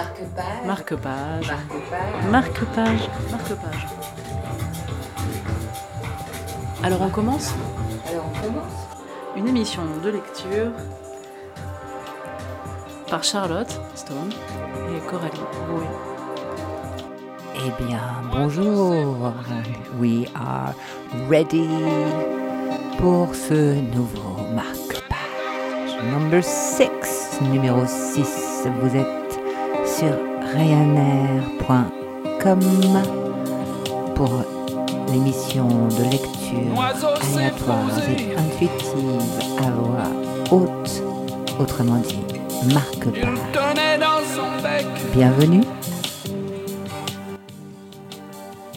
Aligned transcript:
Marque-page. 0.00 0.66
Marque-page. 0.66 1.52
Marque-page. 2.30 2.30
Marque-page. 2.30 3.08
Marque-page. 3.30 3.86
Alors 6.82 7.02
on 7.02 7.10
commence? 7.10 7.52
Alors 8.08 8.24
on 8.26 8.40
commence 8.40 8.72
Une 9.36 9.48
émission 9.48 9.82
de 10.02 10.08
lecture 10.08 10.72
par 13.10 13.22
Charlotte 13.22 13.78
Stone 13.94 14.30
et 14.88 15.00
Coralie 15.10 15.46
Boué. 15.68 15.84
Eh 17.56 17.84
bien, 17.84 18.00
bonjour. 18.32 19.34
We 19.98 20.26
are 20.34 20.72
ready 21.28 21.68
pour 22.98 23.34
ce 23.34 23.74
nouveau 23.94 24.46
marque-page. 24.54 26.02
Number 26.10 26.42
6, 26.42 27.42
numéro 27.42 27.84
6. 27.84 28.66
Vous 28.80 28.96
êtes 28.96 29.19
sur 30.00 30.16
ryanair.com 30.56 31.90
pour 34.14 34.30
l'émission 35.12 35.68
de 35.88 36.04
lecture 36.04 36.80
aléatoire 37.34 37.98
et 38.08 38.34
intuitive 38.34 39.20
à 39.58 39.70
voix 39.70 40.10
haute, 40.52 41.02
autrement 41.58 41.98
dit, 41.98 42.22
marque-page. 42.72 43.38
Bienvenue. 45.12 45.64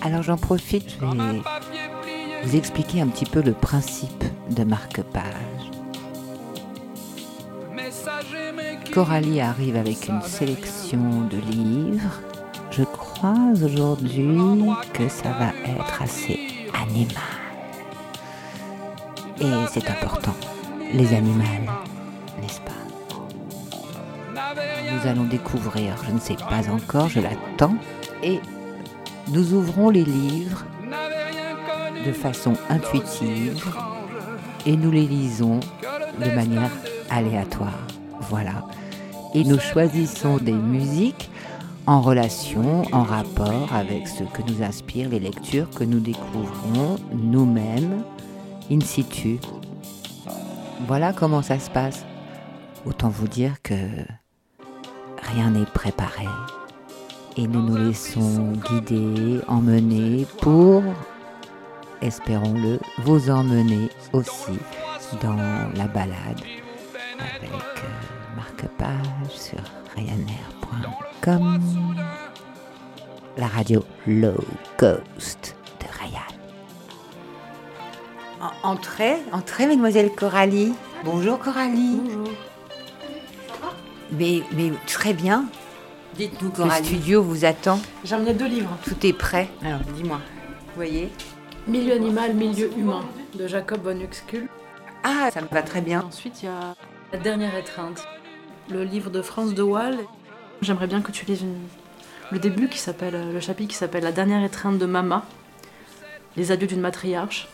Alors 0.01 0.23
j'en 0.23 0.35
profite, 0.35 0.89
je 0.89 1.05
vais 1.05 1.41
vous 2.43 2.55
expliquer 2.57 2.99
un 2.99 3.07
petit 3.07 3.25
peu 3.25 3.41
le 3.41 3.53
principe 3.53 4.25
de 4.49 4.65
marque-page. 4.65 5.52
Coralie 8.93 9.41
arrive 9.41 9.75
avec 9.75 10.07
une 10.07 10.21
sélection 10.21 11.21
de 11.27 11.37
livres. 11.37 12.21
Je 12.69 12.83
crois 12.83 13.33
aujourd'hui 13.51 14.69
que 14.93 15.09
ça 15.09 15.29
va 15.29 15.47
être 15.65 15.99
assez 15.99 16.39
animal. 16.79 17.23
Et 19.41 19.49
c'est 19.71 19.89
important, 19.89 20.35
les 20.93 21.11
animaux, 21.11 21.41
n'est-ce 22.39 22.61
pas? 22.61 22.71
Nous 24.91 25.09
allons 25.09 25.23
découvrir, 25.23 25.95
je 26.05 26.11
ne 26.11 26.19
sais 26.19 26.35
pas 26.35 26.69
encore, 26.71 27.09
je 27.09 27.19
l'attends, 27.19 27.75
et 28.21 28.39
nous 29.29 29.53
ouvrons 29.53 29.89
les 29.89 30.05
livres 30.05 30.65
de 32.05 32.11
façon 32.11 32.53
intuitive 32.69 33.65
et 34.67 34.77
nous 34.77 34.91
les 34.91 35.07
lisons 35.07 35.61
de 36.19 36.29
manière 36.35 36.69
aléatoire. 37.09 37.79
Voilà. 38.29 38.63
Et 39.33 39.43
nous 39.43 39.59
choisissons 39.59 40.37
des 40.37 40.53
musiques 40.53 41.29
en 41.85 42.01
relation, 42.01 42.83
en 42.93 43.03
rapport 43.03 43.73
avec 43.73 44.07
ce 44.07 44.23
que 44.23 44.41
nous 44.43 44.63
inspirent 44.63 45.09
les 45.09 45.19
lectures 45.19 45.69
que 45.69 45.83
nous 45.83 45.99
découvrons 45.99 46.97
nous-mêmes, 47.11 48.03
in 48.71 48.79
situ. 48.79 49.39
Voilà 50.87 51.13
comment 51.13 51.41
ça 51.41 51.59
se 51.59 51.69
passe. 51.69 52.05
Autant 52.85 53.09
vous 53.09 53.27
dire 53.27 53.61
que 53.61 53.75
rien 55.33 55.51
n'est 55.51 55.65
préparé 55.65 56.27
et 57.37 57.47
nous 57.47 57.61
nous 57.61 57.77
laissons 57.77 58.53
guider, 58.69 59.39
emmener 59.47 60.27
pour, 60.41 60.83
espérons-le, 62.01 62.79
vous 62.99 63.29
emmener 63.29 63.89
aussi 64.11 64.59
dans 65.21 65.35
la 65.75 65.87
balade 65.87 66.41
avec 67.19 67.51
marque-page 68.35 69.29
sur 69.29 69.59
ryanair.com, 69.95 71.61
la 73.37 73.47
radio 73.47 73.83
low 74.07 74.43
cost 74.77 75.55
de 75.79 75.85
Ryan. 75.99 76.19
Entrez, 78.63 79.17
entrez, 79.31 79.67
mademoiselle 79.67 80.11
Coralie. 80.11 80.73
Bonjour 81.05 81.39
Coralie. 81.39 81.99
Bonjour. 82.03 82.29
Mais, 84.11 84.41
mais 84.53 84.71
très 84.87 85.13
bien. 85.13 85.45
Dites-nous 86.15 86.51
Le 86.63 86.71
studio 86.83 87.23
vous 87.23 87.45
attend. 87.45 87.79
J'ai 88.03 88.15
emmené 88.15 88.33
deux 88.33 88.47
livres. 88.47 88.77
Tout 88.83 89.05
est 89.05 89.13
prêt. 89.13 89.49
Alors, 89.63 89.79
dis-moi. 89.95 90.17
Vous 90.17 90.75
voyez 90.75 91.09
Milieu 91.67 91.93
animal, 91.93 92.33
milieu 92.33 92.69
humain 92.77 93.05
de 93.35 93.47
Jacob 93.47 93.81
von. 93.83 93.97
Ah, 95.03 95.29
ça 95.31 95.41
me 95.41 95.47
va 95.47 95.61
très 95.61 95.81
bien. 95.81 96.03
Ensuite, 96.07 96.43
il 96.43 96.45
y 96.45 96.49
a 96.49 96.75
La 97.13 97.19
dernière 97.19 97.55
étreinte, 97.55 98.03
le 98.69 98.83
livre 98.83 99.09
de 99.09 99.21
France 99.21 99.53
de 99.53 99.61
Waal. 99.61 99.97
J'aimerais 100.61 100.87
bien 100.87 101.01
que 101.01 101.11
tu 101.11 101.25
lises 101.25 101.41
une- 101.41 101.67
le 102.31 102.39
début 102.39 102.67
qui 102.69 102.79
s'appelle, 102.79 103.31
le 103.33 103.39
chapitre 103.39 103.69
qui 103.69 103.75
s'appelle 103.77 104.03
La 104.03 104.11
dernière 104.11 104.43
étreinte 104.43 104.79
de 104.79 104.85
Mama, 104.85 105.23
les 106.37 106.51
adieux 106.51 106.67
d'une 106.67 106.79
matriarche. 106.81 107.47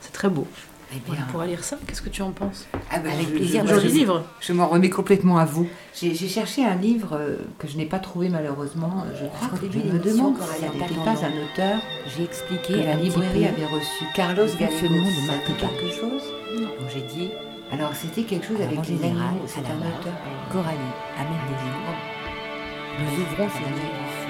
C'est 0.00 0.12
très 0.12 0.28
beau. 0.28 0.46
Eh 0.94 1.00
Voilà, 1.06 1.22
on 1.26 1.32
pourra 1.32 1.46
lire 1.46 1.64
ça. 1.64 1.78
Qu'est-ce 1.86 2.02
que 2.02 2.10
tu 2.10 2.20
en 2.20 2.32
penses? 2.32 2.66
Ah 2.90 2.98
bah, 2.98 3.08
avec 3.14 3.26
Je- 3.28 3.32
plaisir. 3.34 3.66
Joli 3.66 3.88
je- 3.88 3.94
livre. 3.94 4.24
Je 4.40 4.52
m'en 4.52 4.66
remets 4.68 4.90
complètement 4.90 5.38
à 5.38 5.46
vous. 5.46 5.66
J'ai 5.94 6.14
j'ai 6.14 6.28
cherché 6.28 6.66
un 6.66 6.74
livre 6.74 7.14
euh, 7.18 7.36
que 7.58 7.66
je 7.66 7.78
n'ai 7.78 7.86
pas 7.86 7.98
trouvé 7.98 8.28
malheureusement. 8.28 9.04
Je 9.18 9.24
crois 9.26 9.56
que 9.58 9.62
début 9.64 9.80
je 9.88 9.92
me 9.94 9.98
demande 10.00 10.36
si 10.38 10.58
ce 10.58 10.62
n'était 10.66 10.94
pas 10.96 11.04
pas 11.14 11.24
un 11.24 11.32
auteur 11.44 11.80
J'ai 12.14 12.24
expliqué 12.24 12.74
que 12.74 12.78
la 12.80 12.96
librairie 12.96 13.46
avait 13.46 13.64
reçu. 13.64 14.04
Carlos 14.14 14.44
Gallegos. 14.60 14.86
de 14.86 15.26
Ça 15.26 15.32
dit 15.46 15.54
quelque 15.54 15.94
chose? 15.98 16.22
Donc 16.58 16.90
j'ai 16.92 17.00
dit. 17.00 17.30
Alors 17.72 17.94
c'était 17.94 18.24
quelque 18.24 18.46
chose 18.46 18.60
avec 18.60 18.86
les 18.86 19.02
animaux. 19.02 19.20
à 19.20 19.46
C'est 19.46 19.60
un 19.60 19.78
auteur. 19.78 20.12
Coralie 20.52 20.76
amène 21.18 21.38
des 21.48 21.56
livres. 21.64 21.96
Nous 23.00 23.22
ouvrons 23.22 23.48
ces 23.48 23.60
livres. 23.60 24.22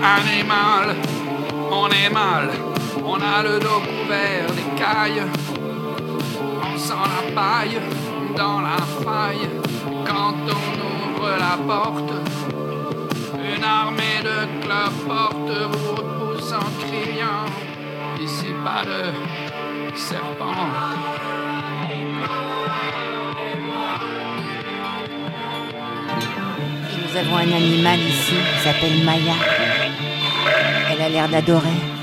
Animal, 0.00 0.96
on 1.70 1.88
est 1.90 2.08
mal, 2.10 2.50
on 3.04 3.20
a 3.20 3.42
le 3.42 3.58
dos 3.58 3.80
couvert 3.80 4.46
d'écailles, 4.46 5.22
paille 7.34 7.80
dans 8.36 8.60
la 8.60 8.78
faille 9.04 9.48
quand 10.06 10.34
on 10.46 11.16
ouvre 11.16 11.30
la 11.38 11.56
porte. 11.66 12.12
Une 13.56 13.64
armée 13.64 14.20
de 14.22 14.62
cloportes 14.62 15.70
vous 15.72 15.94
repousse 15.94 16.52
en 16.52 16.86
criant, 16.86 17.46
ici 18.20 18.46
pas 18.64 18.84
de 18.84 19.96
serpent. 19.96 20.54
Nous 27.00 27.16
avons 27.16 27.36
un 27.36 27.56
animal 27.56 27.98
ici 28.00 28.34
qui 28.34 28.58
s'appelle 28.62 29.04
Maya. 29.04 29.34
Elle 30.90 31.02
a 31.02 31.08
l'air 31.08 31.28
d'adorer. 31.28 31.97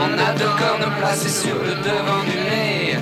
On 0.00 0.12
a 0.12 0.32
deux 0.32 0.44
cornes 0.44 0.88
placées 1.00 1.28
sur 1.28 1.56
le 1.56 1.74
devant 1.74 2.22
du 2.22 2.38
nez. 2.50 2.96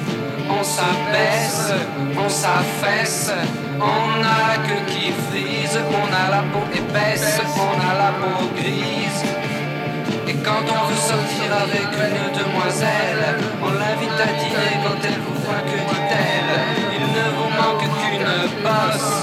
On 0.49 0.63
s'abaisse, 0.63 1.75
on 2.17 2.29
s'affaisse. 2.29 3.33
On 3.79 4.25
a 4.25 4.39
la 4.49 4.57
queue 4.67 4.83
qui 4.87 5.13
frise, 5.29 5.79
on 5.91 6.07
a 6.07 6.31
la 6.31 6.43
peau 6.53 6.65
épaisse, 6.73 7.39
on 7.57 7.79
a 7.79 7.93
la 8.05 8.13
peau 8.21 8.47
grise. 8.57 9.25
Et 10.27 10.37
quand 10.37 10.65
on 10.77 10.83
veut 10.89 10.97
sortir 10.97 11.53
avec 11.65 11.89
une 11.93 12.31
demoiselle, 12.41 13.25
on 13.63 13.71
l'invite 13.73 14.19
à 14.19 14.31
dîner 14.41 14.73
quand 14.83 14.99
elle 15.05 15.21
vous 15.21 15.39
voit, 15.45 15.63
que 15.71 15.79
dit-elle? 15.93 16.53
Il 16.95 17.05
ne 17.17 17.27
vous 17.37 17.51
manque 17.61 17.87
qu'une 17.99 18.31
bosse. 18.63 19.17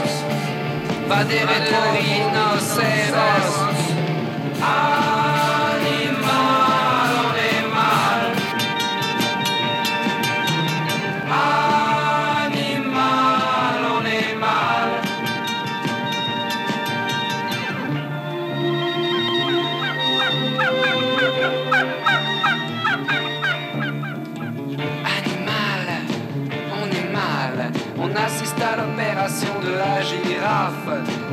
Va 1.08 1.20
des 1.24 1.40
rétro-rhinocéros. 1.40 3.56
Animal, 4.62 5.13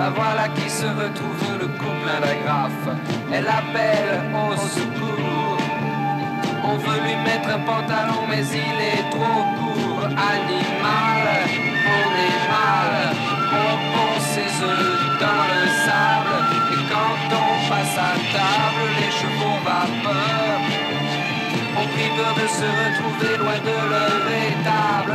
La 0.00 0.08
voilà 0.08 0.49
qui 0.49 0.70
se 0.70 0.87
retrouve 0.87 1.58
le 1.61 1.67
couple 1.67 2.08
à 2.08 2.20
la 2.25 2.35
graffe. 2.43 2.88
Elle 3.31 3.47
appelle 3.47 4.23
au 4.32 4.56
secours. 4.56 5.58
On 6.64 6.76
veut 6.79 7.00
lui 7.05 7.17
mettre 7.17 7.50
un 7.50 7.61
pantalon, 7.70 8.23
mais 8.31 8.43
il 8.47 8.79
est 8.93 9.11
trop 9.11 9.44
court. 9.58 10.05
Animal, 10.06 11.26
on 11.99 12.08
est 12.29 12.41
mal. 12.49 12.93
On 13.52 13.75
pond 13.93 14.17
ses 14.32 14.50
œufs 14.64 15.00
dans 15.20 15.44
le 15.52 15.62
sable. 15.85 16.37
Et 16.73 16.82
quand 16.88 17.20
on 17.44 17.52
passe 17.69 17.99
à 17.99 18.17
table, 18.32 18.85
les 19.00 19.12
chevaux 19.20 19.61
vapeur. 19.67 20.56
On 21.76 21.85
prie 21.93 22.11
peur 22.17 22.32
de 22.41 22.47
se 22.49 22.69
retrouver 22.81 23.32
loin 23.37 23.58
de 23.69 23.76
leur 23.93 24.25
étable. 24.49 25.14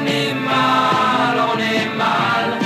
Animal, 0.00 1.34
on 1.52 1.58
est 1.58 1.90
mal. 1.98 2.61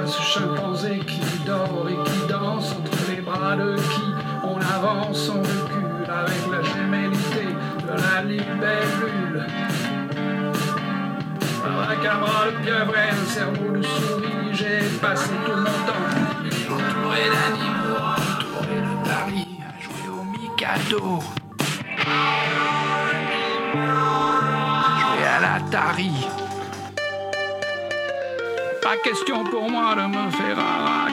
Quoi 0.00 0.06
ce 0.06 0.22
chimpanzé 0.22 1.00
qui 1.00 1.20
dort 1.46 1.86
et 1.88 2.10
qui 2.10 2.26
danse 2.28 2.72
entre 2.72 3.10
les 3.10 3.20
bras 3.20 3.56
de 3.56 3.76
qui 3.76 4.02
on 4.42 4.56
avance, 4.56 5.30
on 5.30 5.40
recule 5.40 6.10
avec 6.10 6.50
la 6.50 6.62
gémellité 6.62 7.46
de 7.82 7.88
la 7.88 8.22
libellule. 8.22 9.46
Abracabra, 11.64 12.46
le 12.46 12.52
pieuvre 12.64 12.94
un 12.96 13.26
cerveau 13.26 13.76
de 13.76 13.82
souris, 13.82 14.52
j'ai 14.52 14.80
passé 15.00 15.30
tout 15.44 15.56
mon 15.56 15.64
temps 15.64 16.08
entouré 16.72 17.24
d'animaux, 17.34 18.00
entouré 18.16 18.76
de 18.80 19.08
Paris, 19.08 19.48
à 19.60 19.82
jouer 19.82 20.08
au 20.08 20.24
Mikado. 20.24 21.20
Jouer 24.98 25.26
à 25.26 25.40
l'Atari. 25.40 26.39
Pas 28.90 28.96
question 28.96 29.44
pour 29.44 29.70
moi 29.70 29.94
de 29.94 30.06
me 30.08 30.30
faire 30.32 30.58
un. 30.58 31.06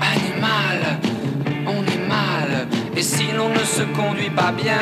Animal, 0.00 0.98
on 1.66 1.84
est 1.84 2.08
mal. 2.08 2.68
Et 2.96 3.02
si 3.02 3.32
l'on 3.32 3.50
ne 3.50 3.58
se 3.58 3.82
conduit 3.82 4.30
pas 4.30 4.52
bien, 4.52 4.78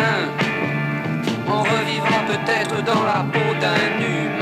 on 1.48 1.62
revivra 1.62 2.20
peut-être 2.28 2.84
dans 2.84 3.02
la 3.02 3.24
peau 3.32 3.50
d'un 3.60 3.98
humain. 3.98 4.39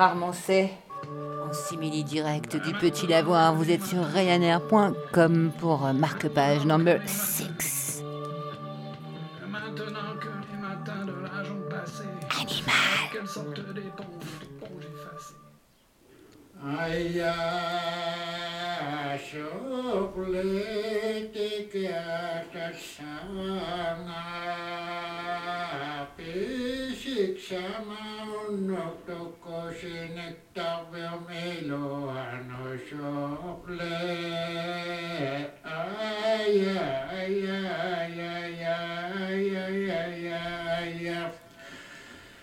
Gérard 0.00 0.16
Manset. 0.16 0.70
En 1.46 1.52
simili 1.52 2.04
direct 2.04 2.56
du 2.56 2.72
Petit 2.72 3.06
Lavoir, 3.06 3.54
vous 3.54 3.70
êtes 3.70 3.84
sur 3.84 4.02
Ryanair.com 4.02 5.52
pour 5.58 5.84
euh, 5.84 5.92
marque-page 5.92 6.64
number 6.64 7.02
6. 7.06 8.02
Maintenant 9.46 10.16
que 10.18 10.28
les 10.50 10.56
matins 10.58 11.04
de 11.04 11.12
l'âge 11.12 11.50
ont 11.50 11.68
passé. 11.68 12.04
Animal. 12.40 13.10
Quelle 13.12 13.28
sorte 13.28 13.60
d'éponge, 13.74 14.24
d'éponge 14.40 14.86
effacée. 14.86 15.34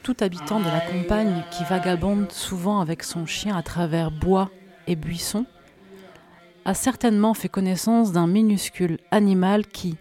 Tout 0.04 0.16
habitant 0.20 0.60
de 0.60 0.66
la 0.66 0.82
campagne 0.82 1.44
qui 1.52 1.64
vagabonde 1.66 2.32
souvent 2.32 2.80
avec 2.80 3.04
son 3.04 3.26
chien 3.26 3.56
à 3.56 3.62
travers 3.62 4.10
bois 4.10 4.50
et 4.88 4.96
buissons 4.96 5.46
a 6.66 6.74
certainement 6.74 7.34
fait 7.34 7.50
connaissance 7.50 8.12
d'un 8.12 8.28
minuscule 8.28 8.98
animal 9.12 9.68
qui, 9.68 9.96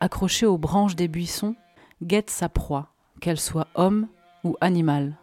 accroché 0.00 0.46
aux 0.46 0.58
branches 0.58 0.94
des 0.94 1.08
buissons, 1.08 1.56
guette 2.02 2.30
sa 2.30 2.48
proie, 2.48 2.92
qu'elle 3.20 3.40
soit 3.40 3.66
homme 3.74 4.08
ou 4.46 4.56
animal, 4.60 5.16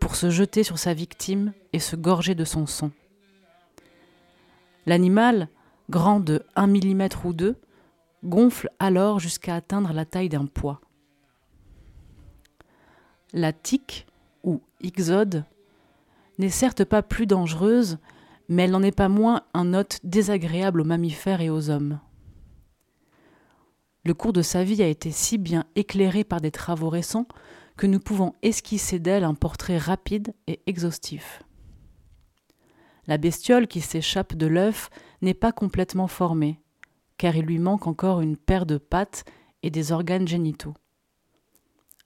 pour 0.00 0.16
se 0.16 0.30
jeter 0.30 0.62
sur 0.64 0.78
sa 0.78 0.92
victime 0.94 1.52
et 1.72 1.78
se 1.78 1.96
gorger 1.96 2.34
de 2.34 2.44
son 2.44 2.66
sang. 2.66 2.90
L'animal, 4.86 5.48
grand 5.90 6.20
de 6.20 6.42
1 6.56 6.66
mm 6.66 7.08
ou 7.24 7.32
2, 7.32 7.56
gonfle 8.24 8.70
alors 8.78 9.20
jusqu'à 9.20 9.54
atteindre 9.54 9.92
la 9.92 10.04
taille 10.04 10.28
d'un 10.28 10.46
pois. 10.46 10.80
La 13.32 13.52
tique, 13.52 14.06
ou 14.42 14.60
ixode, 14.80 15.44
n'est 16.38 16.48
certes 16.48 16.84
pas 16.84 17.02
plus 17.02 17.26
dangereuse, 17.26 17.98
mais 18.48 18.64
elle 18.64 18.70
n'en 18.70 18.82
est 18.82 18.96
pas 18.96 19.08
moins 19.08 19.42
un 19.54 19.74
hôte 19.74 20.00
désagréable 20.04 20.80
aux 20.80 20.84
mammifères 20.84 21.40
et 21.40 21.50
aux 21.50 21.70
hommes. 21.70 22.00
Le 24.04 24.14
cours 24.14 24.32
de 24.32 24.42
sa 24.42 24.64
vie 24.64 24.82
a 24.82 24.86
été 24.86 25.10
si 25.10 25.36
bien 25.36 25.64
éclairé 25.76 26.24
par 26.24 26.40
des 26.40 26.50
travaux 26.50 26.88
récents 26.88 27.28
que 27.78 27.86
nous 27.86 28.00
pouvons 28.00 28.34
esquisser 28.42 28.98
d'elle 28.98 29.24
un 29.24 29.34
portrait 29.34 29.78
rapide 29.78 30.34
et 30.48 30.60
exhaustif. 30.66 31.42
La 33.06 33.18
bestiole 33.18 33.68
qui 33.68 33.80
s'échappe 33.80 34.34
de 34.34 34.46
l'œuf 34.46 34.90
n'est 35.22 35.32
pas 35.32 35.52
complètement 35.52 36.08
formée, 36.08 36.60
car 37.16 37.36
il 37.36 37.46
lui 37.46 37.58
manque 37.58 37.86
encore 37.86 38.20
une 38.20 38.36
paire 38.36 38.66
de 38.66 38.78
pattes 38.78 39.24
et 39.62 39.70
des 39.70 39.92
organes 39.92 40.26
génitaux. 40.26 40.74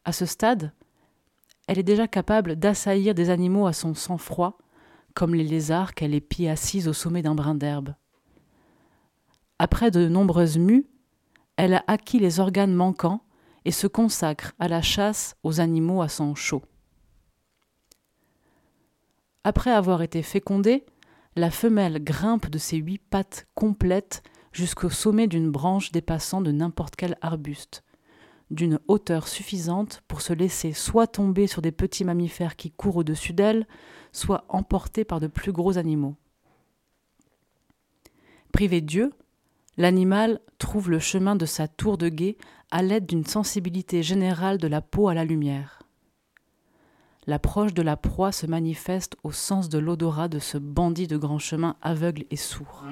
À 0.05 0.13
ce 0.13 0.27
stade, 0.27 0.73
elle 1.67 1.79
est 1.79 1.83
déjà 1.83 2.07
capable 2.07 2.57
d'assaillir 2.57 3.15
des 3.15 3.31
animaux 3.31 3.67
à 3.67 3.73
son 3.73 3.95
sang-froid, 3.95 4.59
comme 5.15 5.35
les 5.35 5.45
lézards 5.45 5.95
qu'elle 5.95 6.15
épie 6.15 6.49
assises 6.49 6.87
au 6.87 6.93
sommet 6.93 7.23
d'un 7.23 7.35
brin 7.35 7.55
d'herbe. 7.55 7.95
Après 9.59 9.91
de 9.91 10.07
nombreuses 10.07 10.59
mues, 10.59 10.87
elle 11.57 11.75
a 11.75 11.85
acquis 11.87 12.19
les 12.19 12.41
organes 12.41 12.75
manquants 12.75 13.25
et 13.65 13.71
se 13.71 13.87
consacre 13.87 14.53
à 14.59 14.69
la 14.69 14.83
chasse 14.83 15.37
aux 15.43 15.61
animaux 15.61 16.03
à 16.03 16.09
sang 16.09 16.35
chaud. 16.35 16.63
Après 19.45 19.71
avoir 19.71 20.03
été 20.03 20.23
fécondée, 20.23 20.85
la 21.35 21.51
femelle 21.51 22.03
grimpe 22.03 22.49
de 22.49 22.59
ses 22.59 22.77
huit 22.77 22.99
pattes 22.99 23.47
complètes 23.55 24.23
jusqu'au 24.53 24.91
sommet 24.91 25.27
d'une 25.27 25.51
branche 25.51 25.91
dépassant 25.91 26.41
de 26.41 26.53
n'importe 26.53 26.95
quel 26.97 27.17
arbuste, 27.23 27.83
d'une 28.51 28.79
hauteur 28.87 29.27
suffisante 29.27 30.03
pour 30.07 30.21
se 30.21 30.33
laisser 30.33 30.73
soit 30.73 31.07
tomber 31.07 31.47
sur 31.47 31.63
des 31.63 31.73
petits 31.73 32.05
mammifères 32.05 32.57
qui 32.57 32.71
courent 32.71 32.97
au-dessus 32.97 33.33
d'elle, 33.33 33.67
soit 34.13 34.45
emportée 34.49 35.05
par 35.05 35.21
de 35.21 35.27
plus 35.27 35.53
gros 35.53 35.79
animaux. 35.79 36.17
Privé 38.53 38.83
Dieu, 38.83 39.13
l'animal 39.77 40.41
trouve 40.59 40.91
le 40.91 40.99
chemin 40.99 41.37
de 41.37 41.47
sa 41.47 41.69
tour 41.69 41.99
de 41.99 42.09
guet 42.09 42.37
à 42.71 42.83
l'aide 42.83 43.07
d'une 43.07 43.27
sensibilité 43.27 44.03
générale 44.03 44.59
de 44.59 44.69
la 44.69 44.81
peau 44.81 45.09
à 45.09 45.15
la 45.15 45.25
lumière. 45.25 45.83
L'approche 47.27 47.73
de 47.73 47.83
la 47.83 47.97
proie 47.97 48.33
se 48.33 48.47
manifeste 48.47 49.17
au 49.23 49.31
sens 49.31 49.69
de 49.69 49.79
l'odorat 49.79 50.29
de 50.29 50.41
ce 50.41 50.59
bandit 50.59 51.07
de 51.07 51.17
grand 51.17 51.39
chemin 51.39 51.77
aveugle 51.81 52.25
et 52.31 52.37
sourd. 52.37 52.85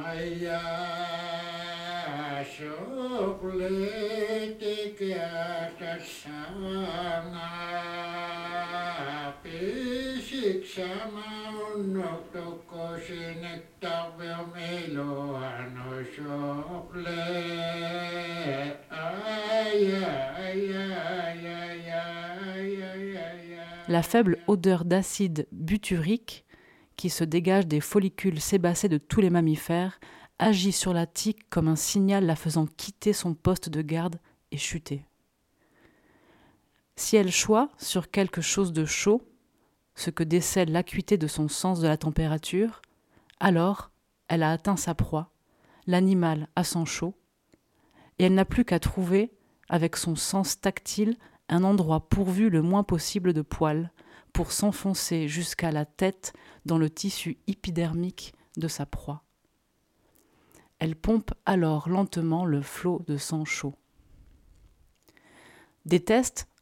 La 23.88 24.02
faible 24.02 24.38
odeur 24.46 24.84
d'acide 24.84 25.48
butyrique 25.50 26.44
qui 26.96 27.10
se 27.10 27.24
dégage 27.24 27.66
des 27.66 27.80
follicules 27.80 28.40
sébacés 28.40 28.88
de 28.88 28.98
tous 28.98 29.20
les 29.20 29.30
mammifères 29.30 29.98
agit 30.38 30.72
sur 30.72 30.92
la 30.92 31.06
tique 31.06 31.48
comme 31.50 31.66
un 31.66 31.76
signal 31.76 32.26
la 32.26 32.36
faisant 32.36 32.66
quitter 32.66 33.12
son 33.12 33.34
poste 33.34 33.68
de 33.68 33.82
garde 33.82 34.20
et 34.52 34.56
chuter. 34.56 35.04
Si 36.94 37.16
elle 37.16 37.32
choit 37.32 37.70
sur 37.78 38.10
quelque 38.10 38.40
chose 38.40 38.72
de 38.72 38.84
chaud, 38.84 39.22
ce 39.94 40.10
que 40.10 40.24
décèle 40.24 40.72
l'acuité 40.72 41.18
de 41.18 41.26
son 41.26 41.48
sens 41.48 41.80
de 41.80 41.88
la 41.88 41.96
température, 41.96 42.82
alors 43.38 43.90
elle 44.28 44.42
a 44.42 44.52
atteint 44.52 44.76
sa 44.76 44.94
proie, 44.94 45.32
l'animal 45.86 46.48
à 46.56 46.64
sang 46.64 46.84
chaud, 46.84 47.14
et 48.18 48.24
elle 48.24 48.34
n'a 48.34 48.44
plus 48.44 48.64
qu'à 48.64 48.78
trouver, 48.78 49.32
avec 49.68 49.96
son 49.96 50.16
sens 50.16 50.60
tactile, 50.60 51.16
un 51.48 51.64
endroit 51.64 52.08
pourvu 52.08 52.50
le 52.50 52.62
moins 52.62 52.84
possible 52.84 53.32
de 53.32 53.42
poils, 53.42 53.90
pour 54.32 54.52
s'enfoncer 54.52 55.28
jusqu'à 55.28 55.72
la 55.72 55.84
tête 55.84 56.32
dans 56.64 56.78
le 56.78 56.88
tissu 56.88 57.38
épidermique 57.46 58.34
de 58.56 58.68
sa 58.68 58.86
proie. 58.86 59.24
Elle 60.78 60.96
pompe 60.96 61.32
alors 61.44 61.88
lentement 61.88 62.44
le 62.44 62.62
flot 62.62 63.02
de 63.06 63.16
sang 63.16 63.44
chaud. 63.44 63.74
Des 65.84 66.00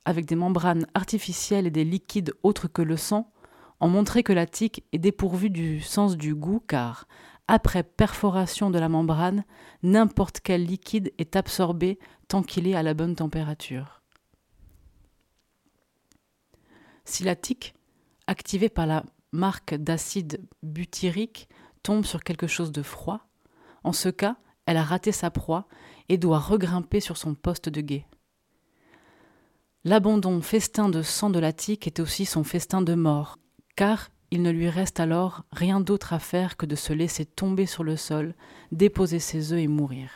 avec 0.08 0.24
des 0.24 0.36
membranes 0.36 0.86
artificielles 0.94 1.66
et 1.66 1.70
des 1.70 1.84
liquides 1.84 2.32
autres 2.42 2.66
que 2.66 2.80
le 2.80 2.96
sang 2.96 3.30
ont 3.78 3.88
montré 3.88 4.22
que 4.22 4.32
la 4.32 4.46
tique 4.46 4.82
est 4.92 4.98
dépourvue 4.98 5.50
du 5.50 5.82
sens 5.82 6.16
du 6.16 6.34
goût 6.34 6.60
car, 6.66 7.06
après 7.46 7.82
perforation 7.82 8.70
de 8.70 8.78
la 8.78 8.88
membrane, 8.88 9.44
n'importe 9.82 10.40
quel 10.40 10.64
liquide 10.64 11.12
est 11.18 11.36
absorbé 11.36 11.98
tant 12.26 12.42
qu'il 12.42 12.66
est 12.66 12.74
à 12.74 12.82
la 12.82 12.94
bonne 12.94 13.16
température. 13.16 14.00
Si 17.04 17.22
la 17.22 17.36
tique, 17.36 17.74
activée 18.26 18.70
par 18.70 18.86
la 18.86 19.04
marque 19.32 19.74
d'acide 19.74 20.40
butyrique, 20.62 21.50
tombe 21.82 22.06
sur 22.06 22.24
quelque 22.24 22.46
chose 22.46 22.72
de 22.72 22.82
froid, 22.82 23.28
en 23.84 23.92
ce 23.92 24.08
cas, 24.08 24.38
elle 24.64 24.78
a 24.78 24.84
raté 24.84 25.12
sa 25.12 25.30
proie 25.30 25.68
et 26.08 26.16
doit 26.16 26.38
regrimper 26.38 27.00
sur 27.00 27.18
son 27.18 27.34
poste 27.34 27.68
de 27.68 27.82
guet. 27.82 28.06
L'abandon 29.88 30.42
festin 30.42 30.90
de 30.90 31.00
sang 31.00 31.30
de 31.30 31.38
la 31.38 31.54
tique 31.54 31.87
est 31.87 31.99
aussi 31.99 32.26
son 32.26 32.45
festin 32.45 32.83
de 32.83 32.92
mort, 32.92 33.38
car 33.75 34.11
il 34.30 34.42
ne 34.42 34.50
lui 34.50 34.68
reste 34.68 35.00
alors 35.00 35.45
rien 35.50 35.80
d'autre 35.80 36.12
à 36.12 36.18
faire 36.18 36.59
que 36.59 36.66
de 36.66 36.76
se 36.76 36.92
laisser 36.92 37.25
tomber 37.25 37.64
sur 37.64 37.85
le 37.85 37.97
sol, 37.97 38.35
déposer 38.71 39.18
ses 39.18 39.54
œufs 39.54 39.61
et 39.61 39.66
mourir. 39.66 40.11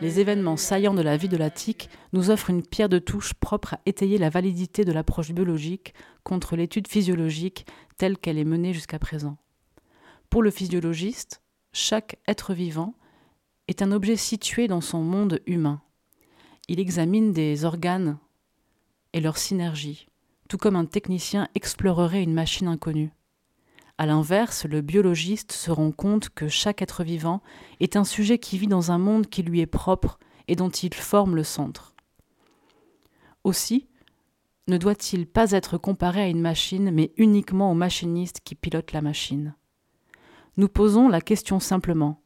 Les 0.00 0.20
événements 0.20 0.56
saillants 0.56 0.94
de 0.94 1.02
la 1.02 1.16
vie 1.16 1.28
de 1.28 1.36
la 1.36 1.50
tique 1.50 1.90
nous 2.12 2.30
offrent 2.30 2.50
une 2.50 2.62
pierre 2.62 2.88
de 2.88 2.98
touche 2.98 3.34
propre 3.34 3.74
à 3.74 3.80
étayer 3.84 4.16
la 4.16 4.30
validité 4.30 4.84
de 4.84 4.92
l'approche 4.92 5.32
biologique 5.32 5.92
contre 6.22 6.56
l'étude 6.56 6.88
physiologique 6.88 7.66
telle 7.96 8.16
qu'elle 8.16 8.38
est 8.38 8.44
menée 8.44 8.72
jusqu'à 8.72 8.98
présent. 8.98 9.36
Pour 10.30 10.42
le 10.42 10.50
physiologiste, 10.50 11.42
chaque 11.72 12.18
être 12.26 12.54
vivant 12.54 12.94
est 13.66 13.82
un 13.82 13.92
objet 13.92 14.16
situé 14.16 14.68
dans 14.68 14.80
son 14.80 15.02
monde 15.02 15.40
humain. 15.46 15.82
Il 16.68 16.80
examine 16.80 17.32
des 17.32 17.64
organes 17.64 18.18
et 19.18 19.20
leur 19.20 19.36
synergie, 19.36 20.06
tout 20.48 20.58
comme 20.58 20.76
un 20.76 20.84
technicien 20.84 21.48
explorerait 21.56 22.22
une 22.22 22.32
machine 22.32 22.68
inconnue. 22.68 23.10
A 23.98 24.06
l'inverse, 24.06 24.64
le 24.64 24.80
biologiste 24.80 25.50
se 25.50 25.72
rend 25.72 25.90
compte 25.90 26.28
que 26.30 26.46
chaque 26.46 26.82
être 26.82 27.02
vivant 27.02 27.42
est 27.80 27.96
un 27.96 28.04
sujet 28.04 28.38
qui 28.38 28.58
vit 28.58 28.68
dans 28.68 28.92
un 28.92 28.98
monde 28.98 29.26
qui 29.26 29.42
lui 29.42 29.60
est 29.60 29.66
propre 29.66 30.20
et 30.46 30.54
dont 30.54 30.70
il 30.70 30.94
forme 30.94 31.34
le 31.34 31.42
centre. 31.42 31.96
Aussi, 33.42 33.88
ne 34.68 34.78
doit-il 34.78 35.26
pas 35.26 35.50
être 35.50 35.78
comparé 35.78 36.22
à 36.22 36.28
une 36.28 36.40
machine, 36.40 36.92
mais 36.92 37.12
uniquement 37.16 37.72
au 37.72 37.74
machiniste 37.74 38.40
qui 38.44 38.54
pilote 38.54 38.92
la 38.92 39.02
machine 39.02 39.56
Nous 40.56 40.68
posons 40.68 41.08
la 41.08 41.20
question 41.20 41.58
simplement. 41.58 42.22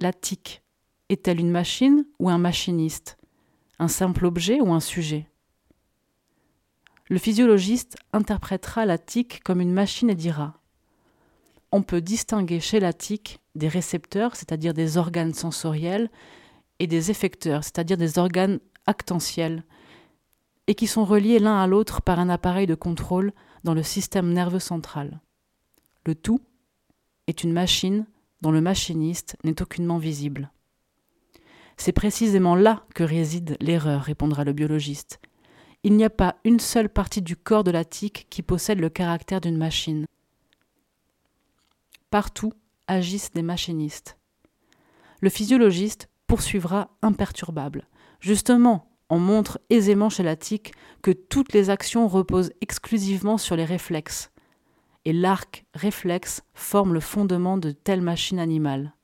La 0.00 0.12
tique 0.12 0.64
est-elle 1.08 1.38
une 1.38 1.52
machine 1.52 2.04
ou 2.18 2.30
un 2.30 2.38
machiniste? 2.38 3.16
Un 3.78 3.88
simple 3.88 4.26
objet 4.26 4.60
ou 4.60 4.72
un 4.72 4.80
sujet? 4.80 5.28
Le 7.08 7.18
physiologiste 7.18 7.96
interprétera 8.12 8.84
la 8.84 8.98
tique 8.98 9.42
comme 9.44 9.60
une 9.60 9.72
machine 9.72 10.10
et 10.10 10.14
dira 10.14 10.60
on 11.72 11.82
peut 11.82 12.00
distinguer 12.00 12.60
chez 12.60 12.80
la 12.80 12.92
tique 12.92 13.40
des 13.54 13.68
récepteurs, 13.68 14.36
c'est-à-dire 14.36 14.72
des 14.72 14.96
organes 14.96 15.34
sensoriels, 15.34 16.10
et 16.78 16.86
des 16.86 17.10
effecteurs, 17.10 17.64
c'est-à-dire 17.64 17.96
des 17.96 18.18
organes 18.18 18.60
actentiels, 18.86 19.64
et 20.66 20.74
qui 20.74 20.86
sont 20.86 21.04
reliés 21.04 21.38
l'un 21.38 21.58
à 21.58 21.66
l'autre 21.66 22.02
par 22.02 22.18
un 22.18 22.28
appareil 22.28 22.66
de 22.66 22.74
contrôle 22.74 23.32
dans 23.64 23.74
le 23.74 23.82
système 23.82 24.32
nerveux 24.32 24.58
central. 24.58 25.20
Le 26.04 26.14
tout 26.14 26.40
est 27.26 27.42
une 27.42 27.52
machine 27.52 28.06
dont 28.42 28.52
le 28.52 28.60
machiniste 28.60 29.36
n'est 29.44 29.60
aucunement 29.62 29.98
visible. 29.98 30.50
C'est 31.76 31.92
précisément 31.92 32.54
là 32.54 32.84
que 32.94 33.04
réside 33.04 33.56
l'erreur, 33.60 34.02
répondra 34.02 34.44
le 34.44 34.52
biologiste. 34.52 35.20
Il 35.86 35.94
n'y 35.94 36.02
a 36.02 36.10
pas 36.10 36.34
une 36.42 36.58
seule 36.58 36.88
partie 36.88 37.22
du 37.22 37.36
corps 37.36 37.62
de 37.62 37.70
la 37.70 37.84
tique 37.84 38.26
qui 38.28 38.42
possède 38.42 38.80
le 38.80 38.88
caractère 38.88 39.40
d'une 39.40 39.56
machine. 39.56 40.04
Partout 42.10 42.52
agissent 42.88 43.30
des 43.30 43.42
machinistes. 43.42 44.18
Le 45.20 45.30
physiologiste 45.30 46.08
poursuivra 46.26 46.90
imperturbable. 47.02 47.86
Justement, 48.18 48.90
on 49.10 49.20
montre 49.20 49.60
aisément 49.70 50.10
chez 50.10 50.24
la 50.24 50.34
tique 50.34 50.74
que 51.02 51.12
toutes 51.12 51.52
les 51.52 51.70
actions 51.70 52.08
reposent 52.08 52.50
exclusivement 52.60 53.38
sur 53.38 53.54
les 53.54 53.64
réflexes. 53.64 54.32
Et 55.04 55.12
l'arc 55.12 55.66
réflexe 55.72 56.42
forme 56.52 56.94
le 56.94 57.00
fondement 57.00 57.58
de 57.58 57.70
telle 57.70 58.02
machine 58.02 58.40
animale. 58.40 58.95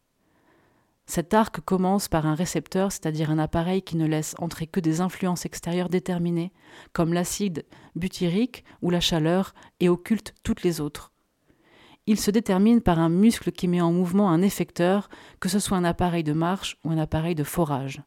Cet 1.14 1.35
arc 1.35 1.61
commence 1.61 2.09
par 2.09 2.25
un 2.25 2.35
récepteur, 2.35 2.90
c'est-à-dire 2.90 3.31
un 3.31 3.38
appareil 3.38 3.83
qui 3.83 3.99
ne 3.99 4.07
laisse 4.07 4.35
entrer 4.38 4.66
que 4.66 4.81
des 4.81 5.02
influences 5.02 5.45
extérieures 5.45 5.90
déterminées, 5.90 6.52
comme 6.95 7.12
l'acide 7.12 7.66
butyrique 7.95 8.64
ou 8.81 8.88
la 8.88 9.00
chaleur, 9.00 9.52
et 9.78 9.90
occulte 9.90 10.33
toutes 10.42 10.62
les 10.62 10.81
autres 10.81 11.12
il 12.07 12.19
se 12.19 12.31
détermine 12.31 12.81
par 12.81 12.99
un 12.99 13.11
muscle 13.11 13.52
qui 13.52 13.69
met 13.69 13.81
en 13.83 13.92
mouvement 13.92 14.31
un 14.31 14.42
effecteur, 14.42 15.09
que 15.38 15.49
ce 15.49 15.59
soit 15.59 15.76
un 15.76 15.85
appareil 15.85 16.25
de 16.25 16.33
marche 16.33 16.78
ou 16.83 16.90
un 16.90 16.99
appareil 16.99 17.35
de 17.35 17.45
forage. 17.45 18.02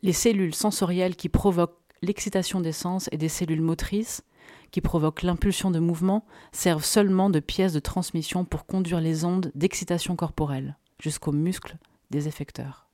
Les 0.00 0.14
cellules 0.14 0.54
sensorielles 0.54 1.16
qui 1.16 1.28
provoquent 1.28 1.76
l'excitation 2.02 2.60
des 2.60 2.72
sens 2.72 3.08
et 3.12 3.18
des 3.18 3.28
cellules 3.28 3.60
motrices, 3.60 4.22
qui 4.70 4.80
provoquent 4.80 5.22
l'impulsion 5.22 5.70
de 5.70 5.78
mouvement, 5.78 6.24
servent 6.52 6.84
seulement 6.84 7.30
de 7.30 7.40
pièces 7.40 7.72
de 7.72 7.80
transmission 7.80 8.44
pour 8.44 8.66
conduire 8.66 9.00
les 9.00 9.24
ondes 9.24 9.50
d'excitation 9.54 10.16
corporelle 10.16 10.76
jusqu'aux 11.00 11.32
muscles 11.32 11.78
des 12.10 12.28
effecteurs. 12.28 12.88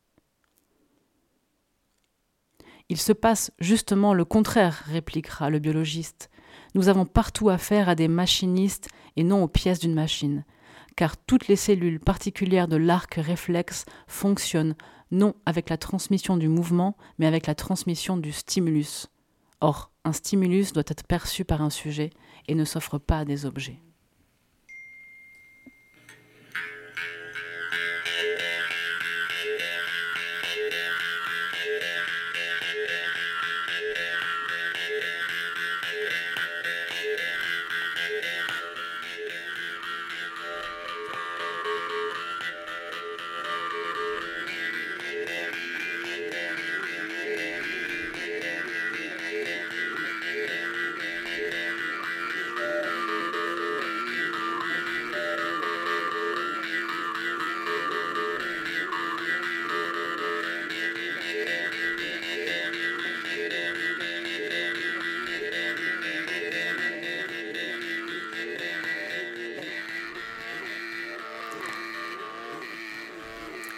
Il 2.88 2.98
se 2.98 3.12
passe 3.12 3.50
justement 3.58 4.12
le 4.12 4.24
contraire, 4.24 4.84
répliquera 4.86 5.48
le 5.48 5.58
biologiste. 5.58 6.30
Nous 6.74 6.88
avons 6.88 7.06
partout 7.06 7.48
affaire 7.48 7.88
à 7.88 7.94
des 7.94 8.08
machinistes 8.08 8.88
et 9.16 9.24
non 9.24 9.42
aux 9.42 9.48
pièces 9.48 9.78
d'une 9.78 9.94
machine, 9.94 10.44
car 10.96 11.16
toutes 11.16 11.48
les 11.48 11.56
cellules 11.56 12.00
particulières 12.00 12.68
de 12.68 12.76
l'arc 12.76 13.14
réflexe 13.14 13.84
fonctionnent 14.06 14.74
non 15.10 15.34
avec 15.46 15.70
la 15.70 15.78
transmission 15.78 16.36
du 16.36 16.48
mouvement, 16.48 16.96
mais 17.18 17.26
avec 17.26 17.46
la 17.46 17.54
transmission 17.54 18.16
du 18.16 18.32
stimulus. 18.32 19.08
Or, 19.66 19.90
un 20.04 20.12
stimulus 20.12 20.74
doit 20.74 20.82
être 20.88 21.06
perçu 21.06 21.46
par 21.46 21.62
un 21.62 21.70
sujet 21.70 22.10
et 22.48 22.54
ne 22.54 22.66
s'offre 22.66 22.98
pas 22.98 23.20
à 23.20 23.24
des 23.24 23.46
objets. 23.46 23.80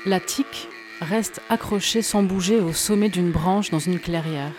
La 0.07 0.21
tique 0.21 0.69
reste 1.01 1.41
accrochée 1.49 2.01
sans 2.01 2.23
bouger 2.23 2.61
au 2.61 2.73
sommet 2.73 3.09
d'une 3.09 3.33
branche 3.33 3.71
dans 3.71 3.81
une 3.81 3.99
clairière. 3.99 4.53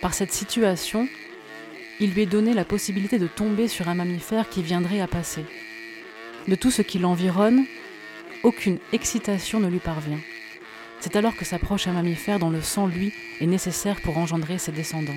Par 0.00 0.14
cette 0.14 0.32
situation, 0.32 1.06
il 2.00 2.12
lui 2.12 2.22
est 2.22 2.26
donné 2.26 2.52
la 2.52 2.64
possibilité 2.64 3.20
de 3.20 3.28
tomber 3.28 3.68
sur 3.68 3.88
un 3.88 3.94
mammifère 3.94 4.48
qui 4.48 4.60
viendrait 4.60 5.00
à 5.00 5.06
passer. 5.06 5.44
De 6.48 6.56
tout 6.56 6.72
ce 6.72 6.82
qui 6.82 6.98
l'environne, 6.98 7.66
aucune 8.42 8.80
excitation 8.92 9.60
ne 9.60 9.68
lui 9.68 9.78
parvient. 9.78 10.18
C'est 10.98 11.14
alors 11.14 11.36
que 11.36 11.44
s'approche 11.44 11.86
un 11.86 11.92
mammifère 11.92 12.40
dont 12.40 12.50
le 12.50 12.62
sang, 12.62 12.88
lui, 12.88 13.12
est 13.38 13.46
nécessaire 13.46 14.00
pour 14.02 14.18
engendrer 14.18 14.58
ses 14.58 14.72
descendants. 14.72 15.12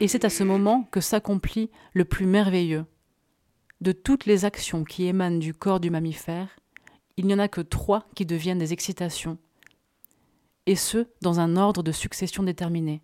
Et 0.00 0.08
c'est 0.08 0.24
à 0.24 0.30
ce 0.30 0.44
moment 0.44 0.88
que 0.90 1.02
s'accomplit 1.02 1.68
le 1.92 2.06
plus 2.06 2.24
merveilleux. 2.24 2.86
De 3.82 3.92
toutes 3.92 4.24
les 4.24 4.46
actions 4.46 4.84
qui 4.84 5.08
émanent 5.08 5.38
du 5.38 5.52
corps 5.52 5.78
du 5.78 5.90
mammifère, 5.90 6.56
il 7.16 7.26
n'y 7.26 7.34
en 7.34 7.38
a 7.38 7.48
que 7.48 7.60
trois 7.60 8.06
qui 8.14 8.26
deviennent 8.26 8.58
des 8.58 8.72
excitations, 8.72 9.38
et 10.66 10.76
ce, 10.76 11.08
dans 11.20 11.40
un 11.40 11.56
ordre 11.56 11.82
de 11.82 11.92
succession 11.92 12.42
déterminé. 12.42 13.02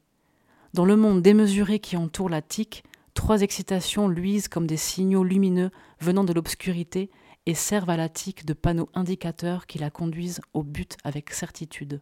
Dans 0.75 0.85
le 0.85 0.97
monde 0.97 1.23
démesuré 1.23 1.79
qui 1.81 1.97
entoure 1.97 2.29
la 2.29 2.43
tique, 2.43 2.85
trois 3.15 3.43
excitations 3.43 4.09
luisent 4.09 4.49
comme 4.49 4.67
des 4.67 4.77
signaux 4.77 5.25
lumineux 5.25 5.71
venant 6.01 6.25
de 6.25 6.33
l'obscurité 6.33 7.11
et 7.47 7.55
servent 7.55 7.91
à 7.91 7.97
la 7.97 8.09
tique 8.09 8.45
de 8.45 8.53
panneaux 8.53 8.91
indicateurs 8.95 9.67
qui 9.67 9.79
la 9.79 9.91
conduisent 9.91 10.41
au 10.53 10.63
but 10.63 10.97
avec 11.03 11.33
certitude. 11.33 12.01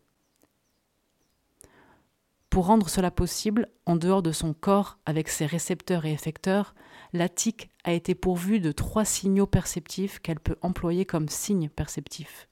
Pour 2.50 2.66
rendre 2.66 2.88
cela 2.88 3.10
possible, 3.10 3.68
en 3.84 3.96
dehors 3.96 4.22
de 4.22 4.32
son 4.32 4.54
corps 4.54 4.98
avec 5.06 5.28
ses 5.28 5.46
récepteurs 5.46 6.04
et 6.04 6.12
effecteurs, 6.12 6.74
la 7.12 7.28
tique 7.28 7.70
a 7.86 7.92
été 7.92 8.16
pourvue 8.16 8.58
de 8.58 8.72
trois 8.72 9.04
signaux 9.04 9.46
perceptifs 9.46 10.18
qu'elle 10.18 10.40
peut 10.40 10.56
employer 10.60 11.06
comme 11.06 11.28
signes 11.28 11.68
perceptifs. 11.68 12.48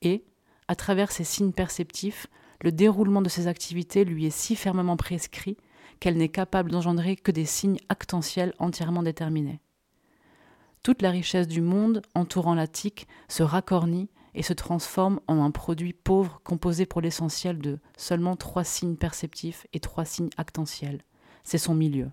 Et, 0.00 0.24
à 0.68 0.74
travers 0.74 1.12
ces 1.12 1.22
signes 1.22 1.52
perceptifs, 1.52 2.26
le 2.62 2.72
déroulement 2.72 3.20
de 3.20 3.28
ses 3.28 3.46
activités 3.46 4.06
lui 4.06 4.24
est 4.24 4.30
si 4.30 4.56
fermement 4.56 4.96
prescrit 4.96 5.58
qu'elle 6.00 6.16
n'est 6.16 6.30
capable 6.30 6.70
d'engendrer 6.70 7.14
que 7.14 7.30
des 7.30 7.44
signes 7.44 7.78
actentiels 7.90 8.54
entièrement 8.58 9.02
déterminés. 9.02 9.60
Toute 10.82 11.02
la 11.02 11.10
richesse 11.10 11.46
du 11.46 11.60
monde 11.60 12.00
entourant 12.14 12.54
la 12.54 12.66
tique 12.66 13.06
se 13.28 13.42
racornit 13.42 14.08
et 14.34 14.42
se 14.42 14.54
transforme 14.54 15.20
en 15.28 15.44
un 15.44 15.50
produit 15.50 15.92
pauvre 15.92 16.40
composé 16.42 16.86
pour 16.86 17.02
l'essentiel 17.02 17.58
de 17.58 17.78
seulement 17.98 18.34
trois 18.34 18.64
signes 18.64 18.96
perceptifs 18.96 19.66
et 19.74 19.80
trois 19.80 20.06
signes 20.06 20.30
actentiels. 20.38 21.02
C'est 21.42 21.58
son 21.58 21.74
milieu. 21.74 22.10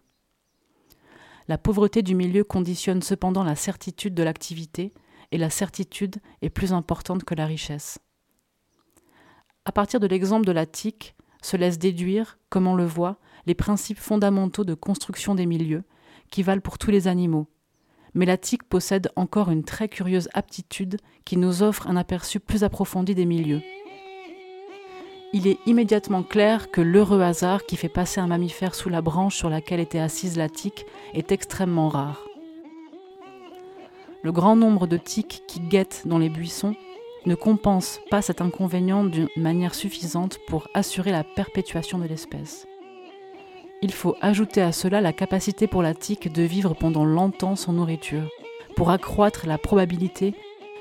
La 1.48 1.58
pauvreté 1.58 2.02
du 2.02 2.16
milieu 2.16 2.44
conditionne 2.44 3.02
cependant 3.02 3.44
la 3.44 3.56
certitude 3.56 4.14
de 4.14 4.24
l'activité, 4.24 4.94
et 5.32 5.38
la 5.38 5.50
certitude 5.50 6.18
est 6.42 6.50
plus 6.50 6.74
importante 6.74 7.24
que 7.24 7.36
la 7.36 7.46
richesse. 7.46 8.00
À 9.66 9.72
partir 9.72 10.00
de 10.00 10.08
l'exemple 10.08 10.46
de 10.46 10.52
la 10.52 10.66
tique, 10.66 11.16
se 11.42 11.58
laissent 11.58 11.80
déduire, 11.80 12.38
comme 12.50 12.68
on 12.68 12.76
le 12.76 12.86
voit, 12.86 13.18
les 13.46 13.56
principes 13.56 14.00
fondamentaux 14.00 14.64
de 14.64 14.74
construction 14.74 15.36
des 15.36 15.46
milieux, 15.46 15.84
qui 16.30 16.44
valent 16.44 16.62
pour 16.62 16.78
tous 16.78 16.92
les 16.92 17.08
animaux. 17.08 17.48
Mais 18.14 18.26
la 18.26 18.38
tique 18.38 18.64
possède 18.64 19.10
encore 19.16 19.50
une 19.50 19.64
très 19.64 19.88
curieuse 19.88 20.30
aptitude 20.34 20.98
qui 21.26 21.38
nous 21.38 21.64
offre 21.64 21.88
un 21.88 21.96
aperçu 21.96 22.40
plus 22.40 22.64
approfondi 22.64 23.16
des 23.16 23.26
milieux. 23.26 23.62
Il 25.34 25.48
est 25.48 25.60
immédiatement 25.66 26.24
clair 26.24 26.72
que 26.72 26.82
l'heureux 26.82 27.22
hasard 27.22 27.66
qui 27.66 27.78
fait 27.78 27.88
passer 27.88 28.20
un 28.20 28.28
mammifère 28.28 28.76
sous 28.76 28.90
la 28.90 29.02
branche 29.02 29.38
sur 29.38 29.50
laquelle 29.50 29.80
était 29.80 30.00
assise 30.00 30.38
la 30.38 30.50
tique 30.50 30.86
est 31.14 31.32
extrêmement 31.32 31.88
rare. 31.88 32.28
Le 34.24 34.34
grand 34.34 34.58
nombre 34.58 34.88
de 34.88 34.98
tiques 34.98 35.44
qui 35.48 35.62
guettent 35.62 36.04
dans 36.06 36.18
les 36.18 36.28
buissons 36.28 36.76
ne 37.26 37.36
compense 37.36 38.02
pas 38.10 38.22
cet 38.22 38.42
inconvénient 38.42 39.06
d'une 39.06 39.30
manière 39.38 39.74
suffisante 39.74 40.38
pour 40.48 40.68
assurer 40.74 41.12
la 41.12 41.24
perpétuation 41.24 41.98
de 41.98 42.08
l'espèce. 42.08 42.68
Il 43.82 43.94
faut 43.94 44.16
ajouter 44.22 44.62
à 44.62 44.74
cela 44.74 45.00
la 45.00 45.14
capacité 45.14 45.66
pour 45.66 45.82
la 45.82 45.94
tique 45.94 46.32
de 46.32 46.44
vivre 46.44 46.74
pendant 46.74 47.06
longtemps 47.06 47.56
sans 47.56 47.72
nourriture, 47.72 48.28
pour 48.76 48.92
accroître 48.92 49.48
la 49.48 49.58
probabilité 49.58 50.34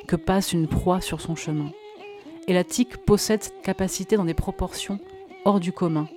que 0.08 0.16
passe 0.16 0.52
une 0.52 0.66
proie 0.66 1.00
sur 1.00 1.20
son 1.20 1.36
chemin. 1.36 1.70
Et 2.50 2.52
la 2.52 2.64
tique 2.64 2.96
possède 2.96 3.44
cette 3.44 3.62
capacité 3.62 4.16
dans 4.16 4.24
des 4.24 4.34
proportions 4.34 4.98
hors 5.44 5.60
du 5.60 5.70
commun. 5.70 6.08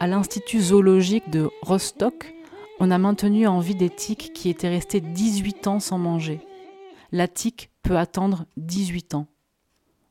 À 0.00 0.06
l'Institut 0.06 0.62
zoologique 0.62 1.28
de 1.28 1.50
Rostock, 1.60 2.34
on 2.80 2.90
a 2.90 2.96
maintenu 2.96 3.46
en 3.46 3.60
vie 3.60 3.74
des 3.74 3.90
tiques 3.90 4.32
qui 4.32 4.48
étaient 4.48 4.70
restées 4.70 5.02
18 5.02 5.66
ans 5.66 5.78
sans 5.78 5.98
manger. 5.98 6.40
La 7.10 7.28
tique 7.28 7.70
peut 7.82 7.98
attendre 7.98 8.46
18 8.56 9.14
ans. 9.14 9.26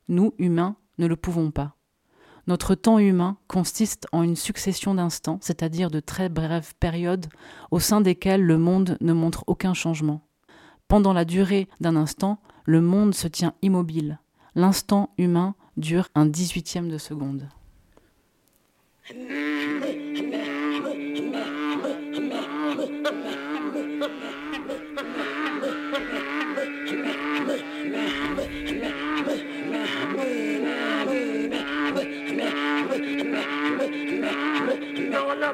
Nous, 0.10 0.36
humains, 0.38 0.76
ne 1.00 1.08
le 1.08 1.16
pouvons 1.16 1.50
pas. 1.50 1.76
Notre 2.46 2.76
temps 2.76 3.00
humain 3.00 3.38
consiste 3.48 4.06
en 4.12 4.22
une 4.22 4.36
succession 4.36 4.94
d'instants, 4.94 5.40
c'est-à-dire 5.42 5.90
de 5.90 6.02
très 6.02 6.30
brèves 6.30 6.76
périodes 6.80 7.26
au 7.72 7.80
sein 7.80 8.02
desquelles 8.02 8.44
le 8.44 8.60
monde 8.60 9.00
ne 9.02 9.14
montre 9.14 9.44
aucun 9.48 9.74
changement. 9.74 10.22
Pendant 10.88 11.14
la 11.14 11.26
durée 11.26 11.68
d'un 11.80 11.96
instant, 11.96 12.40
le 12.66 12.82
monde 12.82 13.14
se 13.14 13.28
tient 13.28 13.54
immobile. 13.62 14.20
L'instant 14.56 15.14
humain 15.18 15.56
dure 15.78 16.10
un 16.16 16.26
dix-huitième 16.26 16.90
de 16.90 16.98
seconde. 16.98 17.48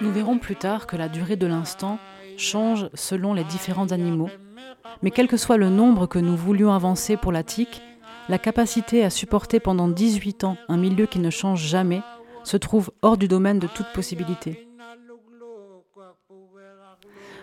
Nous 0.00 0.10
verrons 0.10 0.38
plus 0.38 0.56
tard 0.56 0.86
que 0.86 0.96
la 0.96 1.08
durée 1.08 1.36
de 1.36 1.46
l'instant 1.46 1.98
change 2.36 2.88
selon 2.94 3.34
les 3.34 3.44
différents 3.44 3.92
animaux, 3.92 4.30
mais 5.00 5.10
quel 5.10 5.28
que 5.28 5.36
soit 5.36 5.56
le 5.56 5.70
nombre 5.70 6.06
que 6.06 6.18
nous 6.18 6.36
voulions 6.36 6.72
avancer 6.72 7.16
pour 7.16 7.32
la 7.32 7.42
tique, 7.42 7.82
la 8.28 8.38
capacité 8.38 9.04
à 9.04 9.10
supporter 9.10 9.60
pendant 9.60 9.88
18 9.88 10.44
ans 10.44 10.56
un 10.68 10.76
milieu 10.76 11.06
qui 11.06 11.18
ne 11.18 11.30
change 11.30 11.64
jamais 11.64 12.02
se 12.44 12.56
trouve 12.56 12.90
hors 13.02 13.16
du 13.16 13.28
domaine 13.28 13.58
de 13.58 13.66
toute 13.66 13.92
possibilité. 13.92 14.68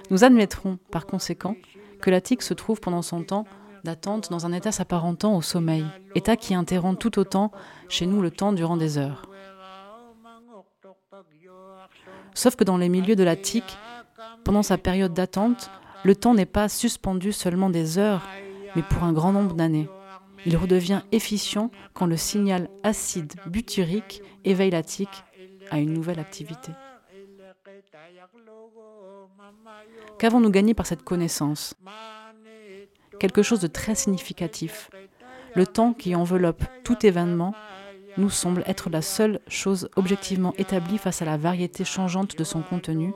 Nous 0.10 0.24
admettrons 0.24 0.78
par 0.92 1.06
conséquent 1.06 1.56
que 2.02 2.10
la 2.10 2.22
tique 2.22 2.42
se 2.42 2.54
trouve 2.54 2.80
pendant 2.80 3.02
son 3.02 3.24
temps 3.24 3.46
d'attente 3.84 4.30
dans 4.30 4.46
un 4.46 4.54
état 4.54 4.72
s'apparentant 4.72 5.36
au 5.36 5.42
sommeil, 5.42 5.86
état 6.16 6.36
qui 6.36 6.54
interrompt 6.54 7.00
tout 7.00 7.20
autant 7.20 7.52
chez 7.88 8.06
nous 8.06 8.22
le 8.22 8.32
temps 8.32 8.54
durant 8.54 8.78
des 8.78 8.98
heures. 8.98 9.30
Sauf 12.34 12.56
que 12.56 12.64
dans 12.64 12.78
les 12.78 12.90
milieux 12.90 13.16
de 13.16 13.24
la 13.24 13.36
tique, 13.36 13.78
pendant 14.44 14.64
sa 14.64 14.78
période 14.78 15.14
d'attente, 15.14 15.70
le 16.04 16.16
temps 16.16 16.34
n'est 16.34 16.46
pas 16.46 16.70
suspendu 16.70 17.32
seulement 17.32 17.70
des 17.70 17.98
heures, 17.98 18.28
mais 18.76 18.84
pour 18.84 19.04
un 19.04 19.14
grand 19.14 19.32
nombre 19.32 19.56
d'années. 19.56 19.90
Il 20.46 20.56
redevient 20.56 21.02
efficient 21.12 21.70
quand 21.94 22.06
le 22.06 22.18
signal 22.18 22.70
acide 22.84 23.34
butyrique 23.46 24.22
éveille 24.46 24.72
la 24.72 24.84
tique 24.84 25.24
à 25.70 25.80
une 25.80 25.94
nouvelle 25.94 26.20
activité. 26.20 26.72
Qu'avons-nous 30.18 30.50
gagné 30.50 30.74
par 30.74 30.86
cette 30.86 31.04
connaissance? 31.04 31.76
Quelque 33.20 33.44
chose 33.44 33.60
de 33.60 33.68
très 33.68 33.96
significatif. 33.96 34.90
Le 35.56 35.68
temps 35.68 35.94
qui 35.94 36.16
enveloppe 36.16 36.64
tout 36.84 37.06
événement 37.06 37.54
nous 38.18 38.30
semble 38.30 38.64
être 38.66 38.90
la 38.90 39.02
seule 39.02 39.40
chose 39.48 39.90
objectivement 39.96 40.54
établie 40.58 40.98
face 40.98 41.22
à 41.22 41.26
la 41.26 41.38
variété 41.38 41.84
changeante 41.84 42.38
de 42.38 42.44
son 42.44 42.62
contenu, 42.62 43.14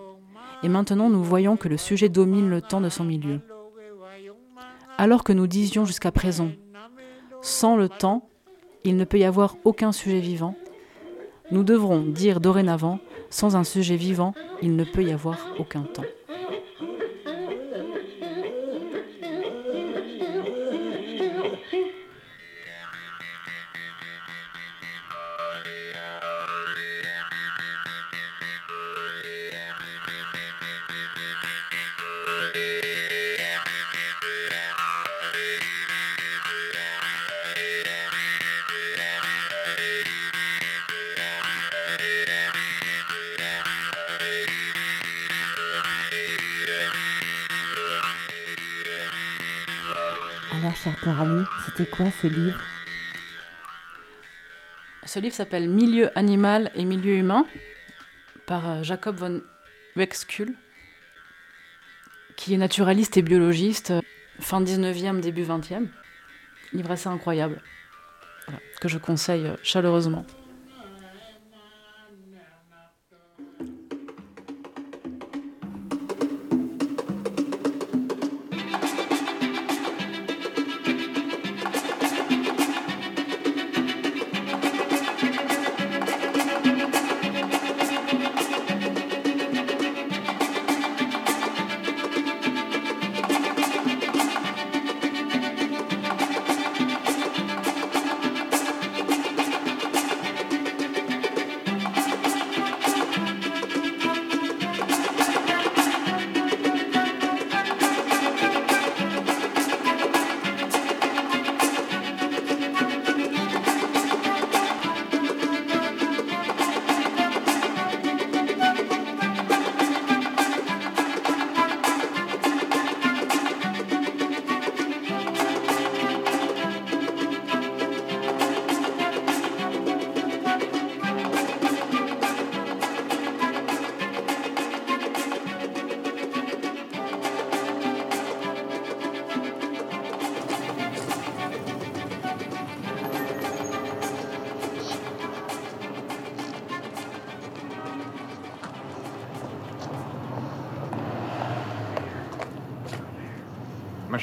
et 0.63 0.69
maintenant 0.69 1.09
nous 1.09 1.23
voyons 1.23 1.57
que 1.57 1.67
le 1.67 1.77
sujet 1.77 2.09
domine 2.09 2.49
le 2.49 2.61
temps 2.61 2.81
de 2.81 2.89
son 2.89 3.03
milieu. 3.03 3.41
Alors 4.97 5.23
que 5.23 5.33
nous 5.33 5.47
disions 5.47 5.85
jusqu'à 5.85 6.11
présent, 6.11 6.49
sans 7.41 7.75
le 7.75 7.89
temps, 7.89 8.29
il 8.83 8.95
ne 8.95 9.05
peut 9.05 9.19
y 9.19 9.23
avoir 9.25 9.57
aucun 9.63 9.91
sujet 9.91 10.19
vivant, 10.19 10.55
nous 11.51 11.63
devrons 11.63 12.01
dire 12.01 12.39
dorénavant, 12.39 12.99
sans 13.29 13.55
un 13.55 13.63
sujet 13.63 13.95
vivant, 13.95 14.33
il 14.61 14.75
ne 14.75 14.83
peut 14.83 15.03
y 15.03 15.11
avoir 15.11 15.37
aucun 15.59 15.83
temps. 15.83 16.03
Quoi 51.95 52.07
ce 52.21 52.27
livre 52.27 52.59
Ce 55.05 55.19
livre 55.19 55.35
s'appelle 55.35 55.69
Milieu 55.69 56.17
animal 56.17 56.71
et 56.73 56.85
milieu 56.85 57.13
humain 57.13 57.45
par 58.47 58.67
euh, 58.67 58.83
Jacob 58.83 59.15
von 59.17 59.41
Wexkull, 59.95 60.55
qui 62.35 62.55
est 62.55 62.57
naturaliste 62.57 63.17
et 63.17 63.21
biologiste, 63.21 63.91
euh, 63.91 64.01
fin 64.39 64.61
19e, 64.63 65.19
début 65.19 65.43
20e. 65.43 65.87
Livre 66.73 66.91
assez 66.91 67.09
incroyable, 67.09 67.61
que 68.81 68.87
je 68.87 68.97
conseille 68.97 69.45
euh, 69.45 69.55
chaleureusement. 69.61 70.25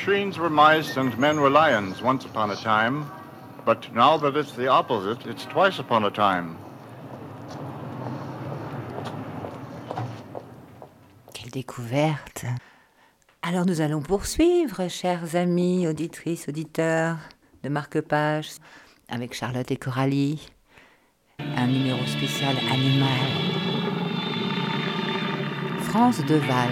Machines 0.07 0.39
were 0.39 0.49
mice 0.49 0.97
and 0.97 1.17
men 1.19 1.43
were 1.43 1.51
lions 1.51 2.01
once 2.01 2.25
upon 2.25 2.51
a 2.51 2.57
time, 2.57 3.05
but 3.67 3.95
now 3.95 4.17
that 4.17 4.35
it's 4.35 4.53
the 4.53 4.67
opposite, 4.67 5.27
it's 5.27 5.45
twice 5.45 5.79
upon 5.79 6.05
a 6.07 6.11
time. 6.11 6.57
Quelle 11.35 11.51
découverte 11.51 12.47
Alors 13.43 13.67
nous 13.67 13.83
allons 13.83 14.01
poursuivre, 14.01 14.89
chers 14.89 15.37
amis, 15.37 15.87
auditrices, 15.87 16.49
auditeurs 16.49 17.19
de 17.63 17.69
Marque-Page, 17.69 18.53
avec 19.11 19.35
Charlotte 19.35 19.71
et 19.71 19.77
Coralie, 19.77 20.49
un 21.39 21.67
numéro 21.67 22.03
spécial 22.07 22.57
animal. 22.73 23.21
France 25.83 26.25
Deval, 26.25 26.71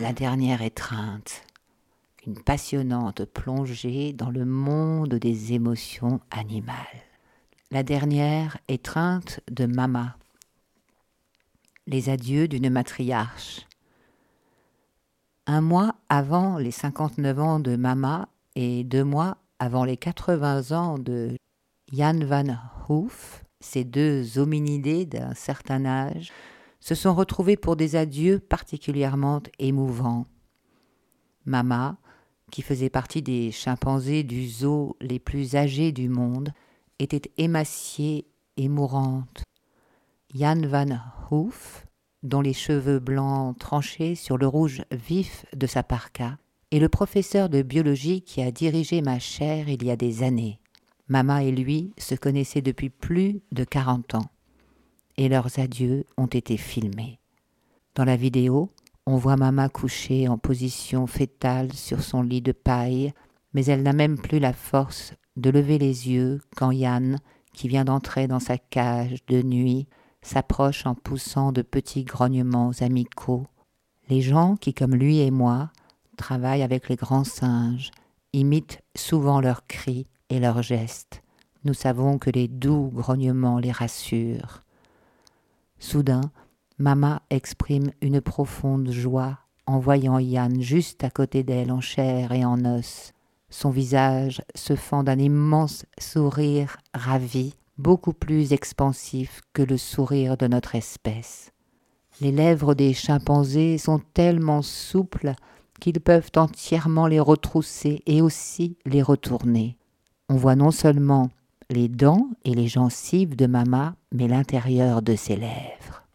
la 0.00 0.12
dernière 0.12 0.60
étreinte. 0.62 1.47
Une 2.28 2.42
passionnante 2.42 3.24
plongée 3.24 4.12
dans 4.12 4.28
le 4.28 4.44
monde 4.44 5.14
des 5.14 5.54
émotions 5.54 6.20
animales. 6.30 6.76
La 7.70 7.82
dernière 7.82 8.58
étreinte 8.68 9.40
de 9.50 9.64
Mama. 9.64 10.18
Les 11.86 12.10
adieux 12.10 12.46
d'une 12.46 12.68
matriarche. 12.68 13.66
Un 15.46 15.62
mois 15.62 15.94
avant 16.10 16.58
les 16.58 16.70
59 16.70 17.38
ans 17.40 17.60
de 17.60 17.76
Mama 17.76 18.28
et 18.56 18.84
deux 18.84 19.04
mois 19.04 19.38
avant 19.58 19.84
les 19.84 19.96
80 19.96 20.72
ans 20.72 20.98
de 20.98 21.34
Jan 21.90 22.26
van 22.26 22.58
Hoof, 22.90 23.42
ces 23.60 23.84
deux 23.84 24.38
hominidés 24.38 25.06
d'un 25.06 25.32
certain 25.32 25.86
âge 25.86 26.30
se 26.78 26.94
sont 26.94 27.14
retrouvés 27.14 27.56
pour 27.56 27.74
des 27.74 27.96
adieux 27.96 28.38
particulièrement 28.38 29.40
émouvants. 29.58 30.26
Mama, 31.46 31.96
qui 32.50 32.62
faisait 32.62 32.90
partie 32.90 33.22
des 33.22 33.50
chimpanzés 33.50 34.22
du 34.22 34.48
zoo 34.48 34.96
les 35.00 35.18
plus 35.18 35.56
âgés 35.56 35.92
du 35.92 36.08
monde, 36.08 36.50
était 36.98 37.30
émaciée 37.36 38.26
et 38.56 38.68
mourante. 38.68 39.42
Jan 40.34 40.60
van 40.66 40.98
Hoof, 41.30 41.86
dont 42.22 42.40
les 42.40 42.52
cheveux 42.52 42.98
blancs 42.98 43.56
tranchaient 43.58 44.14
sur 44.14 44.36
le 44.36 44.46
rouge 44.46 44.82
vif 44.90 45.46
de 45.56 45.66
sa 45.66 45.82
parka, 45.82 46.38
est 46.70 46.80
le 46.80 46.88
professeur 46.88 47.48
de 47.48 47.62
biologie 47.62 48.20
qui 48.22 48.42
a 48.42 48.50
dirigé 48.50 49.00
ma 49.00 49.18
chaire 49.18 49.68
il 49.68 49.84
y 49.84 49.90
a 49.90 49.96
des 49.96 50.22
années. 50.22 50.60
Mama 51.08 51.42
et 51.42 51.52
lui 51.52 51.92
se 51.96 52.14
connaissaient 52.14 52.60
depuis 52.60 52.90
plus 52.90 53.40
de 53.52 53.64
quarante 53.64 54.14
ans, 54.14 54.30
et 55.16 55.28
leurs 55.28 55.58
adieux 55.58 56.04
ont 56.18 56.26
été 56.26 56.58
filmés. 56.58 57.18
Dans 57.94 58.04
la 58.04 58.16
vidéo, 58.16 58.70
on 59.08 59.16
voit 59.16 59.36
Mama 59.36 59.70
couchée 59.70 60.28
en 60.28 60.36
position 60.36 61.06
fétale 61.06 61.72
sur 61.72 62.02
son 62.02 62.20
lit 62.20 62.42
de 62.42 62.52
paille, 62.52 63.14
mais 63.54 63.64
elle 63.64 63.82
n'a 63.82 63.94
même 63.94 64.18
plus 64.18 64.38
la 64.38 64.52
force 64.52 65.14
de 65.36 65.48
lever 65.48 65.78
les 65.78 66.10
yeux 66.10 66.42
quand 66.56 66.72
Yann, 66.72 67.18
qui 67.54 67.68
vient 67.68 67.86
d'entrer 67.86 68.28
dans 68.28 68.38
sa 68.38 68.58
cage 68.58 69.24
de 69.26 69.40
nuit, 69.40 69.88
s'approche 70.20 70.84
en 70.84 70.94
poussant 70.94 71.52
de 71.52 71.62
petits 71.62 72.04
grognements 72.04 72.72
amicaux. 72.80 73.46
Les 74.10 74.20
gens 74.20 74.56
qui, 74.56 74.74
comme 74.74 74.94
lui 74.94 75.20
et 75.20 75.30
moi, 75.30 75.70
travaillent 76.18 76.62
avec 76.62 76.90
les 76.90 76.96
grands 76.96 77.24
singes, 77.24 77.92
imitent 78.34 78.82
souvent 78.94 79.40
leurs 79.40 79.66
cris 79.66 80.06
et 80.28 80.38
leurs 80.38 80.60
gestes. 80.60 81.22
Nous 81.64 81.74
savons 81.74 82.18
que 82.18 82.28
les 82.28 82.46
doux 82.46 82.90
grognements 82.92 83.58
les 83.58 83.72
rassurent. 83.72 84.64
Soudain, 85.78 86.30
Mama 86.80 87.22
exprime 87.30 87.90
une 88.02 88.20
profonde 88.20 88.90
joie 88.90 89.38
en 89.66 89.80
voyant 89.80 90.20
Yann 90.20 90.62
juste 90.62 91.02
à 91.02 91.10
côté 91.10 91.42
d'elle 91.42 91.72
en 91.72 91.80
chair 91.80 92.30
et 92.30 92.44
en 92.44 92.64
os. 92.64 93.12
Son 93.50 93.70
visage 93.70 94.42
se 94.54 94.76
fend 94.76 95.02
d'un 95.02 95.18
immense 95.18 95.86
sourire 95.98 96.76
ravi, 96.94 97.54
beaucoup 97.78 98.12
plus 98.12 98.52
expansif 98.52 99.40
que 99.52 99.62
le 99.62 99.76
sourire 99.76 100.36
de 100.36 100.46
notre 100.46 100.76
espèce. 100.76 101.50
Les 102.20 102.30
lèvres 102.30 102.74
des 102.74 102.94
chimpanzés 102.94 103.76
sont 103.78 104.00
tellement 104.14 104.62
souples 104.62 105.34
qu'ils 105.80 106.00
peuvent 106.00 106.30
entièrement 106.36 107.08
les 107.08 107.20
retrousser 107.20 108.02
et 108.06 108.22
aussi 108.22 108.76
les 108.86 109.02
retourner. 109.02 109.76
on 110.28 110.36
voit 110.36 110.56
non 110.56 110.70
seulement 110.70 111.30
les 111.70 111.88
dents 111.88 112.28
et 112.44 112.54
les 112.54 112.68
gencives 112.68 113.34
de 113.34 113.46
Mama, 113.46 113.96
mais 114.12 114.28
l'intérieur 114.28 115.02
de 115.02 115.16
ses 115.16 115.36
lèvres. 115.36 116.07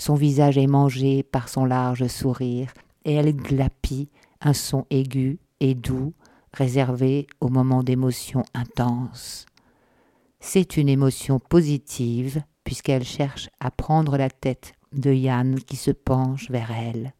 Son 0.00 0.14
visage 0.14 0.56
est 0.56 0.66
mangé 0.66 1.22
par 1.22 1.50
son 1.50 1.66
large 1.66 2.06
sourire, 2.06 2.72
et 3.04 3.12
elle 3.12 3.36
glapit 3.36 4.08
un 4.40 4.54
son 4.54 4.86
aigu 4.88 5.38
et 5.60 5.74
doux, 5.74 6.14
réservé 6.54 7.26
au 7.42 7.48
moment 7.48 7.82
d'émotion 7.82 8.42
intense. 8.54 9.44
C'est 10.40 10.78
une 10.78 10.88
émotion 10.88 11.38
positive, 11.38 12.42
puisqu'elle 12.64 13.04
cherche 13.04 13.50
à 13.60 13.70
prendre 13.70 14.16
la 14.16 14.30
tête 14.30 14.72
de 14.94 15.12
Yann 15.12 15.60
qui 15.60 15.76
se 15.76 15.90
penche 15.90 16.50
vers 16.50 16.70
elle. 16.70 17.12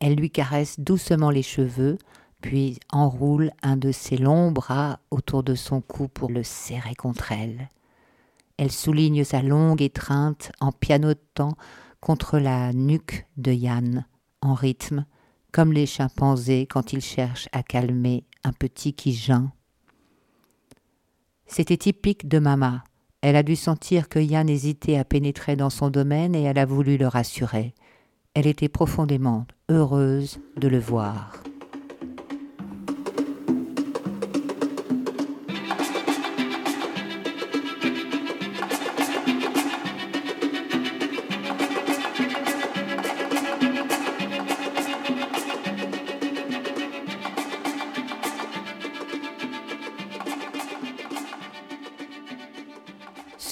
Elle 0.00 0.16
lui 0.16 0.30
caresse 0.30 0.80
doucement 0.80 1.30
les 1.30 1.44
cheveux, 1.44 1.98
puis 2.40 2.80
enroule 2.90 3.52
un 3.62 3.76
de 3.76 3.92
ses 3.92 4.16
longs 4.16 4.50
bras 4.50 4.98
autour 5.12 5.44
de 5.44 5.54
son 5.54 5.80
cou 5.80 6.08
pour 6.08 6.30
le 6.30 6.42
serrer 6.42 6.96
contre 6.96 7.30
elle. 7.30 7.68
Elle 8.56 8.72
souligne 8.72 9.24
sa 9.24 9.42
longue 9.42 9.82
étreinte 9.82 10.52
en 10.60 10.70
pianotant 10.70 11.56
contre 12.00 12.38
la 12.38 12.72
nuque 12.72 13.26
de 13.36 13.52
Yann, 13.52 14.06
en 14.40 14.54
rythme, 14.54 15.06
comme 15.52 15.72
les 15.72 15.86
chimpanzés 15.86 16.66
quand 16.66 16.92
ils 16.92 17.00
cherchent 17.00 17.48
à 17.52 17.62
calmer 17.62 18.24
un 18.44 18.52
petit 18.52 18.92
qui 18.92 19.12
geint. 19.12 19.52
C'était 21.46 21.76
typique 21.76 22.28
de 22.28 22.38
Mama. 22.38 22.84
Elle 23.20 23.36
a 23.36 23.42
dû 23.42 23.56
sentir 23.56 24.08
que 24.08 24.18
Yann 24.18 24.48
hésitait 24.48 24.98
à 24.98 25.04
pénétrer 25.04 25.56
dans 25.56 25.70
son 25.70 25.90
domaine 25.90 26.34
et 26.34 26.42
elle 26.42 26.58
a 26.58 26.66
voulu 26.66 26.96
le 26.96 27.08
rassurer. 27.08 27.74
Elle 28.34 28.46
était 28.46 28.68
profondément 28.68 29.46
heureuse 29.70 30.40
de 30.56 30.68
le 30.68 30.78
voir. 30.78 31.42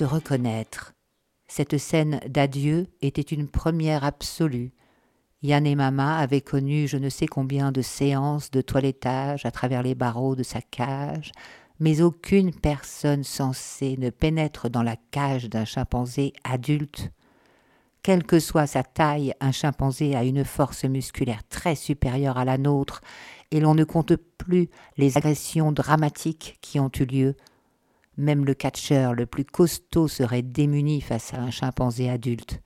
Reconnaître. 0.05 0.93
Cette 1.49 1.79
scène 1.79 2.21
d'adieu 2.27 2.87
était 3.01 3.21
une 3.21 3.49
première 3.49 4.05
absolue. 4.05 4.73
Yann 5.43 5.67
et 5.67 5.75
Mama 5.75 6.19
avaient 6.19 6.41
connu 6.41 6.87
je 6.87 6.97
ne 6.97 7.09
sais 7.09 7.27
combien 7.27 7.73
de 7.73 7.83
séances 7.83 8.51
de 8.51 8.61
toilettage 8.61 9.45
à 9.45 9.51
travers 9.51 9.83
les 9.83 9.95
barreaux 9.95 10.37
de 10.37 10.43
sa 10.43 10.61
cage, 10.61 11.33
mais 11.81 12.01
aucune 12.01 12.55
personne 12.55 13.25
censée 13.25 13.97
ne 13.99 14.11
pénètre 14.11 14.71
dans 14.71 14.83
la 14.83 14.97
cage 15.11 15.49
d'un 15.49 15.65
chimpanzé 15.65 16.33
adulte. 16.45 17.11
Quelle 18.03 18.25
que 18.25 18.41
soit 18.41 18.67
sa 18.67 18.83
taille, 18.83 19.33
un 19.41 19.53
chimpanzé 19.53 20.17
a 20.17 20.25
une 20.25 20.45
force 20.45 20.85
musculaire 20.85 21.43
très 21.49 21.75
supérieure 21.75 22.39
à 22.39 22.45
la 22.45 22.59
nôtre, 22.59 23.01
et 23.51 23.61
l'on 23.61 23.75
ne 23.75 23.85
compte 23.85 24.17
plus 24.17 24.71
les 24.97 25.19
agressions 25.19 25.71
dramatiques 25.71 26.59
qui 26.61 26.81
ont 26.81 26.91
eu 26.99 27.05
lieu. 27.05 27.37
Même 28.23 28.45
le 28.45 28.55
catcheur 28.55 29.15
le 29.15 29.27
plus 29.27 29.45
costaud 29.45 30.07
serait 30.07 30.43
démuni 30.43 31.01
face 31.01 31.35
à 31.35 31.39
un 31.39 31.51
chimpanzé 31.51 32.09
adulte. 32.09 32.63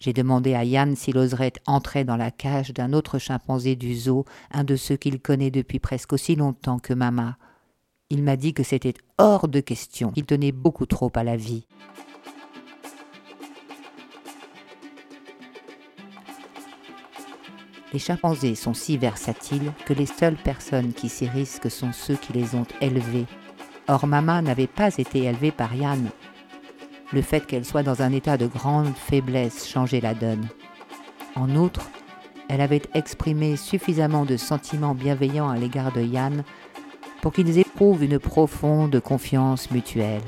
J'ai 0.00 0.14
demandé 0.14 0.54
à 0.54 0.64
Yann 0.64 0.96
s'il 0.96 1.18
oserait 1.18 1.52
entrer 1.66 2.04
dans 2.04 2.16
la 2.16 2.30
cage 2.30 2.72
d'un 2.72 2.94
autre 2.94 3.18
chimpanzé 3.18 3.76
du 3.76 3.94
zoo, 3.94 4.24
un 4.50 4.64
de 4.64 4.74
ceux 4.74 4.96
qu'il 4.96 5.20
connaît 5.20 5.50
depuis 5.50 5.80
presque 5.80 6.14
aussi 6.14 6.34
longtemps 6.34 6.78
que 6.78 6.94
Mama. 6.94 7.36
Il 8.08 8.22
m'a 8.22 8.36
dit 8.36 8.54
que 8.54 8.62
c'était 8.62 8.94
hors 9.18 9.48
de 9.48 9.60
question, 9.60 10.12
qu'il 10.12 10.24
tenait 10.24 10.50
beaucoup 10.50 10.86
trop 10.86 11.12
à 11.14 11.22
la 11.22 11.36
vie. 11.36 11.66
Les 17.92 17.98
chimpanzés 17.98 18.54
sont 18.54 18.72
si 18.72 18.96
versatiles 18.96 19.74
que 19.84 19.92
les 19.92 20.06
seules 20.06 20.38
personnes 20.42 20.94
qui 20.94 21.10
s'y 21.10 21.28
risquent 21.28 21.70
sont 21.70 21.92
ceux 21.92 22.16
qui 22.16 22.32
les 22.32 22.54
ont 22.54 22.66
élevés. 22.80 23.26
Or 23.88 24.06
Mama 24.06 24.42
n'avait 24.42 24.66
pas 24.66 24.96
été 24.96 25.24
élevée 25.24 25.52
par 25.52 25.74
Yann, 25.74 26.10
le 27.12 27.22
fait 27.22 27.46
qu'elle 27.46 27.64
soit 27.64 27.84
dans 27.84 28.02
un 28.02 28.12
état 28.12 28.36
de 28.36 28.46
grande 28.46 28.94
faiblesse 28.94 29.68
changeait 29.68 30.00
la 30.00 30.14
donne. 30.14 30.48
En 31.36 31.54
outre, 31.54 31.88
elle 32.48 32.60
avait 32.60 32.82
exprimé 32.94 33.56
suffisamment 33.56 34.24
de 34.24 34.36
sentiments 34.36 34.94
bienveillants 34.94 35.48
à 35.48 35.56
l'égard 35.56 35.92
de 35.92 36.02
Yann 36.02 36.42
pour 37.22 37.32
qu'ils 37.32 37.58
éprouvent 37.58 38.04
une 38.04 38.18
profonde 38.18 38.98
confiance 39.00 39.70
mutuelle. 39.70 40.22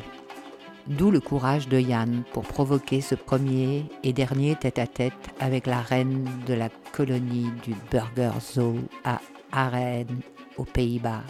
D'où 0.87 1.11
le 1.11 1.21
courage 1.21 1.69
de 1.69 1.79
Yann 1.79 2.23
pour 2.33 2.45
provoquer 2.45 3.01
ce 3.01 3.15
premier 3.15 3.85
et 4.03 4.13
dernier 4.13 4.57
tête-à-tête 4.57 5.13
avec 5.39 5.67
la 5.67 5.81
reine 5.81 6.27
de 6.47 6.55
la 6.55 6.71
colonie 6.93 7.51
du 7.63 7.75
Burger 7.91 8.39
Zoo 8.41 8.77
à 9.05 9.21
Arène, 9.53 10.21
aux 10.57 10.65
Pays-Bas. 10.65 11.23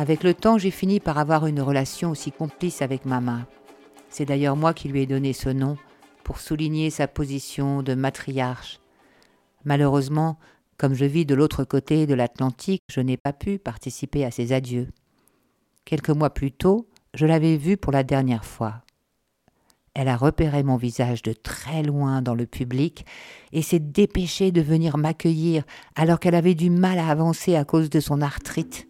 Avec 0.00 0.22
le 0.22 0.32
temps, 0.32 0.56
j'ai 0.56 0.70
fini 0.70 0.98
par 0.98 1.18
avoir 1.18 1.44
une 1.44 1.60
relation 1.60 2.12
aussi 2.12 2.32
complice 2.32 2.80
avec 2.80 3.04
Mama. 3.04 3.46
C'est 4.08 4.24
d'ailleurs 4.24 4.56
moi 4.56 4.72
qui 4.72 4.88
lui 4.88 5.02
ai 5.02 5.06
donné 5.06 5.34
ce 5.34 5.50
nom 5.50 5.76
pour 6.24 6.38
souligner 6.38 6.88
sa 6.88 7.06
position 7.06 7.82
de 7.82 7.92
matriarche. 7.92 8.80
Malheureusement, 9.66 10.38
comme 10.78 10.94
je 10.94 11.04
vis 11.04 11.26
de 11.26 11.34
l'autre 11.34 11.64
côté 11.64 12.06
de 12.06 12.14
l'Atlantique, 12.14 12.82
je 12.90 13.02
n'ai 13.02 13.18
pas 13.18 13.34
pu 13.34 13.58
participer 13.58 14.24
à 14.24 14.30
ses 14.30 14.54
adieux. 14.54 14.88
Quelques 15.84 16.08
mois 16.08 16.30
plus 16.30 16.50
tôt, 16.50 16.88
je 17.12 17.26
l'avais 17.26 17.58
vue 17.58 17.76
pour 17.76 17.92
la 17.92 18.02
dernière 18.02 18.46
fois. 18.46 18.80
Elle 19.92 20.08
a 20.08 20.16
repéré 20.16 20.62
mon 20.62 20.78
visage 20.78 21.20
de 21.20 21.34
très 21.34 21.82
loin 21.82 22.22
dans 22.22 22.34
le 22.34 22.46
public 22.46 23.04
et 23.52 23.60
s'est 23.60 23.78
dépêchée 23.78 24.50
de 24.50 24.62
venir 24.62 24.96
m'accueillir 24.96 25.62
alors 25.94 26.20
qu'elle 26.20 26.36
avait 26.36 26.54
du 26.54 26.70
mal 26.70 26.98
à 26.98 27.08
avancer 27.08 27.54
à 27.54 27.66
cause 27.66 27.90
de 27.90 28.00
son 28.00 28.22
arthrite. 28.22 28.86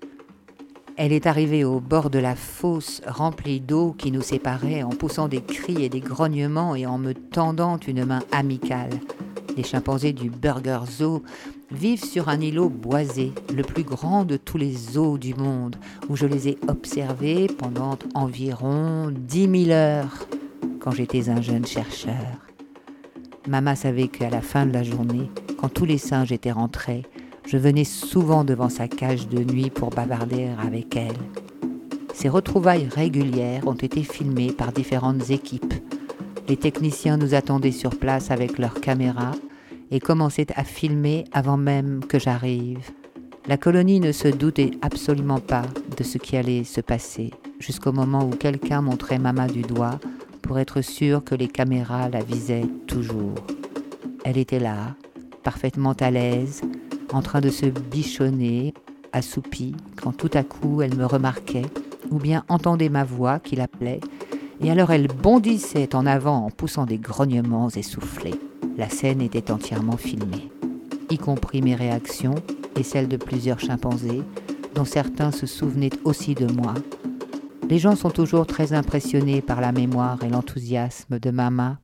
Elle 1.03 1.15
est 1.15 1.27
arrivée 1.27 1.65
au 1.65 1.81
bord 1.81 2.11
de 2.11 2.19
la 2.19 2.37
fosse 2.37 3.01
remplie 3.07 3.59
d'eau 3.59 3.95
qui 3.97 4.13
nous 4.13 4.21
séparait 4.21 4.83
en 4.83 4.91
poussant 4.91 5.29
des 5.29 5.41
cris 5.41 5.83
et 5.83 5.89
des 5.89 6.01
grognements 6.01 6.75
et 6.75 6.85
en 6.85 6.99
me 6.99 7.15
tendant 7.15 7.79
une 7.79 8.05
main 8.05 8.21
amicale. 8.33 8.91
Les 9.57 9.63
chimpanzés 9.63 10.13
du 10.13 10.29
Burger 10.29 10.81
Zoo 10.87 11.23
vivent 11.71 12.05
sur 12.05 12.29
un 12.29 12.39
îlot 12.39 12.69
boisé, 12.69 13.33
le 13.51 13.63
plus 13.63 13.83
grand 13.83 14.27
de 14.27 14.37
tous 14.37 14.59
les 14.59 14.75
zoos 14.75 15.17
du 15.17 15.33
monde, 15.33 15.77
où 16.11 16.17
je 16.17 16.27
les 16.27 16.49
ai 16.49 16.59
observés 16.69 17.47
pendant 17.47 17.97
environ 18.13 19.11
dix 19.11 19.49
mille 19.49 19.73
heures 19.73 20.27
quand 20.81 20.91
j'étais 20.91 21.31
un 21.31 21.41
jeune 21.41 21.65
chercheur. 21.65 22.45
Mama 23.49 23.75
savait 23.75 24.09
qu'à 24.09 24.29
la 24.29 24.43
fin 24.43 24.67
de 24.67 24.75
la 24.75 24.83
journée, 24.83 25.31
quand 25.59 25.71
tous 25.71 25.87
les 25.87 25.97
singes 25.97 26.31
étaient 26.31 26.53
rentrés, 26.53 27.07
je 27.51 27.57
venais 27.57 27.83
souvent 27.83 28.45
devant 28.45 28.69
sa 28.69 28.87
cage 28.87 29.27
de 29.27 29.43
nuit 29.43 29.71
pour 29.71 29.91
bavarder 29.91 30.51
avec 30.65 30.95
elle. 30.95 31.17
Ces 32.15 32.29
retrouvailles 32.29 32.87
régulières 32.87 33.67
ont 33.67 33.75
été 33.75 34.05
filmées 34.05 34.53
par 34.53 34.71
différentes 34.71 35.31
équipes. 35.31 35.75
Les 36.47 36.57
techniciens 36.57 37.17
nous 37.17 37.35
attendaient 37.35 37.73
sur 37.73 37.99
place 37.99 38.31
avec 38.31 38.57
leurs 38.57 38.81
caméras 38.81 39.35
et 39.91 39.99
commençaient 39.99 40.47
à 40.55 40.63
filmer 40.63 41.25
avant 41.33 41.57
même 41.57 42.05
que 42.05 42.21
j'arrive. 42.21 42.89
La 43.49 43.57
colonie 43.57 43.99
ne 43.99 44.13
se 44.13 44.29
doutait 44.29 44.71
absolument 44.81 45.41
pas 45.41 45.65
de 45.97 46.05
ce 46.05 46.19
qui 46.19 46.37
allait 46.37 46.63
se 46.63 46.81
passer, 46.81 47.33
jusqu'au 47.59 47.91
moment 47.91 48.25
où 48.29 48.31
quelqu'un 48.31 48.81
montrait 48.81 49.19
Mama 49.19 49.49
du 49.49 49.63
doigt 49.63 49.99
pour 50.41 50.61
être 50.61 50.83
sûr 50.83 51.25
que 51.25 51.35
les 51.35 51.49
caméras 51.49 52.11
la 52.11 52.23
visaient 52.23 52.69
toujours. 52.87 53.35
Elle 54.25 54.39
était 54.39 54.61
là, 54.61 54.95
parfaitement 55.43 55.95
à 55.99 56.13
l'aise, 56.13 56.63
en 57.13 57.23
train 57.23 57.41
de 57.41 57.51
se 57.51 57.67
bichonner, 57.67 58.75
assoupie, 59.13 59.75
quand 60.01 60.13
tout 60.13 60.31
à 60.35 60.43
coup 60.43 60.83
elle 60.83 60.97
me 60.97 61.07
remarquait, 61.07 61.67
ou 62.11 62.19
bien 62.19 62.45
entendait 62.49 62.89
ma 62.89 63.05
voix 63.05 63.39
qui 63.39 63.57
l'appelait, 63.57 64.01
et 64.61 64.71
alors 64.71 64.91
elle 64.91 65.09
bondissait 65.09 65.95
en 65.95 66.07
avant 66.07 66.45
en 66.45 66.51
poussant 66.51 66.87
des 66.87 66.99
grognements 66.99 67.69
essoufflés. 67.71 68.35
La 68.77 68.89
scène 68.89 69.21
était 69.21 69.51
entièrement 69.51 69.97
filmée, 69.97 70.51
y 71.11 71.19
compris 71.19 71.63
mes 71.63 71.75
réactions 71.75 72.37
et 72.77 72.83
celles 72.83 73.09
de 73.09 73.17
plusieurs 73.17 73.61
chimpanzés, 73.61 74.23
dont 74.75 74.85
certains 74.85 75.33
se 75.33 75.47
souvenaient 75.47 75.91
aussi 76.05 76.35
de 76.35 76.47
moi. 76.47 76.75
Les 77.69 77.79
gens 77.79 77.97
sont 77.97 78.11
toujours 78.11 78.47
très 78.47 78.73
impressionnés 78.73 79.43
par 79.43 79.61
la 79.61 79.73
mémoire 79.73 80.23
et 80.25 80.29
l'enthousiasme 80.29 81.19
de 81.19 81.31
Mama. 81.31 81.79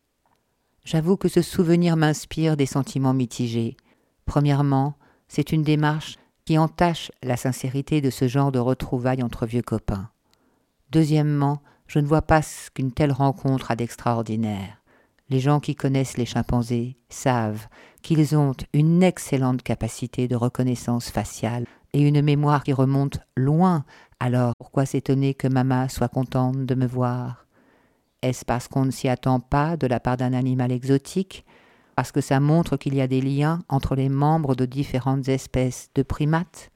J'avoue 0.84 1.16
que 1.16 1.28
ce 1.28 1.42
souvenir 1.42 1.96
m'inspire 1.96 2.56
des 2.56 2.66
sentiments 2.66 3.14
mitigés. 3.14 3.76
Premièrement, 4.24 4.94
c'est 5.28 5.52
une 5.52 5.62
démarche 5.62 6.16
qui 6.44 6.58
entache 6.58 7.10
la 7.22 7.36
sincérité 7.36 8.00
de 8.00 8.10
ce 8.10 8.28
genre 8.28 8.52
de 8.52 8.58
retrouvailles 8.58 9.22
entre 9.22 9.46
vieux 9.46 9.62
copains. 9.62 10.10
Deuxièmement, 10.90 11.60
je 11.86 11.98
ne 11.98 12.06
vois 12.06 12.22
pas 12.22 12.40
qu'une 12.74 12.92
telle 12.92 13.12
rencontre 13.12 13.70
a 13.70 13.76
d'extraordinaire. 13.76 14.82
Les 15.28 15.40
gens 15.40 15.58
qui 15.58 15.74
connaissent 15.74 16.16
les 16.16 16.26
chimpanzés 16.26 16.96
savent 17.08 17.66
qu'ils 18.02 18.36
ont 18.36 18.54
une 18.72 19.02
excellente 19.02 19.62
capacité 19.62 20.28
de 20.28 20.36
reconnaissance 20.36 21.10
faciale 21.10 21.66
et 21.92 22.02
une 22.02 22.22
mémoire 22.22 22.62
qui 22.62 22.72
remonte 22.72 23.18
loin. 23.36 23.84
Alors 24.20 24.52
pourquoi 24.56 24.86
s'étonner 24.86 25.34
que 25.34 25.48
maman 25.48 25.88
soit 25.88 26.08
contente 26.08 26.64
de 26.64 26.74
me 26.76 26.86
voir? 26.86 27.46
Est-ce 28.22 28.44
parce 28.44 28.68
qu'on 28.68 28.84
ne 28.84 28.90
s'y 28.92 29.08
attend 29.08 29.40
pas 29.40 29.76
de 29.76 29.88
la 29.88 29.98
part 29.98 30.16
d'un 30.16 30.32
animal 30.32 30.70
exotique? 30.70 31.44
Parce 31.96 32.12
que 32.12 32.20
ça 32.20 32.38
montre 32.38 32.76
qu'il 32.76 32.94
y 32.94 33.00
a 33.00 33.08
des 33.08 33.20
liens 33.20 33.60
entre 33.68 33.96
les 33.96 34.08
membres 34.08 34.54
de 34.54 34.66
différentes 34.66 35.28
espèces 35.28 35.90
de 35.94 36.02
primates 36.02 36.70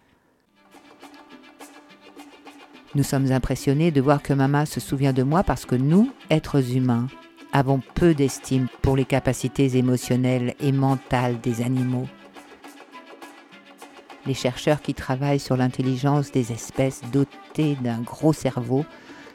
Nous 2.97 3.05
sommes 3.05 3.31
impressionnés 3.31 3.93
de 3.93 4.01
voir 4.01 4.21
que 4.21 4.33
maman 4.33 4.67
se 4.67 4.81
souvient 4.81 5.13
de 5.13 5.23
moi 5.23 5.45
parce 5.45 5.65
que 5.65 5.77
nous, 5.77 6.11
êtres 6.29 6.75
humains, 6.75 7.07
avons 7.53 7.81
peu 7.95 8.15
d'estime 8.15 8.67
pour 8.83 8.97
les 8.97 9.05
capacités 9.05 9.77
émotionnelles 9.77 10.55
et 10.59 10.73
mentales 10.73 11.41
des 11.41 11.63
animaux. 11.63 12.09
Les 14.27 14.35
chercheurs 14.35 14.83
qui 14.83 14.95
travaillent 14.95 15.39
sur 15.39 15.57
l'intelligence 15.57 16.33
des 16.33 16.51
espèces 16.51 17.03
dotées 17.13 17.77
d'un 17.81 18.01
gros 18.01 18.33
cerveau 18.33 18.85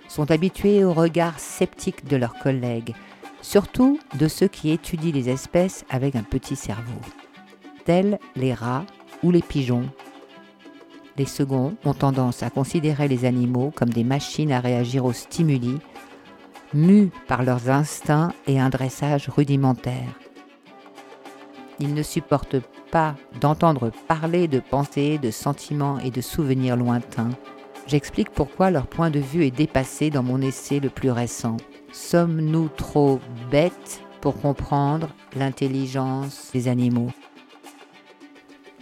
sont 0.10 0.30
habitués 0.32 0.84
au 0.84 0.94
regard 0.94 1.40
sceptique 1.40 2.06
de 2.08 2.18
leurs 2.18 2.36
collègues, 2.36 2.94
surtout 3.46 4.00
de 4.20 4.28
ceux 4.28 4.48
qui 4.48 4.72
étudient 4.72 5.12
les 5.14 5.30
espèces 5.30 5.86
avec 5.90 6.16
un 6.16 6.24
petit 6.24 6.56
cerveau, 6.56 7.00
tels 7.86 8.18
les 8.36 8.54
rats 8.54 8.86
ou 9.22 9.30
les 9.30 9.44
pigeons. 9.44 9.88
Les 11.16 11.28
seconds 11.28 11.76
ont 11.86 11.94
tendance 11.94 12.42
à 12.42 12.50
considérer 12.50 13.08
les 13.08 13.24
animaux 13.24 13.72
comme 13.76 13.92
des 13.92 14.04
machines 14.04 14.52
à 14.52 14.60
réagir 14.60 15.06
aux 15.06 15.14
stimuli 15.14 15.78
mus 16.74 17.12
par 17.28 17.44
leurs 17.44 17.70
instincts 17.70 18.34
et 18.48 18.60
un 18.60 18.70
dressage 18.70 19.30
rudimentaire. 19.30 20.20
Ils 21.80 21.94
ne 21.94 22.04
supportent 22.04 22.60
pas 22.90 23.16
d'entendre 23.40 23.92
parler 24.08 24.48
de 24.48 24.60
pensées, 24.60 25.20
de 25.20 25.30
sentiments 25.30 26.00
et 26.00 26.10
de 26.10 26.22
souvenirs 26.22 26.76
lointains. 26.76 27.30
J'explique 27.88 28.32
pourquoi 28.32 28.72
leur 28.72 28.88
point 28.88 29.12
de 29.12 29.20
vue 29.20 29.46
est 29.46 29.52
dépassé 29.52 30.10
dans 30.10 30.24
mon 30.24 30.42
essai 30.42 30.80
le 30.80 30.90
plus 30.90 31.12
récent. 31.12 31.58
Sommes-nous 31.92 32.70
trop 32.70 33.20
bêtes 33.52 34.02
pour 34.22 34.42
comprendre 34.42 35.10
l'intelligence 35.36 36.50
des 36.52 36.68
animaux? 36.68 37.12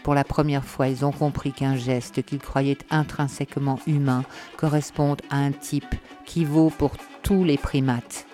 Pour 0.04 0.14
la 0.14 0.24
première 0.24 0.66
fois, 0.66 0.88
ils 0.88 1.06
ont 1.06 1.12
compris 1.12 1.52
qu'un 1.52 1.76
geste 1.76 2.24
qu'ils 2.24 2.40
croyaient 2.40 2.78
intrinsèquement 2.90 3.80
humain 3.88 4.24
correspond 4.58 5.18
à 5.30 5.38
un 5.38 5.52
type 5.52 5.96
qui 6.26 6.46
vaut 6.46 6.70
pour 6.70 6.92
tous 7.24 7.44
les 7.44 7.58
primates. 7.58 8.26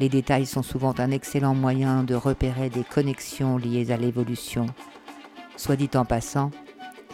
Les 0.00 0.08
détails 0.08 0.46
sont 0.46 0.62
souvent 0.62 0.94
un 0.98 1.12
excellent 1.12 1.54
moyen 1.54 2.02
de 2.02 2.16
repérer 2.16 2.68
des 2.68 2.82
connexions 2.82 3.58
liées 3.58 3.92
à 3.92 3.96
l'évolution. 3.96 4.66
Soit 5.56 5.76
dit 5.76 5.90
en 5.94 6.04
passant, 6.04 6.50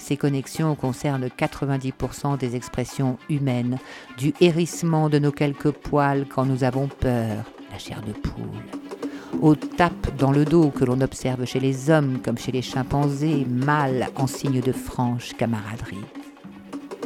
ces 0.01 0.17
connexions 0.17 0.75
concernent 0.75 1.27
90% 1.27 2.39
des 2.39 2.57
expressions 2.57 3.19
humaines, 3.29 3.79
du 4.17 4.33
hérissement 4.41 5.09
de 5.09 5.19
nos 5.19 5.31
quelques 5.31 5.71
poils 5.71 6.27
quand 6.27 6.47
nous 6.47 6.65
avons 6.65 6.89
peur, 6.89 7.45
la 7.71 7.79
chair 7.79 8.03
de 8.03 8.13
poule, 8.13 9.43
aux 9.43 9.55
tapes 9.55 10.17
dans 10.17 10.33
le 10.33 10.45
dos 10.45 10.71
que 10.71 10.85
l'on 10.85 11.01
observe 11.01 11.45
chez 11.45 11.61
les 11.61 11.91
hommes 11.91 12.19
comme 12.25 12.39
chez 12.39 12.51
les 12.51 12.63
chimpanzés, 12.63 13.47
mâles 13.49 14.09
en 14.17 14.27
signe 14.27 14.61
de 14.61 14.73
franche 14.73 15.35
camaraderie. 15.35 16.05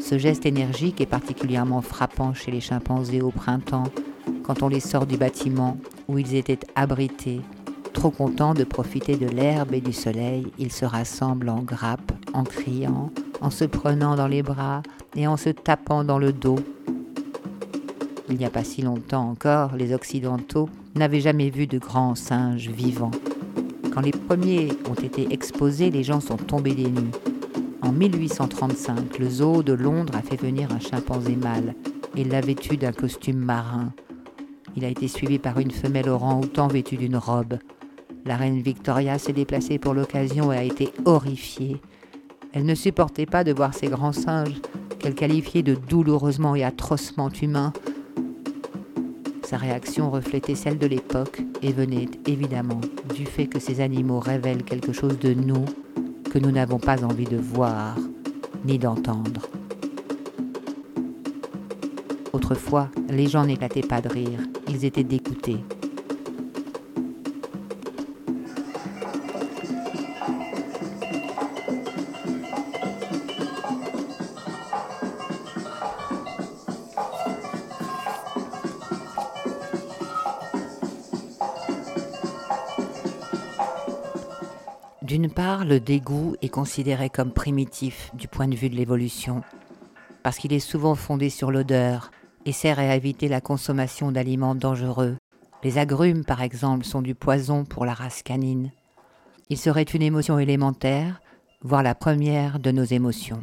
Ce 0.00 0.16
geste 0.16 0.46
énergique 0.46 1.00
est 1.00 1.06
particulièrement 1.06 1.82
frappant 1.82 2.32
chez 2.32 2.50
les 2.50 2.60
chimpanzés 2.60 3.22
au 3.22 3.30
printemps, 3.30 3.88
quand 4.44 4.62
on 4.62 4.68
les 4.68 4.80
sort 4.80 5.06
du 5.06 5.16
bâtiment 5.16 5.78
où 6.08 6.18
ils 6.18 6.34
étaient 6.34 6.60
abrités. 6.74 7.40
Trop 7.92 8.10
contents 8.10 8.54
de 8.54 8.64
profiter 8.64 9.16
de 9.16 9.26
l'herbe 9.26 9.72
et 9.74 9.80
du 9.80 9.92
soleil, 9.92 10.46
ils 10.58 10.72
se 10.72 10.84
rassemblent 10.84 11.48
en 11.48 11.62
grappe, 11.62 12.12
en 12.34 12.44
criant, 12.44 13.10
en 13.40 13.50
se 13.50 13.64
prenant 13.64 14.16
dans 14.16 14.26
les 14.26 14.42
bras 14.42 14.82
et 15.16 15.26
en 15.26 15.36
se 15.36 15.48
tapant 15.48 16.04
dans 16.04 16.18
le 16.18 16.32
dos. 16.32 16.58
Il 18.28 18.36
n'y 18.36 18.44
a 18.44 18.50
pas 18.50 18.64
si 18.64 18.82
longtemps 18.82 19.30
encore, 19.30 19.76
les 19.76 19.94
Occidentaux 19.94 20.68
n'avaient 20.94 21.20
jamais 21.20 21.50
vu 21.50 21.66
de 21.66 21.78
grands 21.78 22.14
singes 22.14 22.68
vivants. 22.68 23.10
Quand 23.92 24.00
les 24.00 24.10
premiers 24.10 24.72
ont 24.90 24.94
été 24.94 25.32
exposés, 25.32 25.90
les 25.90 26.02
gens 26.02 26.20
sont 26.20 26.36
tombés 26.36 26.74
des 26.74 26.90
nues. 26.90 27.12
En 27.80 27.92
1835, 27.92 29.18
le 29.18 29.28
zoo 29.28 29.62
de 29.62 29.72
Londres 29.72 30.14
a 30.16 30.22
fait 30.22 30.40
venir 30.40 30.72
un 30.72 30.80
chimpanzé 30.80 31.36
mâle. 31.36 31.74
Il 32.16 32.28
l'a 32.28 32.40
vêtu 32.40 32.76
d'un 32.76 32.92
costume 32.92 33.38
marin. 33.38 33.92
Il 34.76 34.84
a 34.84 34.88
été 34.88 35.06
suivi 35.06 35.38
par 35.38 35.58
une 35.58 35.70
femelle 35.70 36.08
orang-outan 36.08 36.66
vêtue 36.66 36.96
d'une 36.96 37.16
robe. 37.16 37.58
La 38.24 38.36
reine 38.36 38.62
Victoria 38.62 39.18
s'est 39.18 39.34
déplacée 39.34 39.78
pour 39.78 39.92
l'occasion 39.92 40.50
et 40.50 40.56
a 40.56 40.64
été 40.64 40.92
horrifiée. 41.04 41.80
Elle 42.54 42.64
ne 42.64 42.74
supportait 42.74 43.26
pas 43.26 43.44
de 43.44 43.52
voir 43.52 43.74
ces 43.74 43.88
grands 43.88 44.12
singes 44.12 44.60
qu'elle 44.98 45.14
qualifiait 45.14 45.62
de 45.62 45.74
douloureusement 45.74 46.54
et 46.54 46.64
atrocement 46.64 47.28
humains, 47.28 47.74
sa 49.44 49.58
réaction 49.58 50.10
reflétait 50.10 50.54
celle 50.54 50.78
de 50.78 50.86
l'époque 50.86 51.42
et 51.60 51.70
venait 51.70 52.08
évidemment 52.26 52.80
du 53.14 53.26
fait 53.26 53.46
que 53.46 53.60
ces 53.60 53.80
animaux 53.82 54.18
révèlent 54.18 54.64
quelque 54.64 54.92
chose 54.92 55.18
de 55.18 55.34
nous 55.34 55.64
que 56.32 56.38
nous 56.38 56.50
n'avons 56.50 56.78
pas 56.78 57.04
envie 57.04 57.26
de 57.26 57.36
voir 57.36 57.94
ni 58.64 58.78
d'entendre. 58.78 59.46
Autrefois, 62.32 62.88
les 63.10 63.28
gens 63.28 63.44
n'éclataient 63.44 63.82
pas 63.82 64.00
de 64.00 64.08
rire, 64.08 64.40
ils 64.66 64.84
étaient 64.84 65.04
dégoûtés. 65.04 65.60
Le 85.64 85.80
dégoût 85.80 86.36
est 86.42 86.48
considéré 86.48 87.08
comme 87.08 87.32
primitif 87.32 88.10
du 88.14 88.28
point 88.28 88.46
de 88.46 88.54
vue 88.54 88.68
de 88.68 88.76
l'évolution, 88.76 89.42
parce 90.22 90.36
qu'il 90.38 90.52
est 90.52 90.60
souvent 90.60 90.94
fondé 90.94 91.30
sur 91.30 91.50
l'odeur 91.50 92.10
et 92.44 92.52
sert 92.52 92.78
à 92.78 92.94
éviter 92.94 93.28
la 93.28 93.40
consommation 93.40 94.12
d'aliments 94.12 94.54
dangereux. 94.54 95.16
Les 95.62 95.78
agrumes, 95.78 96.24
par 96.24 96.42
exemple, 96.42 96.84
sont 96.84 97.00
du 97.00 97.14
poison 97.14 97.64
pour 97.64 97.86
la 97.86 97.94
race 97.94 98.22
canine. 98.22 98.70
Il 99.48 99.56
serait 99.56 99.82
une 99.82 100.02
émotion 100.02 100.38
élémentaire, 100.38 101.20
voire 101.62 101.82
la 101.82 101.94
première 101.94 102.58
de 102.58 102.70
nos 102.70 102.84
émotions. 102.84 103.42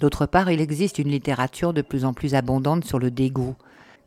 D'autre 0.00 0.24
part, 0.26 0.50
il 0.50 0.60
existe 0.60 0.98
une 0.98 1.10
littérature 1.10 1.74
de 1.74 1.82
plus 1.82 2.04
en 2.06 2.14
plus 2.14 2.34
abondante 2.34 2.84
sur 2.84 2.98
le 2.98 3.10
dégoût, 3.10 3.54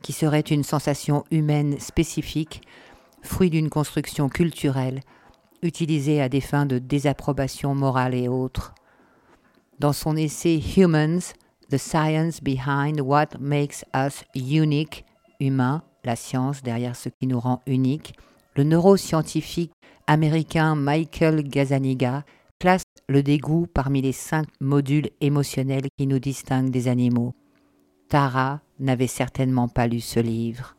qui 0.02 0.14
serait 0.14 0.42
une 0.42 0.64
sensation 0.64 1.24
humaine 1.30 1.80
spécifique, 1.80 2.62
fruit 3.22 3.52
d'une 3.52 3.70
construction 3.70 4.28
culturelle 4.28 5.02
utilisé 5.66 6.22
à 6.22 6.30
des 6.30 6.42
fins 6.42 6.66
de 6.66 6.80
désapprobation 6.80 7.76
morale 7.76 8.14
et 8.16 8.28
autres. 8.28 8.74
Dans 9.80 9.94
son 9.94 10.16
essai 10.16 10.62
Humans, 10.78 11.34
The 11.70 11.78
Science 11.78 12.42
Behind 12.42 13.02
What 13.02 13.38
Makes 13.40 13.84
Us 13.96 14.24
Unique, 14.36 15.04
humain, 15.40 15.84
la 16.04 16.16
science 16.16 16.62
derrière 16.64 16.96
ce 16.96 17.10
qui 17.10 17.28
nous 17.28 17.40
rend 17.40 17.62
unique, 17.66 18.14
le 18.56 18.64
neuroscientifique 18.64 19.74
américain 20.08 20.76
Michael 20.76 21.44
Gazaniga 21.44 22.24
classe 22.60 22.84
le 23.10 23.24
dégoût 23.24 23.68
parmi 23.74 24.02
les 24.02 24.12
cinq 24.12 24.48
modules 24.62 25.10
émotionnels 25.22 25.88
qui 25.98 26.08
nous 26.08 26.20
distinguent 26.20 26.72
des 26.72 26.88
animaux. 26.88 27.34
Tara 28.08 28.62
n'avait 28.80 29.08
certainement 29.08 29.68
pas 29.68 29.88
lu 29.88 30.00
ce 30.00 30.20
livre. 30.20 30.75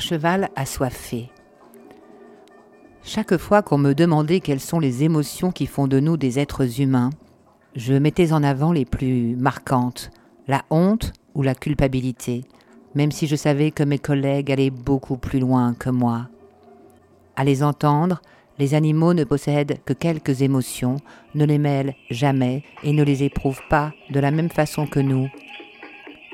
Cheval 0.00 0.48
assoiffé. 0.56 1.30
Chaque 3.02 3.36
fois 3.36 3.62
qu'on 3.62 3.78
me 3.78 3.94
demandait 3.94 4.40
quelles 4.40 4.60
sont 4.60 4.78
les 4.78 5.04
émotions 5.04 5.52
qui 5.52 5.66
font 5.66 5.86
de 5.86 6.00
nous 6.00 6.16
des 6.16 6.38
êtres 6.38 6.80
humains, 6.80 7.10
je 7.76 7.94
mettais 7.94 8.32
en 8.32 8.42
avant 8.42 8.72
les 8.72 8.84
plus 8.84 9.36
marquantes, 9.36 10.10
la 10.48 10.64
honte 10.70 11.12
ou 11.34 11.42
la 11.42 11.54
culpabilité, 11.54 12.44
même 12.94 13.12
si 13.12 13.26
je 13.26 13.36
savais 13.36 13.70
que 13.70 13.84
mes 13.84 13.98
collègues 13.98 14.50
allaient 14.50 14.70
beaucoup 14.70 15.16
plus 15.16 15.38
loin 15.38 15.74
que 15.74 15.90
moi. 15.90 16.28
À 17.36 17.44
les 17.44 17.62
entendre, 17.62 18.20
Les 18.60 18.74
animaux 18.74 19.14
ne 19.14 19.24
possèdent 19.24 19.78
que 19.86 19.94
quelques 19.94 20.42
émotions, 20.42 20.96
ne 21.34 21.46
les 21.46 21.56
mêlent 21.56 21.94
jamais 22.10 22.62
et 22.82 22.92
ne 22.92 23.02
les 23.02 23.22
éprouvent 23.22 23.62
pas 23.70 23.94
de 24.10 24.20
la 24.20 24.30
même 24.30 24.50
façon 24.50 24.86
que 24.86 25.00
nous. 25.00 25.30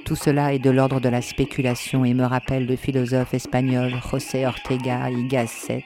Tout 0.07 0.15
cela 0.15 0.55
est 0.55 0.61
de 0.61 0.71
l'ordre 0.71 1.01
de 1.01 1.09
la 1.09 1.21
spéculation 1.21 2.05
et 2.05 2.15
me 2.15 2.23
rappelle 2.23 2.65
le 2.65 2.77
philosophe 2.77 3.35
espagnol 3.35 3.93
José 4.09 4.47
Ortega 4.47 5.11
y 5.11 5.27
Gasset, 5.27 5.85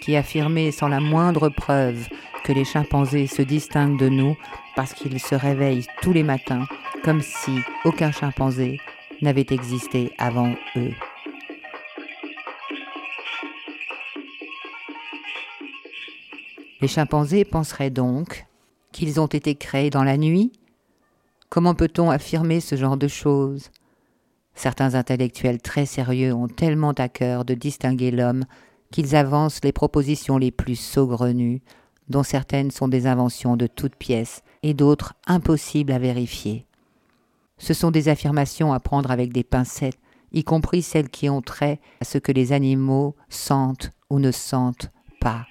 qui 0.00 0.16
affirmait 0.16 0.72
sans 0.72 0.88
la 0.88 0.98
moindre 0.98 1.48
preuve 1.48 2.08
que 2.42 2.52
les 2.52 2.64
chimpanzés 2.64 3.28
se 3.28 3.42
distinguent 3.42 3.96
de 4.00 4.08
nous 4.08 4.36
parce 4.74 4.92
qu'ils 4.92 5.20
se 5.20 5.36
réveillent 5.36 5.86
tous 6.02 6.12
les 6.12 6.24
matins 6.24 6.66
comme 7.04 7.22
si 7.22 7.60
aucun 7.84 8.10
chimpanzé 8.10 8.80
n'avait 9.22 9.46
existé 9.50 10.10
avant 10.18 10.52
eux. 10.74 10.90
Les 16.80 16.88
chimpanzés 16.88 17.44
penseraient 17.44 17.90
donc 17.90 18.46
qu'ils 18.90 19.20
ont 19.20 19.26
été 19.26 19.54
créés 19.54 19.90
dans 19.90 20.02
la 20.02 20.16
nuit 20.16 20.50
Comment 21.50 21.74
peut-on 21.74 22.10
affirmer 22.10 22.60
ce 22.60 22.76
genre 22.76 22.96
de 22.96 23.08
choses? 23.08 23.70
Certains 24.54 24.94
intellectuels 24.94 25.62
très 25.62 25.86
sérieux 25.86 26.34
ont 26.34 26.48
tellement 26.48 26.92
à 26.92 27.08
cœur 27.08 27.44
de 27.44 27.54
distinguer 27.54 28.10
l'homme 28.10 28.44
qu'ils 28.90 29.16
avancent 29.16 29.64
les 29.64 29.72
propositions 29.72 30.36
les 30.36 30.50
plus 30.50 30.76
saugrenues, 30.76 31.62
dont 32.08 32.22
certaines 32.22 32.70
sont 32.70 32.88
des 32.88 33.06
inventions 33.06 33.56
de 33.56 33.66
toutes 33.66 33.96
pièces 33.96 34.42
et 34.62 34.74
d'autres 34.74 35.14
impossibles 35.26 35.92
à 35.92 35.98
vérifier. 35.98 36.66
Ce 37.56 37.74
sont 37.74 37.90
des 37.90 38.08
affirmations 38.08 38.72
à 38.72 38.80
prendre 38.80 39.10
avec 39.10 39.32
des 39.32 39.44
pincettes, 39.44 39.98
y 40.32 40.44
compris 40.44 40.82
celles 40.82 41.08
qui 41.08 41.30
ont 41.30 41.42
trait 41.42 41.80
à 42.00 42.04
ce 42.04 42.18
que 42.18 42.32
les 42.32 42.52
animaux 42.52 43.16
sentent 43.28 43.90
ou 44.10 44.18
ne 44.18 44.32
sentent 44.32 44.90
pas. 45.20 45.46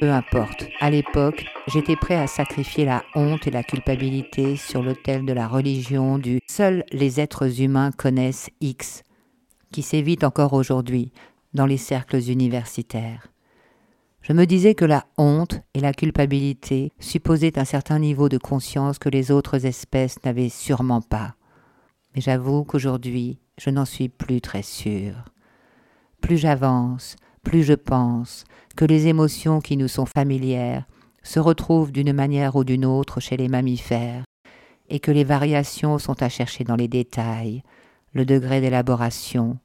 Peu 0.00 0.10
importe, 0.10 0.68
à 0.80 0.90
l'époque, 0.90 1.46
j'étais 1.68 1.96
prêt 1.96 2.16
à 2.16 2.26
sacrifier 2.26 2.84
la 2.84 3.02
honte 3.14 3.46
et 3.46 3.50
la 3.50 3.62
culpabilité 3.62 4.56
sur 4.56 4.82
l'autel 4.82 5.24
de 5.24 5.32
la 5.32 5.48
religion 5.48 6.18
du 6.18 6.40
Seuls 6.46 6.84
les 6.92 7.18
êtres 7.18 7.62
humains 7.62 7.92
connaissent 7.92 8.50
X, 8.60 9.04
qui 9.72 9.80
s'évite 9.80 10.22
encore 10.22 10.52
aujourd'hui 10.52 11.12
dans 11.54 11.64
les 11.64 11.78
cercles 11.78 12.20
universitaires. 12.28 13.28
Je 14.20 14.34
me 14.34 14.44
disais 14.44 14.74
que 14.74 14.84
la 14.84 15.06
honte 15.16 15.62
et 15.72 15.80
la 15.80 15.94
culpabilité 15.94 16.92
supposaient 16.98 17.58
un 17.58 17.64
certain 17.64 17.98
niveau 17.98 18.28
de 18.28 18.38
conscience 18.38 18.98
que 18.98 19.08
les 19.08 19.30
autres 19.30 19.64
espèces 19.64 20.22
n'avaient 20.24 20.50
sûrement 20.50 21.00
pas. 21.00 21.36
Mais 22.14 22.20
j'avoue 22.20 22.64
qu'aujourd'hui, 22.64 23.38
je 23.58 23.70
n'en 23.70 23.86
suis 23.86 24.10
plus 24.10 24.42
très 24.42 24.62
sûr. 24.62 25.14
Plus 26.20 26.36
j'avance, 26.36 27.16
plus 27.46 27.62
je 27.62 27.74
pense 27.74 28.42
que 28.74 28.84
les 28.84 29.06
émotions 29.06 29.60
qui 29.60 29.76
nous 29.76 29.86
sont 29.86 30.04
familières 30.04 30.84
se 31.22 31.38
retrouvent 31.38 31.92
d'une 31.92 32.12
manière 32.12 32.56
ou 32.56 32.64
d'une 32.64 32.84
autre 32.84 33.20
chez 33.20 33.36
les 33.36 33.46
mammifères, 33.46 34.24
et 34.88 34.98
que 34.98 35.12
les 35.12 35.22
variations 35.22 36.00
sont 36.00 36.20
à 36.24 36.28
chercher 36.28 36.64
dans 36.64 36.74
les 36.74 36.88
détails, 36.88 37.62
le 38.14 38.24
degré 38.24 38.60
d'élaboration, 38.60 39.58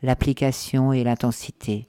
l'application 0.00 0.92
et 0.92 1.02
l'intensité. 1.02 1.88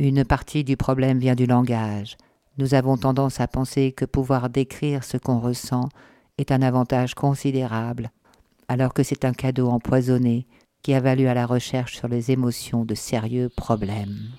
Une 0.00 0.24
partie 0.24 0.64
du 0.64 0.76
problème 0.76 1.20
vient 1.20 1.36
du 1.36 1.46
langage. 1.46 2.16
Nous 2.58 2.74
avons 2.74 2.96
tendance 2.96 3.38
à 3.38 3.46
penser 3.46 3.92
que 3.92 4.04
pouvoir 4.04 4.50
décrire 4.50 5.04
ce 5.04 5.16
qu'on 5.16 5.38
ressent 5.38 5.88
est 6.38 6.50
un 6.50 6.62
avantage 6.62 7.14
considérable, 7.14 8.10
alors 8.66 8.94
que 8.94 9.04
c'est 9.04 9.24
un 9.24 9.32
cadeau 9.32 9.68
empoisonné 9.68 10.48
qui 10.84 10.92
a 10.92 11.00
valu 11.00 11.26
à 11.28 11.34
la 11.34 11.46
recherche 11.46 11.96
sur 11.96 12.08
les 12.08 12.30
émotions 12.30 12.84
de 12.84 12.94
sérieux 12.94 13.48
problèmes. 13.48 14.30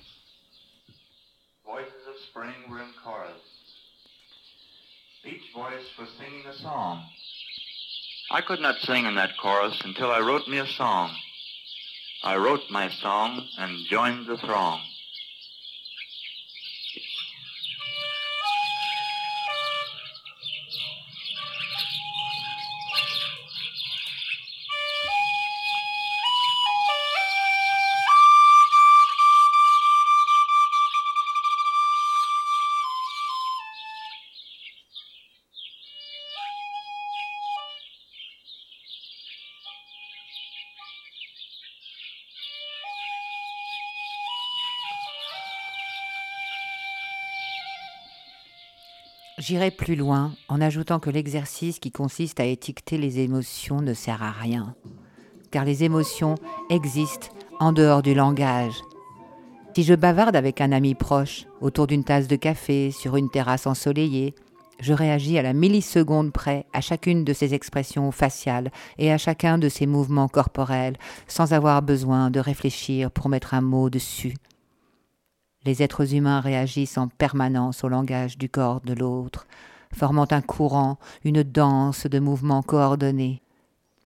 I 8.28 8.40
could 8.42 8.60
not 8.60 8.74
sing 8.82 9.06
in 9.06 9.14
that 9.16 9.36
chorus 9.40 9.80
until 9.84 10.10
I 10.10 10.20
wrote 10.20 10.48
me 10.48 10.58
a 10.58 10.66
song. 10.66 11.10
I 12.22 12.36
wrote 12.36 12.62
my 12.70 12.90
song 12.90 13.42
and 13.58 13.76
joined 13.88 14.26
the 14.26 14.36
throng. 14.36 14.80
J'irai 49.46 49.70
plus 49.70 49.94
loin 49.94 50.32
en 50.48 50.60
ajoutant 50.60 50.98
que 50.98 51.08
l'exercice 51.08 51.78
qui 51.78 51.92
consiste 51.92 52.40
à 52.40 52.44
étiqueter 52.44 52.98
les 52.98 53.20
émotions 53.20 53.80
ne 53.80 53.94
sert 53.94 54.20
à 54.20 54.32
rien, 54.32 54.74
car 55.52 55.64
les 55.64 55.84
émotions 55.84 56.34
existent 56.68 57.28
en 57.60 57.70
dehors 57.70 58.02
du 58.02 58.12
langage. 58.12 58.74
Si 59.76 59.84
je 59.84 59.94
bavarde 59.94 60.34
avec 60.34 60.60
un 60.60 60.72
ami 60.72 60.96
proche 60.96 61.46
autour 61.60 61.86
d'une 61.86 62.02
tasse 62.02 62.26
de 62.26 62.34
café 62.34 62.90
sur 62.90 63.14
une 63.14 63.30
terrasse 63.30 63.68
ensoleillée, 63.68 64.34
je 64.80 64.92
réagis 64.92 65.38
à 65.38 65.42
la 65.42 65.52
milliseconde 65.52 66.32
près 66.32 66.66
à 66.72 66.80
chacune 66.80 67.22
de 67.22 67.32
ses 67.32 67.54
expressions 67.54 68.10
faciales 68.10 68.72
et 68.98 69.12
à 69.12 69.16
chacun 69.16 69.58
de 69.58 69.68
ses 69.68 69.86
mouvements 69.86 70.26
corporels, 70.26 70.96
sans 71.28 71.52
avoir 71.52 71.82
besoin 71.82 72.32
de 72.32 72.40
réfléchir 72.40 73.12
pour 73.12 73.28
mettre 73.28 73.54
un 73.54 73.60
mot 73.60 73.90
dessus. 73.90 74.34
Les 75.66 75.82
êtres 75.82 76.14
humains 76.14 76.38
réagissent 76.38 76.96
en 76.96 77.08
permanence 77.08 77.82
au 77.82 77.88
langage 77.88 78.38
du 78.38 78.48
corps 78.48 78.80
de 78.82 78.94
l'autre, 78.94 79.48
formant 79.92 80.28
un 80.30 80.40
courant, 80.40 80.96
une 81.24 81.42
danse 81.42 82.06
de 82.06 82.20
mouvements 82.20 82.62
coordonnés. 82.62 83.42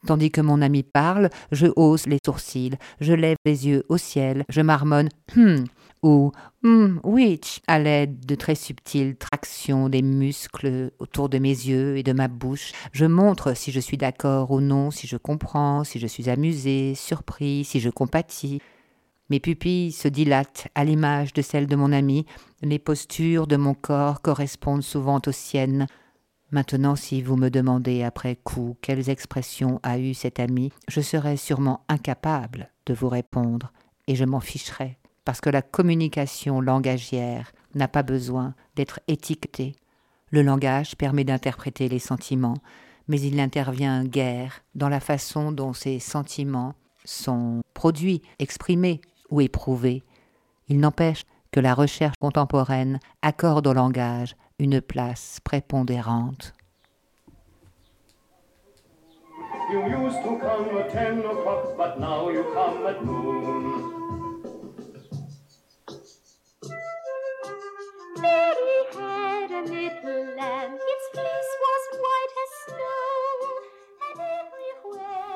Tandis 0.08 0.32
que 0.32 0.41
mon 0.41 0.64
ami 0.64 0.82
parle, 0.82 1.30
je 1.51 1.68
hausse 1.76 2.08
les 2.08 2.18
sourcils, 2.26 2.76
je 2.99 3.14
lève 3.14 3.38
les 3.45 3.68
yeux 3.68 3.84
au 3.88 3.97
ciel, 3.97 4.45
je 4.49 4.62
marmonne 4.62 5.10
hum 5.38 5.66
ou 6.01 6.32
hum 6.64 6.99
which 7.04 7.62
à 7.68 7.78
l'aide 7.78 8.26
de 8.26 8.34
très 8.34 8.56
subtiles 8.56 9.16
tractions 9.16 9.89
des 9.89 10.01
muscles 10.01 10.89
autour 10.97 11.30
de 11.30 11.38
mes 11.38 11.49
yeux 11.49 11.97
et 11.97 12.04
de 12.04 12.14
ma 12.14 12.30
bouche. 12.30 12.72
Je 12.93 13.06
montre 13.06 13.56
si 13.56 13.72
je 13.72 13.80
suis 13.80 13.97
d'accord 13.97 14.49
ou 14.49 14.60
non, 14.60 14.89
si 14.89 15.06
je 15.06 15.18
comprends, 15.18 15.84
si 15.84 15.99
je 15.99 16.08
suis 16.08 16.32
amusé, 16.32 16.95
surpris, 16.95 17.64
si 17.64 17.80
je 17.80 17.91
compatis. 17.91 18.60
Mes 19.34 19.39
pupilles 19.39 19.91
se 19.91 20.07
dilatent 20.07 20.67
à 20.75 20.86
l'image 20.86 21.34
de 21.34 21.41
celles 21.41 21.65
de 21.65 21.75
mon 21.75 21.91
ami, 21.91 22.27
les 22.61 22.77
postures 22.77 23.47
de 23.47 23.55
mon 23.55 23.73
corps 23.73 24.21
correspondent 24.21 24.84
souvent 24.84 25.19
aux 25.25 25.31
siennes. 25.31 25.88
Maintenant, 26.51 26.95
si 26.95 27.23
vous 27.23 27.36
me 27.36 27.49
demandez 27.49 28.03
après 28.03 28.36
coup 28.36 28.77
quelles 28.84 29.09
expressions 29.09 29.79
a 29.81 29.97
eu 29.97 30.13
cet 30.13 30.39
ami, 30.39 30.71
je 30.88 31.01
serais 31.01 31.36
sûrement 31.36 31.84
incapable 31.89 32.69
de 32.86 32.93
vous 32.93 33.09
répondre, 33.09 33.73
et 34.05 34.13
je 34.13 34.23
m'en 34.23 34.39
ficherais, 34.39 34.99
parce 35.25 35.41
que 35.41 35.49
la 35.49 35.63
communication 35.63 36.61
langagière 36.61 37.53
n'a 37.73 37.88
pas 37.88 38.03
besoin 38.03 38.53
d'être 38.75 38.99
étiquetée. 39.07 39.75
Le 40.29 40.43
langage 40.43 40.95
permet 40.95 41.23
d'interpréter 41.23 41.89
les 41.89 41.97
sentiments, 41.97 42.59
mais 43.07 43.19
il 43.19 43.38
n'intervient 43.38 44.05
guère 44.05 44.61
dans 44.75 44.89
la 44.89 44.99
façon 44.99 45.51
dont 45.51 45.73
ces 45.73 45.97
sentiments 45.97 46.75
sont 47.03 47.63
produits, 47.73 48.21
exprimés 48.38 49.01
ou 49.34 49.41
éprouvé. 49.41 50.03
Il 50.69 50.79
n'empêche 50.79 51.25
que 51.51 51.59
la 51.59 51.73
recherche 51.73 52.15
contemporaine 52.19 52.99
accorde 53.23 53.65
au 53.67 53.73
langage 53.73 54.36
une 54.59 54.79
place 54.79 55.39
prépondérante. 55.43 56.53
You 59.71 59.79
used 59.88 60.21
to 60.23 60.38
come 60.38 60.77
at 60.77 60.91
ten 60.91 61.19
o'clock, 61.19 61.75
but 61.77 61.99
now 61.99 62.29
you 62.29 62.43
come 62.53 62.86
at 62.86 63.03
noon. 63.03 63.91
Mary 68.21 68.79
had 68.93 69.49
a 69.51 69.61
little 69.61 70.36
lamb, 70.38 70.73
its 70.73 71.05
fleece 71.11 71.53
was 71.63 71.84
white 72.03 72.34
as 72.43 72.51
snow, 72.65 73.27
and 74.05 74.19
everywhere 74.41 75.32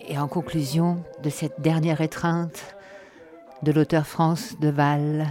Et 0.00 0.18
en 0.18 0.28
conclusion 0.28 1.02
de 1.22 1.30
cette 1.30 1.60
dernière 1.60 2.00
étreinte 2.00 2.76
de 3.62 3.72
l'auteur 3.72 4.06
France 4.06 4.58
de 4.60 4.68
Val, 4.68 5.26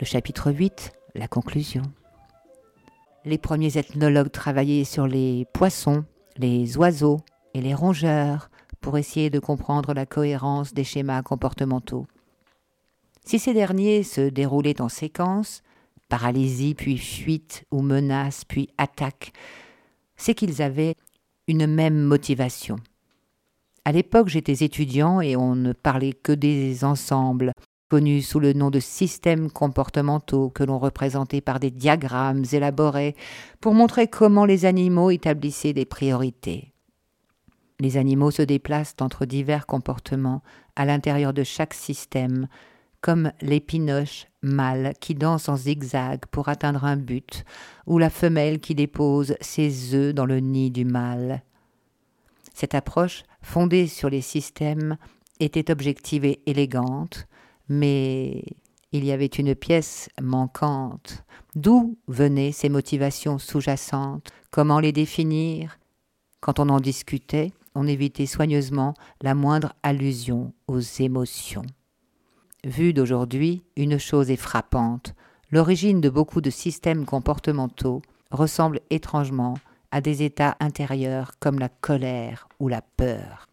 le 0.00 0.06
chapitre 0.06 0.52
8, 0.52 0.92
la 1.14 1.28
conclusion. 1.28 1.82
Les 3.24 3.38
premiers 3.38 3.78
ethnologues 3.78 4.30
travaillaient 4.30 4.84
sur 4.84 5.06
les 5.06 5.46
poissons, 5.52 6.04
les 6.36 6.76
oiseaux 6.76 7.20
et 7.54 7.60
les 7.60 7.74
rongeurs 7.74 8.50
pour 8.80 8.98
essayer 8.98 9.30
de 9.30 9.38
comprendre 9.38 9.94
la 9.94 10.04
cohérence 10.04 10.74
des 10.74 10.84
schémas 10.84 11.22
comportementaux. 11.22 12.06
Si 13.24 13.38
ces 13.38 13.54
derniers 13.54 14.02
se 14.02 14.20
déroulaient 14.20 14.80
en 14.80 14.88
séquence, 14.88 15.62
paralysie 16.08 16.74
puis 16.74 16.98
fuite 16.98 17.64
ou 17.70 17.80
menace 17.80 18.44
puis 18.44 18.68
attaque, 18.78 19.32
c'est 20.16 20.34
qu'ils 20.34 20.62
avaient 20.62 20.94
une 21.48 21.66
même 21.66 22.00
motivation. 22.00 22.76
À 23.86 23.92
l'époque, 23.92 24.28
j'étais 24.28 24.64
étudiant 24.64 25.20
et 25.20 25.36
on 25.36 25.54
ne 25.54 25.72
parlait 25.72 26.12
que 26.12 26.32
des 26.32 26.84
ensembles, 26.84 27.52
connus 27.90 28.22
sous 28.22 28.40
le 28.40 28.54
nom 28.54 28.70
de 28.70 28.80
systèmes 28.80 29.50
comportementaux 29.50 30.50
que 30.50 30.64
l'on 30.64 30.78
représentait 30.78 31.42
par 31.42 31.60
des 31.60 31.70
diagrammes 31.70 32.44
élaborés 32.50 33.14
pour 33.60 33.74
montrer 33.74 34.08
comment 34.08 34.46
les 34.46 34.64
animaux 34.64 35.10
établissaient 35.10 35.74
des 35.74 35.84
priorités. 35.84 36.72
Les 37.80 37.96
animaux 37.96 38.30
se 38.30 38.42
déplacent 38.42 38.96
entre 39.00 39.26
divers 39.26 39.66
comportements 39.66 40.42
à 40.76 40.86
l'intérieur 40.86 41.32
de 41.32 41.42
chaque 41.42 41.74
système, 41.74 42.48
comme 43.04 43.32
l'épinoche 43.42 44.28
mâle 44.40 44.94
qui 44.98 45.14
danse 45.14 45.50
en 45.50 45.56
zigzag 45.58 46.20
pour 46.30 46.48
atteindre 46.48 46.86
un 46.86 46.96
but, 46.96 47.44
ou 47.86 47.98
la 47.98 48.08
femelle 48.08 48.60
qui 48.60 48.74
dépose 48.74 49.36
ses 49.42 49.94
œufs 49.94 50.14
dans 50.14 50.24
le 50.24 50.40
nid 50.40 50.70
du 50.70 50.86
mâle. 50.86 51.42
Cette 52.54 52.74
approche, 52.74 53.24
fondée 53.42 53.88
sur 53.88 54.08
les 54.08 54.22
systèmes, 54.22 54.96
était 55.38 55.70
objective 55.70 56.24
et 56.24 56.40
élégante, 56.46 57.26
mais 57.68 58.42
il 58.92 59.04
y 59.04 59.12
avait 59.12 59.26
une 59.26 59.54
pièce 59.54 60.08
manquante. 60.22 61.24
D'où 61.54 61.98
venaient 62.08 62.52
ces 62.52 62.70
motivations 62.70 63.38
sous-jacentes? 63.38 64.30
Comment 64.50 64.80
les 64.80 64.92
définir? 64.92 65.78
Quand 66.40 66.58
on 66.58 66.70
en 66.70 66.80
discutait, 66.80 67.52
on 67.74 67.86
évitait 67.86 68.24
soigneusement 68.24 68.94
la 69.20 69.34
moindre 69.34 69.74
allusion 69.82 70.54
aux 70.68 70.80
émotions. 70.80 71.66
Vu 72.64 72.94
d'aujourd'hui, 72.94 73.62
une 73.76 73.98
chose 73.98 74.30
est 74.30 74.36
frappante. 74.36 75.14
L'origine 75.50 76.00
de 76.00 76.08
beaucoup 76.08 76.40
de 76.40 76.48
systèmes 76.48 77.04
comportementaux 77.04 78.00
ressemble 78.30 78.80
étrangement 78.88 79.58
à 79.90 80.00
des 80.00 80.22
états 80.22 80.56
intérieurs 80.60 81.32
comme 81.40 81.58
la 81.58 81.68
colère 81.68 82.48
ou 82.60 82.68
la 82.68 82.80
peur. 82.80 83.46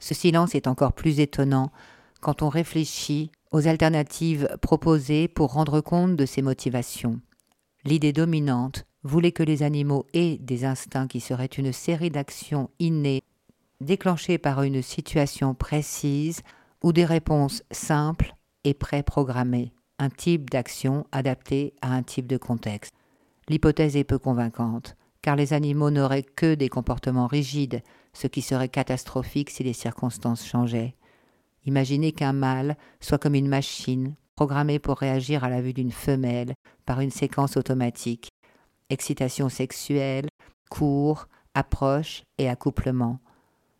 Ce 0.00 0.14
silence 0.14 0.56
est 0.56 0.66
encore 0.66 0.94
plus 0.94 1.20
étonnant 1.20 1.70
quand 2.20 2.42
on 2.42 2.48
réfléchit 2.48 3.30
aux 3.52 3.68
alternatives 3.68 4.48
proposées 4.60 5.28
pour 5.28 5.52
rendre 5.52 5.80
compte 5.80 6.16
de 6.16 6.26
ces 6.26 6.42
motivations. 6.42 7.20
L'idée 7.84 8.12
dominante 8.12 8.84
voulait 9.04 9.32
que 9.32 9.44
les 9.44 9.62
animaux 9.62 10.06
aient 10.12 10.38
des 10.38 10.64
instincts 10.64 11.06
qui 11.06 11.20
seraient 11.20 11.46
une 11.46 11.72
série 11.72 12.10
d'actions 12.10 12.68
innées 12.80 13.22
déclenchées 13.80 14.38
par 14.38 14.62
une 14.62 14.82
situation 14.82 15.54
précise 15.54 16.42
ou 16.82 16.92
des 16.92 17.04
réponses 17.04 17.62
simples 17.70 18.34
et 18.64 18.74
préprogrammées, 18.74 19.72
un 19.98 20.10
type 20.10 20.50
d'action 20.50 21.06
adapté 21.12 21.74
à 21.82 21.92
un 21.92 22.02
type 22.02 22.26
de 22.26 22.36
contexte. 22.36 22.92
L'hypothèse 23.48 23.96
est 23.96 24.04
peu 24.04 24.18
convaincante, 24.18 24.96
car 25.22 25.36
les 25.36 25.52
animaux 25.52 25.90
n'auraient 25.90 26.22
que 26.22 26.54
des 26.54 26.68
comportements 26.68 27.26
rigides, 27.26 27.82
ce 28.12 28.26
qui 28.26 28.42
serait 28.42 28.68
catastrophique 28.68 29.50
si 29.50 29.64
les 29.64 29.72
circonstances 29.72 30.46
changeaient. 30.46 30.94
Imaginez 31.64 32.12
qu'un 32.12 32.32
mâle 32.32 32.76
soit 33.00 33.18
comme 33.18 33.34
une 33.34 33.48
machine 33.48 34.14
programmée 34.36 34.78
pour 34.78 34.98
réagir 34.98 35.42
à 35.42 35.50
la 35.50 35.60
vue 35.60 35.72
d'une 35.72 35.90
femelle 35.90 36.54
par 36.86 37.00
une 37.00 37.10
séquence 37.10 37.56
automatique. 37.56 38.28
Excitation 38.88 39.48
sexuelle, 39.48 40.28
cours, 40.70 41.26
approche 41.54 42.22
et 42.38 42.48
accouplement. 42.48 43.18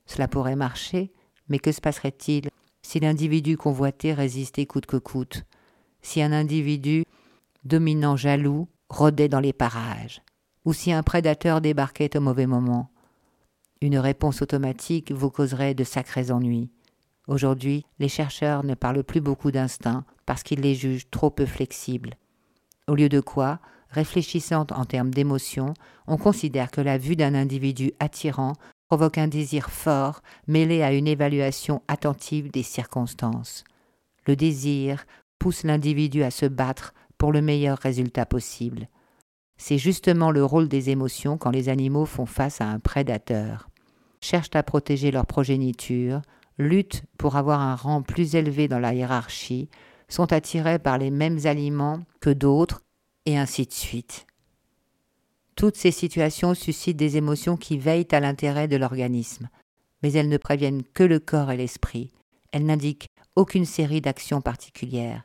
Cela 0.07 0.27
pourrait 0.27 0.57
marcher, 0.57 1.13
mais 1.49 1.59
que 1.59 1.73
se 1.73 1.81
passerait-il 1.81 2.49
si 2.89 3.01
l'individu 3.01 3.59
convoité 3.59 4.15
résistait 4.15 4.65
coûte 4.65 4.87
que 4.87 4.97
coûte 4.97 5.45
Si 6.01 6.23
un 6.23 6.33
individu 6.33 7.05
dominant 7.63 8.17
jaloux 8.17 8.67
rôdait 8.89 9.29
dans 9.29 9.41
les 9.41 9.53
parages 9.53 10.23
Ou 10.65 10.73
si 10.73 10.91
un 10.91 11.03
prédateur 11.03 11.61
débarquait 11.61 12.17
au 12.17 12.23
mauvais 12.23 12.47
moment 12.47 12.91
Une 13.83 13.99
réponse 13.99 14.41
automatique 14.41 15.13
vous 15.13 15.29
causerait 15.29 15.75
de 15.75 15.85
sacrés 15.85 16.31
ennuis. 16.31 16.71
Aujourd'hui, 17.27 17.85
les 17.99 18.09
chercheurs 18.09 18.65
ne 18.65 18.75
parlent 18.75 19.05
plus 19.05 19.21
beaucoup 19.21 19.51
d'instinct 19.51 20.07
parce 20.25 20.43
qu'ils 20.43 20.63
les 20.63 20.75
jugent 20.75 21.11
trop 21.11 21.29
peu 21.29 21.45
flexibles. 21.45 22.15
Au 22.87 22.95
lieu 22.95 23.11
de 23.11 23.21
quoi, 23.21 23.61
réfléchissant 23.91 24.67
en 24.71 24.87
termes 24.87 25.11
d'émotion, 25.11 25.75
on 26.07 26.17
considère 26.17 26.71
que 26.71 26.81
la 26.81 26.97
vue 26.97 27.17
d'un 27.17 27.35
individu 27.35 27.93
attirant 28.01 28.55
provoque 28.89 29.19
un 29.19 29.29
désir 29.29 29.71
fort 29.71 30.23
mêlé 30.47 30.83
à 30.83 30.93
une 30.93 31.07
évaluation 31.07 31.83
attentive 31.89 32.51
des 32.51 32.63
circonstances. 32.63 33.65
Le 34.27 34.35
désir 34.35 35.05
pousse 35.39 35.63
l'individu 35.63 36.23
à 36.23 36.31
se 36.31 36.47
battre 36.47 36.95
pour 37.19 37.33
le 37.33 37.43
meilleur 37.43 37.79
résultat 37.79 38.25
possible. 38.25 38.89
C'est 39.59 39.79
justement 39.79 40.31
le 40.31 40.45
rôle 40.45 40.69
des 40.69 40.91
émotions 40.91 41.37
quand 41.37 41.51
les 41.51 41.69
animaux 41.69 42.07
font 42.07 42.27
face 42.27 42.61
à 42.61 42.67
un 42.67 42.79
prédateur. 42.79 43.69
Cherchent 44.21 44.55
à 44.55 44.63
protéger 44.63 45.11
leur 45.11 45.27
progéniture, 45.27 46.23
luttent 46.59 47.03
pour 47.19 47.37
avoir 47.37 47.61
un 47.61 47.75
rang 47.75 48.03
plus 48.03 48.37
élevé 48.37 48.69
dans 48.69 48.79
la 48.79 48.95
hiérarchie, 48.95 49.69
sont 50.09 50.33
attirés 50.33 50.79
par 50.79 50.97
les 50.97 51.11
mêmes 51.11 51.41
aliments 51.45 52.01
que 52.21 52.31
d'autres, 52.31 52.83
et 53.27 53.37
ainsi 53.37 53.67
de 53.67 53.73
suite. 53.73 54.28
Toutes 55.59 55.77
ces 55.77 55.91
situations 55.91 56.55
suscitent 56.55 56.97
des 56.97 57.17
émotions 57.17 57.57
qui 57.57 57.79
veillent 57.79 58.07
à 58.13 58.21
l'intérêt 58.21 58.69
de 58.69 58.77
l'organisme, 58.77 59.49
mais 60.05 60.13
elles 60.13 60.29
ne 60.29 60.37
préviennent 60.37 60.85
que 60.85 61.03
le 61.03 61.19
corps 61.19 61.51
et 61.51 61.57
l'esprit. 61.57 62.13
Elles 62.53 62.65
n'indiquent 62.65 63.09
aucune 63.35 63.65
série 63.65 64.01
d'actions 64.01 64.41
particulières. 64.41 65.25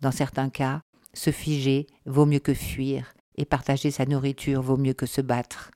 Dans 0.00 0.10
certains 0.10 0.50
cas, 0.50 0.80
se 1.14 1.30
figer 1.30 1.86
vaut 2.06 2.26
mieux 2.26 2.40
que 2.40 2.54
fuir, 2.54 3.14
et 3.36 3.44
partager 3.44 3.92
sa 3.92 4.04
nourriture 4.04 4.62
vaut 4.62 4.76
mieux 4.76 4.94
que 4.94 5.06
se 5.06 5.20
battre. 5.20 5.70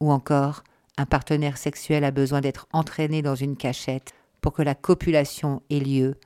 Ou 0.00 0.10
encore, 0.10 0.64
un 0.98 1.06
partenaire 1.06 1.56
sexuel 1.56 2.02
a 2.02 2.10
besoin 2.10 2.40
d'être 2.40 2.66
entraîné 2.72 3.22
dans 3.22 3.36
une 3.36 3.56
cachette 3.56 4.12
pour 4.40 4.54
que 4.54 4.62
la 4.62 4.74
copulation 4.74 5.62
ait 5.70 5.78
lieu. 5.78 6.16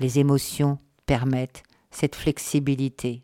Les 0.00 0.18
émotions 0.18 0.78
permettent 1.06 1.62
cette 1.92 2.16
flexibilité. 2.16 3.22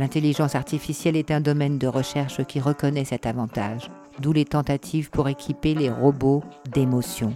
L'intelligence 0.00 0.54
artificielle 0.54 1.14
est 1.14 1.30
un 1.30 1.42
domaine 1.42 1.76
de 1.76 1.86
recherche 1.86 2.42
qui 2.46 2.58
reconnaît 2.58 3.04
cet 3.04 3.26
avantage, 3.26 3.90
d'où 4.18 4.32
les 4.32 4.46
tentatives 4.46 5.10
pour 5.10 5.28
équiper 5.28 5.74
les 5.74 5.90
robots 5.90 6.42
d'émotions. 6.72 7.34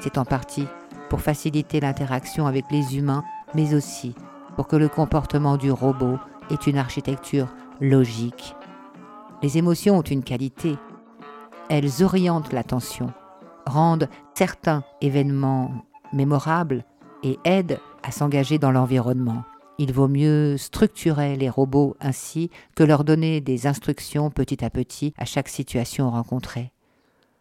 C'est 0.00 0.18
en 0.18 0.26
partie 0.26 0.66
pour 1.08 1.22
faciliter 1.22 1.80
l'interaction 1.80 2.46
avec 2.46 2.66
les 2.70 2.98
humains, 2.98 3.24
mais 3.54 3.72
aussi 3.72 4.14
pour 4.56 4.68
que 4.68 4.76
le 4.76 4.90
comportement 4.90 5.56
du 5.56 5.70
robot 5.70 6.18
ait 6.50 6.66
une 6.66 6.76
architecture 6.76 7.48
logique. 7.80 8.54
Les 9.42 9.56
émotions 9.56 9.96
ont 9.96 10.02
une 10.02 10.22
qualité. 10.22 10.76
Elles 11.70 12.04
orientent 12.04 12.52
l'attention, 12.52 13.10
rendent 13.64 14.10
certains 14.34 14.84
événements 15.00 15.70
mémorables 16.12 16.84
et 17.22 17.38
aident 17.44 17.80
à 18.02 18.10
s'engager 18.10 18.58
dans 18.58 18.70
l'environnement. 18.70 19.44
Il 19.78 19.92
vaut 19.92 20.08
mieux 20.08 20.56
structurer 20.56 21.36
les 21.36 21.50
robots 21.50 21.96
ainsi 22.00 22.50
que 22.74 22.82
leur 22.82 23.04
donner 23.04 23.42
des 23.42 23.66
instructions 23.66 24.30
petit 24.30 24.64
à 24.64 24.70
petit 24.70 25.12
à 25.18 25.26
chaque 25.26 25.48
situation 25.48 26.10
rencontrée. 26.10 26.72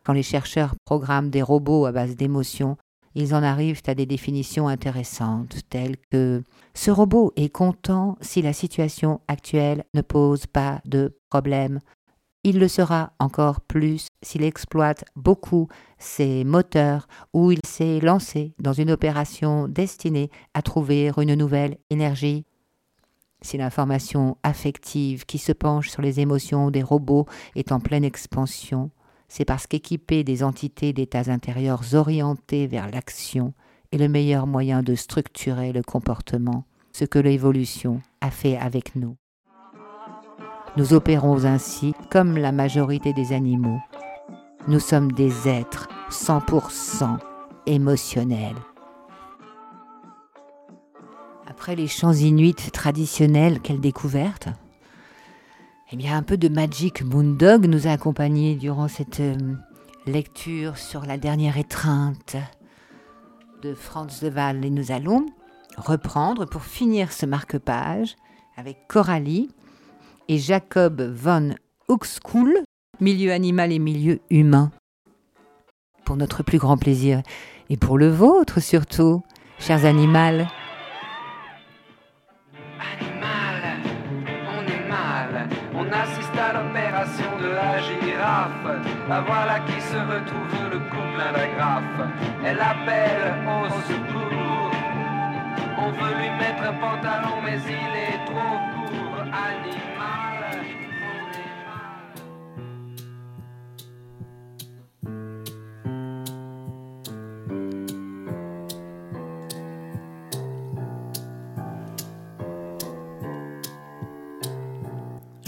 Quand 0.04 0.12
les 0.12 0.24
chercheurs 0.24 0.76
programment 0.84 1.30
des 1.30 1.42
robots 1.42 1.86
à 1.86 1.94
base 1.94 2.18
d'émotions, 2.18 2.78
ils 3.16 3.34
en 3.34 3.42
arrivent 3.42 3.82
à 3.88 3.96
des 3.96 4.06
définitions 4.06 4.68
intéressantes, 4.68 5.62
telles 5.70 5.96
que 6.12 6.44
ce 6.74 6.92
robot 6.92 7.32
est 7.38 7.48
content 7.48 8.18
si 8.20 8.42
la 8.42 8.52
situation 8.52 9.22
actuelle 9.30 9.86
ne 9.94 10.02
pose 10.02 10.46
pas 10.46 10.82
de 10.84 11.18
problème. 11.30 11.80
Il 12.44 12.60
le 12.60 12.68
sera 12.68 13.14
encore 13.20 13.62
plus 13.62 14.08
s'il 14.22 14.44
exploite 14.44 15.06
beaucoup 15.16 15.70
ses 16.06 16.43
moteurs 16.43 17.08
ou 17.34 17.51
il 17.51 17.60
s'est 17.66 17.99
lancé 17.99 18.53
dans 18.60 18.74
une 18.74 18.91
opération 18.91 19.68
destinée 19.68 20.30
à 20.53 20.62
trouver 20.62 21.12
une 21.18 21.36
nouvelle 21.36 21.78
énergie. 21.89 22.45
Si 23.41 23.58
l'information 23.58 24.38
affective 24.43 25.26
qui 25.26 25.38
se 25.38 25.51
penche 25.51 25.89
sur 25.89 26.01
les 26.01 26.20
émotions 26.20 26.72
des 26.72 26.84
robots 26.84 27.26
est 27.56 27.72
en 27.72 27.80
pleine 27.80 28.06
expansion, 28.06 28.91
c'est 29.28 29.45
parce 29.45 29.68
qu'équiper 29.68 30.24
des 30.24 30.43
entités 30.43 30.93
d'états 30.93 31.32
intérieurs 31.32 31.93
orientés 31.93 32.68
vers 32.68 32.89
l'action 32.89 33.53
est 33.91 33.97
le 33.97 34.08
meilleur 34.08 34.47
moyen 34.47 34.84
de 34.84 34.95
structurer 34.95 35.74
le 35.74 35.82
comportement. 35.84 36.66
ce 36.95 37.03
que 37.03 37.20
l'évolution 37.20 38.01
a 38.22 38.32
fait 38.32 38.56
avec 38.56 38.95
nous. 38.95 39.18
Nous 40.78 40.93
opérons 40.93 41.43
ainsi 41.43 41.93
comme 42.10 42.38
la 42.38 42.53
majorité 42.53 43.12
des 43.12 43.34
animaux. 43.34 43.82
Nous 44.70 44.80
sommes 44.80 45.12
des 45.12 45.49
êtres 45.49 45.89
100% 46.10 47.18
émotionnels. 47.66 48.56
Après 51.47 51.76
les 51.76 51.88
chants 51.88 52.14
inuits 52.14 52.53
traditionnels, 52.53 53.60
quelle 53.62 53.80
découverte? 53.80 54.49
Eh 55.91 55.95
bien, 55.95 56.18
un 56.18 56.24
peu 56.24 56.38
de 56.38 56.49
Magic 56.49 57.03
Moondog 57.03 57.68
nous 57.68 57.88
a 57.88 57.91
accompagnés 57.91 58.56
durant 58.56 58.88
cette 58.88 59.20
euh, 59.20 59.38
lecture 60.06 60.78
sur 60.78 61.06
la 61.06 61.18
dernière 61.18 61.58
étreinte 61.58 62.36
de 63.62 63.74
Franz 63.74 64.24
de. 64.24 64.66
Et 64.66 64.70
nous 64.70 64.91
allons 64.91 65.26
reprendre 65.78 66.45
pour 66.45 66.64
finir 66.64 67.12
ce 67.12 67.26
marque-page 67.26 68.16
avec 68.58 68.88
Coralie 68.88 69.49
et 70.28 70.38
Jacob 70.38 71.01
von 71.01 71.56
Uxkull, 71.89 72.64
milieu 72.99 73.32
animal 73.32 73.72
et 73.72 73.80
milieu 73.80 74.20
humain. 74.30 74.72
Pour 76.06 76.18
notre 76.18 76.43
plus 76.43 76.60
grand 76.60 76.78
plaisir 76.78 77.22
et 77.70 77.78
pour 77.78 77.97
le 77.97 78.08
vôtre 78.10 78.60
surtout, 78.62 79.24
chers 79.58 79.86
animaux. 79.86 80.16
Animal, 80.16 80.47
on 84.47 84.62
est 84.68 84.88
mal. 84.88 85.49
On 85.74 85.86
assiste 85.91 86.38
à 86.38 86.53
l'opération 86.53 87.38
de 87.41 87.47
la 87.47 87.82
girafe. 87.82 88.68
La 89.10 89.22
voilà 89.22 89.60
qui 89.62 89.82
se 89.82 89.97
retrouve 89.97 90.70
le 90.72 90.78
cou 90.78 91.01
plein 91.16 91.32
d'agrafes. 91.34 92.08
Elle 92.45 92.60
appelle 92.60 93.34
au 93.47 93.66
secours. 93.88 94.72
On 95.80 95.89
veut 95.89 96.16
lui 96.20 96.30
mettre 96.38 96.64
un 96.70 96.74
pantalon, 96.74 97.41
mais 97.43 97.60
il 97.68 97.93
est 97.97 98.26
trop 98.26 98.60
court. 98.76 99.22
Animal, 99.22 99.95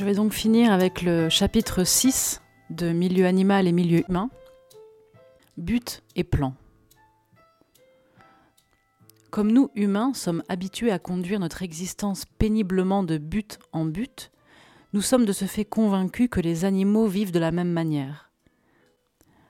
vais 0.07 0.15
donc 0.15 0.31
finir 0.31 0.71
avec 0.71 1.01
le 1.01 1.27
chapitre 1.27 1.83
6 1.83 2.41
de 2.69 2.93
Milieu 2.93 3.25
animal 3.25 3.67
et 3.67 3.73
milieu 3.73 4.09
humain. 4.09 4.29
But 5.57 6.01
et 6.15 6.23
plan. 6.23 6.55
Comme 9.31 9.51
nous, 9.51 9.69
humains, 9.75 10.13
sommes 10.13 10.43
habitués 10.47 10.93
à 10.93 10.99
conduire 10.99 11.41
notre 11.41 11.61
existence 11.61 12.23
péniblement 12.23 13.03
de 13.03 13.17
but 13.17 13.59
en 13.73 13.83
but, 13.83 14.31
nous 14.93 15.01
sommes 15.01 15.25
de 15.25 15.33
ce 15.33 15.43
fait 15.43 15.65
convaincus 15.65 16.29
que 16.31 16.39
les 16.39 16.63
animaux 16.63 17.07
vivent 17.07 17.33
de 17.33 17.39
la 17.39 17.51
même 17.51 17.73
manière. 17.73 18.31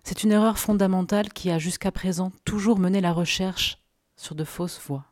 C'est 0.04 0.24
une 0.24 0.32
erreur 0.32 0.58
fondamentale 0.58 1.32
qui 1.34 1.52
a 1.52 1.60
jusqu'à 1.60 1.92
présent 1.92 2.32
toujours 2.46 2.80
mené 2.80 3.00
la 3.00 3.14
recherche 3.14 3.78
sur 4.16 4.34
de 4.34 4.44
fausses 4.44 4.82
voies. 4.88 5.06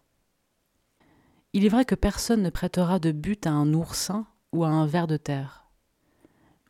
Il 1.53 1.65
est 1.65 1.69
vrai 1.69 1.85
que 1.85 1.93
personne 1.93 2.41
ne 2.41 2.49
prêtera 2.49 2.97
de 2.97 3.11
but 3.11 3.45
à 3.45 3.51
un 3.51 3.75
oursin 3.75 4.25
ou 4.55 4.63
à 4.63 4.69
un 4.69 4.85
ver 4.87 5.07
de 5.07 5.17
terre. 5.17 5.65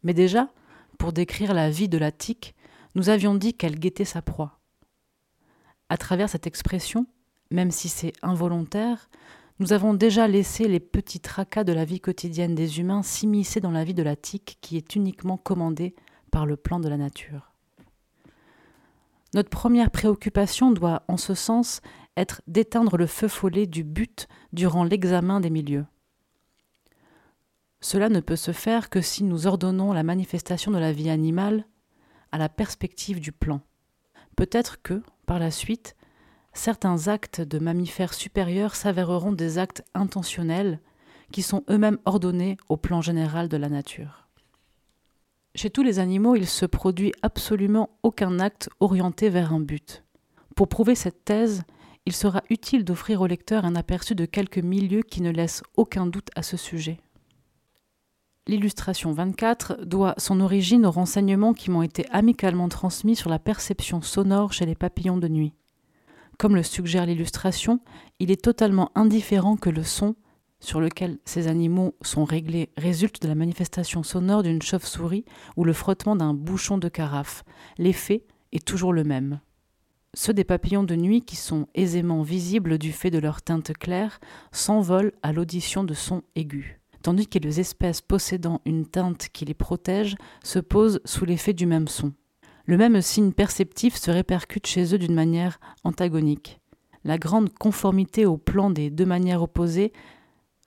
Mais 0.04 0.14
déjà, 0.14 0.50
pour 0.98 1.14
décrire 1.14 1.54
la 1.54 1.70
vie 1.70 1.88
de 1.88 1.98
la 1.98 2.12
tique, 2.12 2.56
nous 2.96 3.10
avions 3.10 3.36
dit 3.36 3.54
qu'elle 3.54 3.80
guettait 3.80 4.06
sa 4.06 4.22
proie. 4.22 4.60
À 5.90 5.98
travers 5.98 6.30
cette 6.30 6.48
expression, 6.48 7.06
même 7.52 7.72
si 7.72 7.90
c'est 7.90 8.14
involontaire, 8.22 9.10
nous 9.60 9.72
avons 9.72 9.94
déjà 9.94 10.28
laissé 10.28 10.68
les 10.68 10.80
petits 10.80 11.20
tracas 11.20 11.64
de 11.64 11.74
la 11.74 11.86
vie 11.86 12.00
quotidienne 12.00 12.56
des 12.56 12.80
humains 12.80 13.04
s'immiscer 13.04 13.60
dans 13.62 13.72
la 13.72 13.84
vie 13.84 13.94
de 13.94 14.04
la 14.04 14.16
tique 14.16 14.58
qui 14.62 14.78
est 14.78 14.96
uniquement 14.96 15.38
commandée 15.38 15.96
par 16.32 16.46
le 16.46 16.58
plan 16.58 16.80
de 16.80 16.90
la 16.90 16.98
nature. 16.98 17.54
Notre 19.34 19.50
première 19.50 19.92
préoccupation 19.92 20.72
doit, 20.72 21.04
en 21.08 21.18
ce 21.18 21.34
sens, 21.34 21.82
être 22.18 22.42
d'éteindre 22.48 22.98
le 22.98 23.06
feu 23.06 23.28
follet 23.28 23.68
du 23.68 23.84
but 23.84 24.28
durant 24.54 24.84
l'examen 24.84 25.40
des 25.40 25.50
milieux. 25.50 25.86
Cela 27.82 28.10
ne 28.10 28.20
peut 28.20 28.36
se 28.36 28.52
faire 28.52 28.90
que 28.90 29.02
si 29.02 29.24
nous 29.24 29.48
ordonnons 29.48 29.94
la 29.94 30.04
manifestation 30.04 30.72
de 30.72 30.78
la 30.78 30.92
vie 30.92 31.10
animale 31.10 31.66
à 32.32 32.38
la 32.38 32.50
perspective 32.50 33.20
du 33.20 33.32
plan. 33.32 33.62
Peut-être 34.36 34.82
que, 34.82 35.02
par 35.26 35.40
la 35.40 35.52
suite, 35.52 35.96
certains 36.54 37.08
actes 37.08 37.42
de 37.42 37.60
mammifères 37.60 38.14
supérieurs 38.14 38.76
s'avéreront 38.76 39.32
des 39.32 39.58
actes 39.58 39.84
intentionnels 39.94 40.80
qui 41.32 41.42
sont 41.42 41.64
eux-mêmes 41.70 42.00
ordonnés 42.06 42.58
au 42.70 42.78
plan 42.78 43.02
général 43.02 43.50
de 43.50 43.58
la 43.58 43.70
nature. 43.70 44.28
Chez 45.56 45.70
tous 45.70 45.84
les 45.84 46.00
animaux, 46.00 46.36
il 46.36 46.48
se 46.48 46.66
produit 46.66 47.14
absolument 47.22 47.90
aucun 48.04 48.40
acte 48.40 48.70
orienté 48.82 49.30
vers 49.30 49.54
un 49.54 49.62
but. 49.62 50.04
Pour 50.56 50.68
prouver 50.68 50.96
cette 50.96 51.24
thèse, 51.24 51.64
il 52.06 52.14
sera 52.14 52.44
utile 52.50 52.84
d'offrir 52.84 53.22
au 53.22 53.28
lecteur 53.28 53.66
un 53.66 53.76
aperçu 53.76 54.16
de 54.16 54.26
quelques 54.26 54.60
milieux 54.60 55.02
qui 55.02 55.22
ne 55.22 55.32
laissent 55.32 55.64
aucun 55.78 56.06
doute 56.06 56.30
à 56.36 56.44
ce 56.44 56.58
sujet. 56.58 57.00
L'illustration 58.48 59.12
24 59.12 59.86
doit 59.86 60.14
son 60.20 60.40
origine 60.40 60.86
aux 60.86 60.92
renseignements 60.92 61.56
qui 61.56 61.72
m'ont 61.72 61.82
été 61.82 62.06
amicalement 62.12 62.70
transmis 62.70 63.16
sur 63.16 63.32
la 63.32 63.40
perception 63.40 64.04
sonore 64.04 64.54
chez 64.54 64.68
les 64.68 64.76
papillons 64.76 65.18
de 65.18 65.28
nuit. 65.28 65.54
Comme 66.38 66.56
le 66.56 66.62
suggère 66.62 67.08
l'illustration, 67.08 67.80
il 68.20 68.30
est 68.30 68.44
totalement 68.44 68.92
indifférent 68.94 69.56
que 69.56 69.72
le 69.72 69.82
son 69.82 70.16
sur 70.60 70.80
lequel 70.80 71.18
ces 71.26 71.48
animaux 71.48 71.96
sont 72.04 72.24
réglés 72.24 72.70
résulte 72.78 73.20
de 73.24 73.28
la 73.28 73.34
manifestation 73.34 74.04
sonore 74.04 74.44
d'une 74.44 74.62
chauve-souris 74.62 75.26
ou 75.58 75.64
le 75.64 75.74
frottement 75.74 76.16
d'un 76.16 76.36
bouchon 76.36 76.78
de 76.78 76.88
carafe. 76.88 77.44
L'effet 77.80 78.28
est 78.52 78.66
toujours 78.66 78.94
le 78.94 79.04
même. 79.04 79.40
Ceux 80.14 80.34
des 80.34 80.44
papillons 80.44 80.84
de 80.84 80.96
nuit 80.96 81.24
qui 81.24 81.36
sont 81.36 81.68
aisément 81.74 82.22
visibles 82.22 82.78
du 82.78 82.92
fait 82.92 83.10
de 83.10 83.18
leur 83.18 83.42
teinte 83.42 83.74
claire 83.74 84.20
s'envolent 84.52 85.14
à 85.24 85.34
l'audition 85.34 85.84
de 85.84 85.96
sons 85.96 86.22
aigus 86.36 86.80
tandis 87.06 87.28
que 87.28 87.38
les 87.38 87.60
espèces 87.60 88.02
possédant 88.02 88.62
une 88.66 88.88
teinte 88.88 89.28
qui 89.32 89.46
les 89.46 89.54
protège 89.54 90.16
se 90.44 90.58
posent 90.58 91.02
sous 91.06 91.24
l'effet 91.24 91.54
du 91.54 91.68
même 91.68 91.88
son. 91.88 92.14
Le 92.66 92.78
même 92.78 93.00
signe 93.00 93.32
perceptif 93.32 93.96
se 93.96 94.10
répercute 94.10 94.66
chez 94.66 94.96
eux 94.96 94.98
d'une 94.98 95.14
manière 95.14 95.60
antagonique. 95.84 96.60
La 97.04 97.20
grande 97.20 97.54
conformité 97.54 98.26
au 98.26 98.38
plan 98.38 98.72
des 98.72 98.90
deux 98.90 99.06
manières 99.06 99.44
opposées 99.44 99.94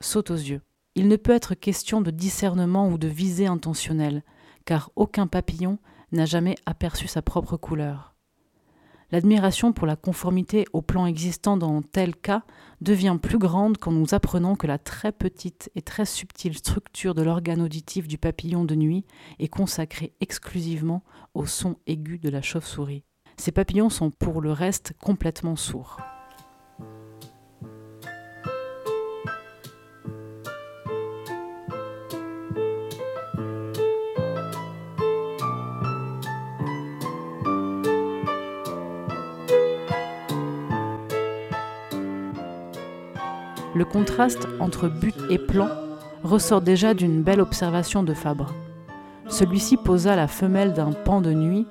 saute 0.01 0.31
aux 0.31 0.37
yeux. 0.37 0.61
Il 0.95 1.09
ne 1.09 1.17
peut 1.17 1.33
être 1.33 1.57
question 1.57 2.01
de 2.03 2.13
discernement 2.13 2.89
ou 2.89 2.99
de 2.99 3.09
visée 3.09 3.49
intentionnelle, 3.49 4.23
car 4.65 4.93
aucun 4.95 5.27
papillon 5.27 5.81
n'a 6.13 6.25
jamais 6.25 6.55
aperçu 6.67 7.09
sa 7.09 7.21
propre 7.21 7.57
couleur. 7.57 8.15
L'admiration 9.11 9.73
pour 9.73 9.87
la 9.87 9.97
conformité 9.97 10.67
au 10.75 10.83
plan 10.83 11.07
existant 11.07 11.57
dans 11.57 11.81
tel 11.81 12.15
cas 12.15 12.43
devient 12.83 13.17
plus 13.21 13.39
grande 13.39 13.79
quand 13.79 13.91
nous 13.91 14.13
apprenons 14.13 14.55
que 14.55 14.67
la 14.67 14.77
très 14.77 15.13
petite 15.13 15.71
et 15.75 15.81
très 15.81 16.05
subtile 16.05 16.57
structure 16.57 17.15
de 17.15 17.23
l'organe 17.23 17.63
auditif 17.63 18.07
du 18.07 18.19
papillon 18.19 18.65
de 18.65 18.75
nuit 18.75 19.07
est 19.39 19.49
consacrée 19.49 20.13
exclusivement 20.21 21.03
au 21.33 21.47
son 21.47 21.77
aigu 21.87 22.19
de 22.19 22.29
la 22.29 22.43
chauve-souris. 22.43 23.05
Ces 23.39 23.53
papillons 23.53 23.89
sont 23.89 24.11
pour 24.11 24.43
le 24.43 24.53
reste 24.53 24.93
complètement 25.01 25.57
sourds. 25.57 25.97
Le 43.79 43.85
contraste 43.85 44.49
entre 44.59 44.89
but 44.89 45.15
et 45.31 45.39
plan 45.39 45.69
ressort 46.25 46.63
déjà 46.63 46.95
d'une 46.95 47.23
belle 47.23 47.41
observation 47.41 48.03
de 48.03 48.13
Fabre. 48.13 48.53
Celui-ci 49.29 49.77
posa 49.77 50.17
la 50.17 50.27
femelle 50.27 50.73
d'un 50.73 50.91
pan 50.91 51.21
de 51.21 51.33
nuit 51.33 51.65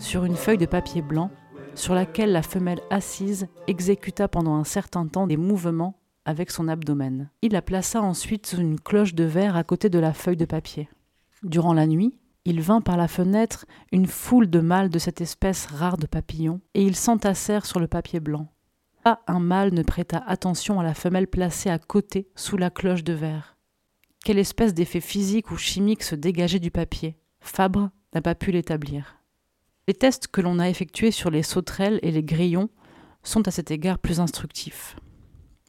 sur 0.00 0.24
une 0.24 0.34
feuille 0.34 0.58
de 0.58 0.66
papier 0.66 1.00
blanc, 1.00 1.30
sur 1.76 1.94
laquelle 1.94 2.32
la 2.32 2.42
femelle 2.42 2.80
assise 2.90 3.46
exécuta 3.68 4.26
pendant 4.26 4.56
un 4.56 4.64
certain 4.64 5.06
temps 5.06 5.28
des 5.28 5.36
mouvements 5.36 5.94
avec 6.24 6.50
son 6.50 6.66
abdomen. 6.66 7.30
Il 7.40 7.52
la 7.52 7.62
plaça 7.62 8.02
ensuite 8.02 8.48
sous 8.48 8.56
une 8.56 8.80
cloche 8.80 9.14
de 9.14 9.22
verre 9.22 9.54
à 9.54 9.62
côté 9.62 9.88
de 9.88 10.00
la 10.00 10.12
feuille 10.12 10.36
de 10.36 10.46
papier. 10.46 10.88
Durant 11.44 11.72
la 11.72 11.86
nuit, 11.86 12.18
il 12.44 12.62
vint 12.62 12.80
par 12.80 12.96
la 12.96 13.06
fenêtre 13.06 13.64
une 13.92 14.06
foule 14.06 14.50
de 14.50 14.58
mâles 14.58 14.90
de 14.90 14.98
cette 14.98 15.20
espèce 15.20 15.66
rare 15.66 15.98
de 15.98 16.08
papillons, 16.08 16.60
et 16.74 16.82
ils 16.82 16.96
s'entassèrent 16.96 17.64
sur 17.64 17.78
le 17.78 17.86
papier 17.86 18.18
blanc. 18.18 18.48
Pas 19.04 19.20
un 19.26 19.38
mâle 19.38 19.74
ne 19.74 19.82
prêta 19.82 20.24
attention 20.26 20.80
à 20.80 20.82
la 20.82 20.94
femelle 20.94 21.26
placée 21.26 21.68
à 21.68 21.78
côté 21.78 22.26
sous 22.36 22.56
la 22.56 22.70
cloche 22.70 23.04
de 23.04 23.12
verre. 23.12 23.58
Quelle 24.24 24.38
espèce 24.38 24.72
d'effet 24.72 25.02
physique 25.02 25.50
ou 25.50 25.58
chimique 25.58 26.02
se 26.02 26.14
dégageait 26.14 26.58
du 26.58 26.70
papier? 26.70 27.18
Fabre 27.38 27.90
n'a 28.14 28.22
pas 28.22 28.34
pu 28.34 28.50
l'établir. 28.50 29.18
Les 29.86 29.92
tests 29.92 30.28
que 30.28 30.40
l'on 30.40 30.58
a 30.58 30.70
effectués 30.70 31.10
sur 31.10 31.30
les 31.30 31.42
sauterelles 31.42 32.00
et 32.02 32.10
les 32.10 32.22
grillons 32.22 32.70
sont 33.22 33.46
à 33.46 33.50
cet 33.50 33.70
égard 33.70 33.98
plus 33.98 34.20
instructifs. 34.20 34.96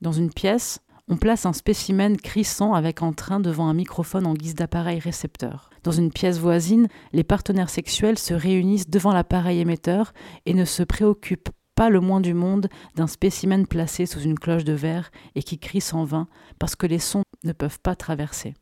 Dans 0.01 0.13
une 0.13 0.31
pièce, 0.31 0.79
On 1.07 1.17
place 1.17 1.45
un 1.45 1.53
spécimen 1.53 2.17
crissant 2.17 2.73
avec 2.73 3.03
en 3.03 3.13
train 3.13 3.39
devant 3.39 3.67
un 3.67 3.75
microphone 3.75 4.25
en 4.25 4.33
guise 4.33 4.55
d'appareil 4.55 4.97
récepteur. 4.97 5.69
Dans 5.83 5.91
une 5.91 6.11
pièce 6.11 6.39
voisine, 6.39 6.87
les 7.13 7.23
partenaires 7.23 7.69
sexuels 7.69 8.17
se 8.17 8.33
réunissent 8.33 8.89
devant 8.89 9.13
l'appareil 9.13 9.59
émetteur 9.59 10.13
et 10.47 10.55
ne 10.55 10.65
se 10.65 10.81
préoccupent 10.81 11.49
pas 11.75 11.89
le 11.89 11.99
moins 11.99 12.21
du 12.21 12.33
monde 12.33 12.69
d'un 12.95 13.07
spécimen 13.07 13.67
placé 13.67 14.05
sous 14.05 14.21
une 14.21 14.39
cloche 14.39 14.63
de 14.63 14.73
verre 14.73 15.11
et 15.35 15.43
qui 15.43 15.59
crie 15.59 15.81
sans 15.81 16.05
vain 16.05 16.27
parce 16.57 16.75
que 16.75 16.87
les 16.87 16.99
sons 16.99 17.23
ne 17.43 17.51
peuvent 17.51 17.79
pas 17.79 17.95
traverser. 17.95 18.53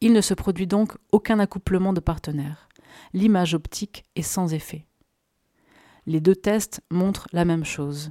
Il 0.00 0.12
ne 0.12 0.20
se 0.20 0.34
produit 0.34 0.66
donc 0.66 0.96
aucun 1.10 1.38
accouplement 1.38 1.92
de 1.92 2.00
partenaires. 2.00 2.68
L'image 3.12 3.54
optique 3.54 4.04
est 4.16 4.22
sans 4.22 4.52
effet. 4.52 4.86
Les 6.06 6.20
deux 6.20 6.36
tests 6.36 6.82
montrent 6.90 7.28
la 7.32 7.44
même 7.44 7.64
chose. 7.64 8.10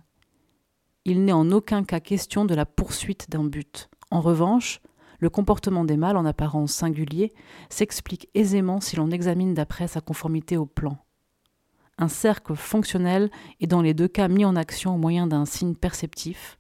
Il 1.06 1.26
n'est 1.26 1.32
en 1.32 1.52
aucun 1.52 1.84
cas 1.84 2.00
question 2.00 2.46
de 2.46 2.56
la 2.56 2.66
poursuite 2.66 3.30
d'un 3.30 3.44
but. 3.44 3.90
En 4.10 4.22
revanche, 4.22 4.80
le 5.20 5.30
comportement 5.30 5.84
des 5.84 5.98
mâles, 5.98 6.18
en 6.18 6.26
apparence 6.26 6.74
singulier, 6.74 7.34
s'explique 7.70 8.30
aisément 8.34 8.82
si 8.82 8.96
l'on 8.96 9.12
examine 9.12 9.54
d'après 9.54 9.88
sa 9.88 10.02
conformité 10.02 10.58
au 10.58 10.66
plan. 10.66 10.98
Un 12.02 12.08
cercle 12.08 12.56
fonctionnel 12.56 13.30
est 13.60 13.68
dans 13.68 13.84
les 13.84 13.94
deux 13.94 14.08
cas 14.08 14.28
mis 14.28 14.44
en 14.44 14.56
action 14.56 14.96
au 14.96 14.98
moyen 14.98 15.28
d'un 15.28 15.46
signe 15.46 15.76
perceptif, 15.76 16.58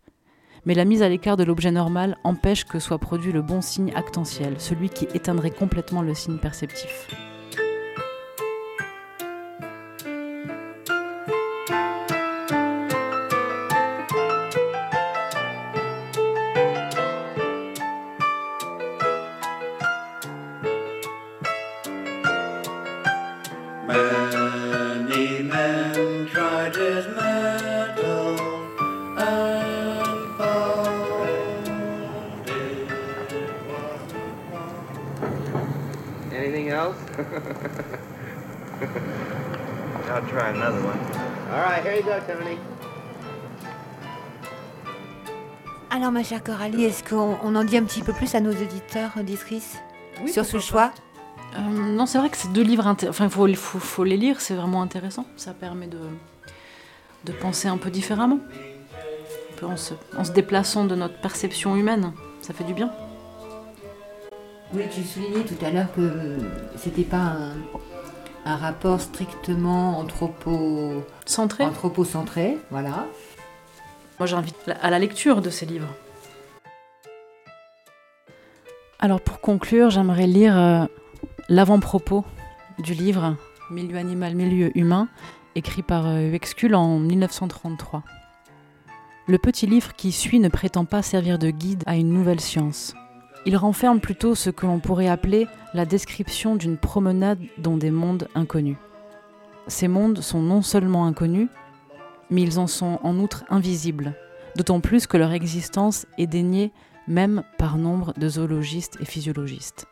mais 0.65 0.75
la 0.75 0.85
mise 0.85 1.01
à 1.01 1.09
l'écart 1.09 1.35
de 1.35 1.43
l'objet 1.43 1.71
normal 1.71 2.15
empêche 2.23 2.63
que 2.65 2.77
soit 2.77 2.99
produit 2.99 3.31
le 3.31 3.41
bon 3.41 3.59
signe 3.59 3.91
actentiel, 3.95 4.59
celui 4.59 4.89
qui 4.89 5.05
éteindrait 5.15 5.49
complètement 5.49 6.03
le 6.03 6.13
signe 6.13 6.37
perceptif. 6.37 7.07
Alors, 45.89 46.11
ma 46.11 46.24
chère 46.24 46.43
Coralie, 46.43 46.86
est-ce 46.86 47.03
qu'on 47.03 47.38
on 47.43 47.55
en 47.55 47.63
dit 47.63 47.78
un 47.78 47.84
petit 47.84 48.01
peu 48.01 48.13
plus 48.13 48.34
à 48.36 48.39
nos 48.39 48.51
auditeurs, 48.51 49.11
auditrices, 49.19 49.78
sur 50.28 50.45
ce 50.45 50.59
choix 50.59 50.91
Euh, 51.55 51.59
non, 51.59 52.05
c'est 52.05 52.17
vrai 52.17 52.30
que 52.30 52.38
c'est 52.38 52.51
deux 52.53 52.63
livres. 52.63 52.88
Enfin, 52.88 53.26
il 53.26 53.30
faut, 53.30 53.47
il 53.47 53.55
faut, 53.57 53.80
faut 53.80 54.03
les 54.05 54.17
lire, 54.17 54.39
c'est 54.39 54.55
vraiment 54.55 54.82
intéressant. 54.82 55.26
Ça 55.36 55.53
permet 55.53 55.88
de, 55.88 55.99
de 57.26 57.32
penser 57.34 57.67
un 57.67 57.78
peu 57.78 57.89
différemment. 57.89 58.39
Un 59.53 59.57
peu 59.57 59.65
en, 59.65 59.78
se, 59.78 59.93
en 60.17 60.24
se 60.24 60.32
déplaçant 60.32 60.86
de 60.86 60.95
notre 60.95 61.19
perception 61.19 61.76
humaine. 61.76 62.13
Ça 62.41 62.53
fait 62.53 62.63
du 62.63 62.74
bien. 62.74 62.91
Oui, 64.74 64.84
tu 64.93 65.03
soulignais 65.03 65.43
tout 65.43 65.65
à 65.65 65.69
l'heure 65.69 65.93
que 65.93 66.38
c'était 66.78 67.03
pas 67.03 67.17
un, 67.17 67.53
un 68.45 68.55
rapport 68.55 69.01
strictement 69.01 69.99
anthropo, 69.99 71.03
Centré. 71.25 71.63
anthropocentré, 71.63 72.57
voilà. 72.71 73.05
Moi, 74.19 74.27
j'invite 74.27 74.55
à 74.81 74.89
la 74.89 74.99
lecture 74.99 75.41
de 75.41 75.49
ces 75.49 75.65
livres. 75.65 75.87
Alors, 78.99 79.21
pour 79.21 79.41
conclure, 79.41 79.89
j'aimerais 79.89 80.27
lire 80.27 80.57
euh, 80.57 80.85
l'avant-propos 81.49 82.23
du 82.79 82.93
livre 82.93 83.35
Milieu 83.71 83.97
animal, 83.97 84.35
milieu 84.35 84.77
humain, 84.77 85.07
écrit 85.55 85.81
par 85.81 86.05
euh, 86.05 86.29
Huexcul 86.29 86.75
en 86.75 86.99
1933. 86.99 88.03
Le 89.27 89.37
petit 89.37 89.65
livre 89.65 89.93
qui 89.93 90.11
suit 90.11 90.39
ne 90.39 90.49
prétend 90.49 90.85
pas 90.85 91.01
servir 91.01 91.39
de 91.39 91.49
guide 91.51 91.83
à 91.85 91.95
une 91.95 92.09
nouvelle 92.09 92.41
science. 92.41 92.93
Il 93.45 93.57
renferme 93.57 93.99
plutôt 93.99 94.35
ce 94.35 94.51
que 94.51 94.67
l'on 94.67 94.79
pourrait 94.79 95.07
appeler 95.07 95.47
la 95.73 95.85
description 95.85 96.55
d'une 96.55 96.77
promenade 96.77 97.39
dans 97.57 97.75
des 97.75 97.89
mondes 97.89 98.27
inconnus. 98.35 98.77
Ces 99.67 99.87
mondes 99.87 100.21
sont 100.21 100.41
non 100.41 100.61
seulement 100.61 101.05
inconnus, 101.05 101.49
mais 102.29 102.43
ils 102.43 102.59
en 102.59 102.67
sont 102.67 102.99
en 103.01 103.17
outre 103.19 103.43
invisibles, 103.49 104.13
d'autant 104.55 104.79
plus 104.79 105.07
que 105.07 105.17
leur 105.17 105.31
existence 105.31 106.05
est 106.19 106.27
déniée 106.27 106.71
même 107.07 107.43
par 107.57 107.77
nombre 107.77 108.13
de 108.17 108.29
zoologistes 108.29 108.97
et 109.01 109.05
physiologistes. 109.05 109.87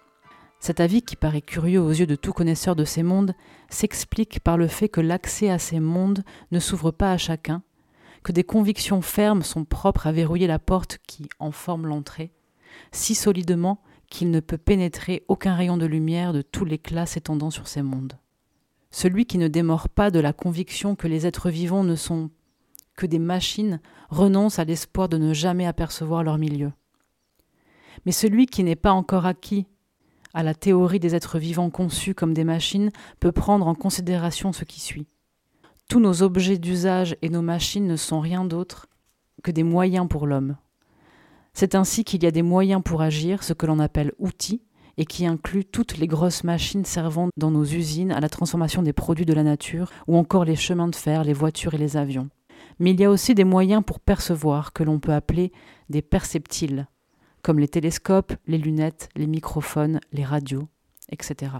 Cet 0.59 0.79
avis, 0.79 1.01
qui 1.01 1.15
paraît 1.15 1.41
curieux 1.41 1.81
aux 1.81 1.91
yeux 1.91 2.05
de 2.05 2.15
tout 2.15 2.33
connaisseur 2.33 2.75
de 2.75 2.85
ces 2.85 3.01
mondes, 3.01 3.33
s'explique 3.69 4.41
par 4.41 4.57
le 4.57 4.67
fait 4.67 4.89
que 4.89 5.01
l'accès 5.01 5.49
à 5.49 5.57
ces 5.57 5.79
mondes 5.79 6.23
ne 6.51 6.59
s'ouvre 6.59 6.91
pas 6.91 7.11
à 7.11 7.17
chacun, 7.17 7.63
que 8.23 8.31
des 8.31 8.43
convictions 8.43 9.01
fermes 9.01 9.41
sont 9.41 9.65
propres 9.65 10.05
à 10.05 10.11
verrouiller 10.11 10.47
la 10.47 10.59
porte 10.59 10.99
qui 11.07 11.29
en 11.39 11.51
forme 11.51 11.87
l'entrée, 11.87 12.31
si 12.91 13.15
solidement 13.15 13.81
qu'il 14.09 14.31
ne 14.31 14.39
peut 14.39 14.57
pénétrer 14.57 15.23
aucun 15.27 15.55
rayon 15.55 15.77
de 15.77 15.85
lumière 15.85 16.33
de 16.33 16.41
tout 16.41 16.65
l'éclat 16.65 17.05
s'étendant 17.05 17.51
sur 17.51 17.67
ces 17.67 17.81
mondes. 17.81 18.17
Celui 18.91 19.25
qui 19.25 19.37
ne 19.37 19.47
démord 19.47 19.87
pas 19.89 20.09
de 20.09 20.19
la 20.19 20.33
conviction 20.33 20.95
que 20.95 21.07
les 21.07 21.27
êtres 21.27 21.49
vivants 21.49 21.83
ne 21.83 21.95
sont 21.95 22.31
que 22.95 23.05
des 23.05 23.19
machines 23.19 23.79
renonce 24.09 24.59
à 24.59 24.65
l'espoir 24.65 25.09
de 25.09 25.17
ne 25.17 25.33
jamais 25.33 25.67
apercevoir 25.67 26.23
leur 26.23 26.37
milieu. 26.37 26.71
Mais 28.05 28.11
celui 28.11 28.47
qui 28.47 28.63
n'est 28.63 28.75
pas 28.75 28.91
encore 28.91 29.25
acquis 29.25 29.67
à 30.33 30.43
la 30.43 30.53
théorie 30.53 30.99
des 30.99 31.15
êtres 31.15 31.39
vivants 31.39 31.69
conçus 31.69 32.13
comme 32.13 32.33
des 32.33 32.43
machines 32.43 32.91
peut 33.19 33.31
prendre 33.31 33.67
en 33.67 33.75
considération 33.75 34.53
ce 34.53 34.65
qui 34.65 34.79
suit. 34.79 35.07
Tous 35.87 35.99
nos 35.99 36.21
objets 36.21 36.57
d'usage 36.57 37.15
et 37.21 37.29
nos 37.29 37.41
machines 37.41 37.87
ne 37.87 37.95
sont 37.95 38.19
rien 38.19 38.45
d'autre 38.45 38.87
que 39.43 39.51
des 39.51 39.63
moyens 39.63 40.07
pour 40.07 40.27
l'homme. 40.27 40.57
C'est 41.59 41.75
ainsi 41.75 42.05
qu'il 42.05 42.23
y 42.23 42.25
a 42.25 42.31
des 42.31 42.41
moyens 42.41 42.81
pour 42.81 43.01
agir, 43.01 43.43
ce 43.43 43.51
que 43.51 43.65
l'on 43.65 43.79
appelle 43.79 44.13
outils, 44.17 44.61
et 44.95 45.03
qui 45.03 45.25
inclut 45.25 45.65
toutes 45.65 45.97
les 45.97 46.07
grosses 46.07 46.45
machines 46.45 46.85
servant 46.85 47.27
dans 47.35 47.51
nos 47.51 47.65
usines 47.65 48.13
à 48.13 48.21
la 48.21 48.29
transformation 48.29 48.81
des 48.81 48.93
produits 48.93 49.25
de 49.25 49.33
la 49.33 49.43
nature, 49.43 49.91
ou 50.07 50.15
encore 50.15 50.45
les 50.45 50.55
chemins 50.55 50.87
de 50.87 50.95
fer, 50.95 51.25
les 51.25 51.33
voitures 51.33 51.73
et 51.73 51.77
les 51.77 51.97
avions. 51.97 52.29
Mais 52.79 52.91
il 52.91 53.01
y 53.01 53.03
a 53.03 53.11
aussi 53.11 53.35
des 53.35 53.43
moyens 53.43 53.83
pour 53.85 53.99
percevoir, 53.99 54.71
que 54.71 54.83
l'on 54.83 55.01
peut 55.01 55.11
appeler 55.11 55.51
des 55.89 56.01
perceptiles, 56.01 56.87
comme 57.41 57.59
les 57.59 57.67
télescopes, 57.67 58.31
les 58.47 58.57
lunettes, 58.57 59.09
les 59.17 59.27
microphones, 59.27 59.99
les 60.13 60.23
radios, 60.23 60.69
etc. 61.11 61.51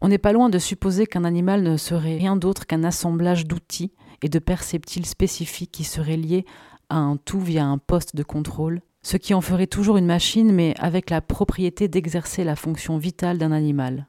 On 0.00 0.08
n'est 0.08 0.18
pas 0.18 0.32
loin 0.32 0.48
de 0.48 0.58
supposer 0.58 1.06
qu'un 1.06 1.22
animal 1.22 1.62
ne 1.62 1.76
serait 1.76 2.16
rien 2.16 2.34
d'autre 2.34 2.66
qu'un 2.66 2.82
assemblage 2.82 3.46
d'outils 3.46 3.92
et 4.22 4.28
de 4.28 4.40
perceptiles 4.40 5.06
spécifiques 5.06 5.70
qui 5.70 5.84
seraient 5.84 6.16
liés 6.16 6.46
à 6.88 6.96
un 6.96 7.16
tout 7.16 7.40
via 7.40 7.64
un 7.64 7.78
poste 7.78 8.16
de 8.16 8.24
contrôle, 8.24 8.80
ce 9.06 9.16
qui 9.16 9.34
en 9.34 9.40
ferait 9.40 9.68
toujours 9.68 9.98
une 9.98 10.06
machine, 10.06 10.52
mais 10.52 10.74
avec 10.80 11.10
la 11.10 11.20
propriété 11.20 11.86
d'exercer 11.86 12.42
la 12.42 12.56
fonction 12.56 12.98
vitale 12.98 13.38
d'un 13.38 13.52
animal. 13.52 14.08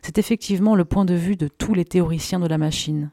C'est 0.00 0.16
effectivement 0.16 0.74
le 0.74 0.86
point 0.86 1.04
de 1.04 1.12
vue 1.12 1.36
de 1.36 1.48
tous 1.48 1.74
les 1.74 1.84
théoriciens 1.84 2.40
de 2.40 2.46
la 2.46 2.56
machine. 2.56 3.10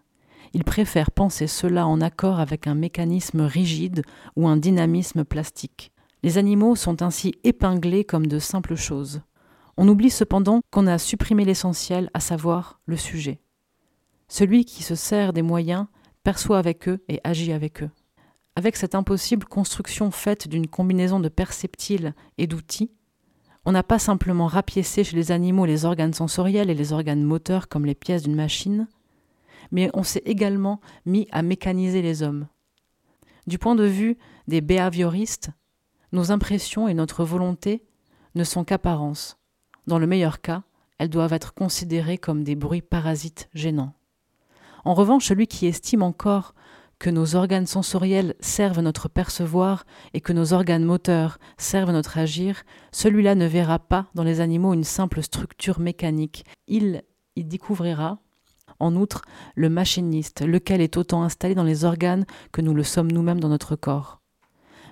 Ils 0.53 0.63
préfèrent 0.63 1.11
penser 1.11 1.45
cela 1.45 1.85
en 1.87 1.99
accord 1.99 2.39
avec 2.39 2.67
un 2.67 2.73
mécanisme 2.73 3.41
rigide 3.41 4.03
ou 4.37 4.47
un 4.47 4.55
dynamisme 4.55 5.25
plastique. 5.25 5.91
Les 6.23 6.37
animaux 6.37 6.77
sont 6.77 7.01
ainsi 7.01 7.35
épinglés 7.43 8.05
comme 8.05 8.27
de 8.27 8.39
simples 8.39 8.75
choses. 8.77 9.21
On 9.75 9.89
oublie 9.89 10.11
cependant 10.11 10.61
qu'on 10.71 10.87
a 10.87 10.97
supprimé 10.97 11.43
l'essentiel, 11.43 12.09
à 12.13 12.21
savoir 12.21 12.79
le 12.85 12.95
sujet. 12.95 13.41
Celui 14.29 14.63
qui 14.63 14.83
se 14.83 14.95
sert 14.95 15.33
des 15.33 15.41
moyens 15.41 15.87
perçoit 16.23 16.59
avec 16.59 16.87
eux 16.87 17.03
et 17.09 17.19
agit 17.25 17.51
avec 17.51 17.83
eux. 17.83 17.89
Avec 18.55 18.75
cette 18.75 18.95
impossible 18.95 19.45
construction 19.45 20.11
faite 20.11 20.47
d'une 20.47 20.67
combinaison 20.67 21.19
de 21.19 21.29
perceptiles 21.29 22.13
et 22.37 22.47
d'outils, 22.47 22.91
on 23.65 23.71
n'a 23.71 23.83
pas 23.83 23.99
simplement 23.99 24.47
rapiécé 24.47 25.03
chez 25.03 25.15
les 25.15 25.31
animaux 25.31 25.65
les 25.65 25.85
organes 25.85 26.13
sensoriels 26.13 26.69
et 26.69 26.75
les 26.75 26.93
organes 26.93 27.23
moteurs 27.23 27.67
comme 27.67 27.85
les 27.85 27.95
pièces 27.95 28.23
d'une 28.23 28.35
machine, 28.35 28.87
mais 29.71 29.89
on 29.93 30.03
s'est 30.03 30.23
également 30.25 30.79
mis 31.05 31.27
à 31.31 31.41
mécaniser 31.41 32.01
les 32.01 32.23
hommes. 32.23 32.47
Du 33.47 33.57
point 33.57 33.75
de 33.75 33.83
vue 33.83 34.17
des 34.47 34.61
behavioristes, 34.61 35.51
nos 36.11 36.31
impressions 36.31 36.87
et 36.87 36.93
notre 36.93 37.23
volonté 37.23 37.83
ne 38.35 38.43
sont 38.43 38.63
qu'apparence. 38.63 39.37
Dans 39.87 39.99
le 39.99 40.07
meilleur 40.07 40.41
cas, 40.41 40.63
elles 40.97 41.09
doivent 41.09 41.33
être 41.33 41.53
considérées 41.53 42.17
comme 42.17 42.43
des 42.43 42.55
bruits 42.55 42.81
parasites 42.81 43.49
gênants. 43.53 43.93
En 44.85 44.93
revanche, 44.93 45.25
celui 45.25 45.47
qui 45.47 45.67
estime 45.67 46.03
encore 46.03 46.53
que 46.99 47.09
nos 47.09 47.35
organes 47.35 47.65
sensoriels 47.65 48.35
servent 48.41 48.81
notre 48.81 49.07
percevoir 49.07 49.85
et 50.13 50.21
que 50.21 50.33
nos 50.33 50.53
organes 50.53 50.83
moteurs 50.83 51.39
servent 51.57 51.91
notre 51.91 52.17
agir, 52.17 52.63
celui-là 52.91 53.35
ne 53.35 53.45
verra 53.45 53.79
pas 53.79 54.07
dans 54.15 54.23
les 54.23 54.41
animaux 54.41 54.73
une 54.73 54.83
simple 54.83 55.23
structure 55.23 55.79
mécanique. 55.79 56.45
Il 56.67 57.03
y 57.37 57.45
découvrira, 57.45 58.19
en 58.79 58.95
outre, 58.95 59.21
le 59.55 59.69
machiniste, 59.69 60.41
lequel 60.41 60.81
est 60.81 60.97
autant 60.97 61.23
installé 61.23 61.55
dans 61.55 61.63
les 61.63 61.85
organes 61.85 62.25
que 62.51 62.61
nous 62.61 62.73
le 62.73 62.83
sommes 62.83 63.11
nous-mêmes 63.11 63.39
dans 63.39 63.49
notre 63.49 63.77
corps. 63.77 64.19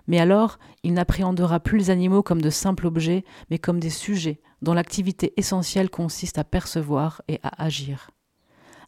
Mais 0.08 0.20
alors, 0.20 0.58
il 0.84 0.94
n'appréhendera 0.94 1.60
plus 1.60 1.78
les 1.78 1.90
animaux 1.90 2.24
comme 2.24 2.42
de 2.42 2.50
simples 2.50 2.88
objets, 2.88 3.26
mais 3.50 3.60
comme 3.60 3.82
des 3.82 3.90
sujets 3.90 4.40
dont 4.62 4.74
l'activité 4.74 5.34
essentielle 5.38 5.90
consiste 5.90 6.38
à 6.38 6.44
percevoir 6.44 7.22
et 7.28 7.40
à 7.44 7.64
agir. 7.64 8.12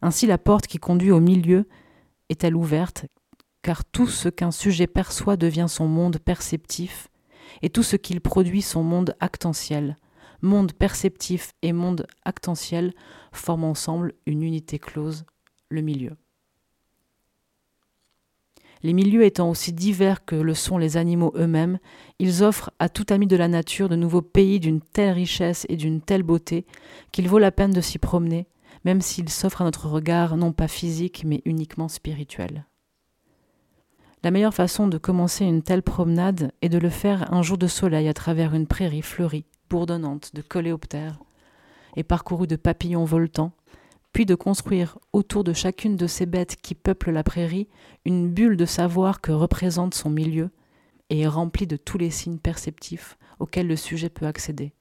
Ainsi 0.02 0.26
la 0.26 0.38
porte 0.38 0.68
qui 0.68 0.78
conduit 0.78 1.12
au 1.12 1.20
milieu 1.20 1.68
est-elle 2.30 2.56
ouverte, 2.56 3.06
car 3.62 3.84
tout 3.86 4.08
ce 4.08 4.30
qu'un 4.30 4.52
sujet 4.52 4.88
perçoit 4.88 5.38
devient 5.38 5.68
son 5.68 5.88
monde 5.88 6.18
perceptif, 6.20 7.10
et 7.62 7.70
tout 7.70 7.84
ce 7.84 7.96
qu'il 7.96 8.22
produit 8.22 8.62
son 8.62 8.84
monde 8.84 9.16
actentiel. 9.20 9.98
Monde 10.42 10.74
perceptif 10.74 11.52
et 11.62 11.74
monde 11.74 12.08
actentiel 12.24 12.94
forment 13.34 13.66
ensemble 13.66 14.14
une 14.26 14.44
unité 14.44 14.80
close, 14.80 15.26
le 15.70 15.82
milieu. 15.82 16.16
Les 18.82 18.94
milieux 18.94 19.26
étant 19.26 19.50
aussi 19.50 19.74
divers 19.74 20.24
que 20.24 20.36
le 20.36 20.54
sont 20.54 20.78
les 20.78 20.96
animaux 20.96 21.34
eux-mêmes, 21.36 21.80
ils 22.18 22.44
offrent 22.44 22.72
à 22.80 22.88
tout 22.88 23.06
ami 23.10 23.28
de 23.28 23.36
la 23.36 23.50
nature 23.50 23.90
de 23.90 23.98
nouveaux 23.98 24.22
pays 24.22 24.62
d'une 24.62 24.80
telle 24.80 25.12
richesse 25.12 25.66
et 25.68 25.76
d'une 25.76 26.00
telle 26.00 26.24
beauté 26.24 26.66
qu'il 27.12 27.28
vaut 27.28 27.40
la 27.40 27.52
peine 27.52 27.74
de 27.74 27.82
s'y 27.82 27.98
promener, 27.98 28.48
même 28.86 29.02
s'ils 29.02 29.30
s'offrent 29.30 29.62
à 29.62 29.66
notre 29.66 29.88
regard 29.88 30.38
non 30.38 30.52
pas 30.52 30.68
physique 30.68 31.24
mais 31.26 31.42
uniquement 31.46 31.88
spirituel. 31.88 32.66
La 34.24 34.32
meilleure 34.32 34.54
façon 34.54 34.88
de 34.88 34.98
commencer 34.98 35.46
une 35.46 35.64
telle 35.64 35.84
promenade 35.84 36.52
est 36.62 36.70
de 36.70 36.78
le 36.78 36.90
faire 36.90 37.34
un 37.34 37.42
jour 37.42 37.58
de 37.58 37.68
soleil 37.68 38.10
à 38.10 38.14
travers 38.14 38.54
une 38.54 38.68
prairie 38.68 39.02
fleurie, 39.02 39.46
bourdonnante 39.70 40.36
de 40.36 40.42
coléoptères 40.42 41.20
et 41.96 42.04
parcourue 42.04 42.48
de 42.48 42.58
papillons 42.58 43.06
voltants, 43.06 43.54
puis 44.12 44.26
de 44.26 44.36
construire 44.36 44.98
autour 45.14 45.44
de 45.44 45.54
chacune 45.54 45.96
de 45.96 46.08
ces 46.08 46.26
bêtes 46.26 46.58
qui 46.62 46.76
peuplent 46.76 47.12
la 47.12 47.24
prairie 47.24 47.70
une 48.06 48.30
bulle 48.30 48.58
de 48.58 48.66
savoir 48.66 49.22
que 49.22 49.32
représente 49.32 49.94
son 49.94 50.10
milieu 50.10 50.50
et 51.10 51.22
est 51.22 51.28
remplie 51.28 51.68
de 51.68 51.78
tous 51.78 51.98
les 51.98 52.10
signes 52.10 52.40
perceptifs 52.40 53.18
auxquels 53.40 53.68
le 53.68 53.76
sujet 53.76 54.10
peut 54.10 54.26
accéder. 54.26 54.74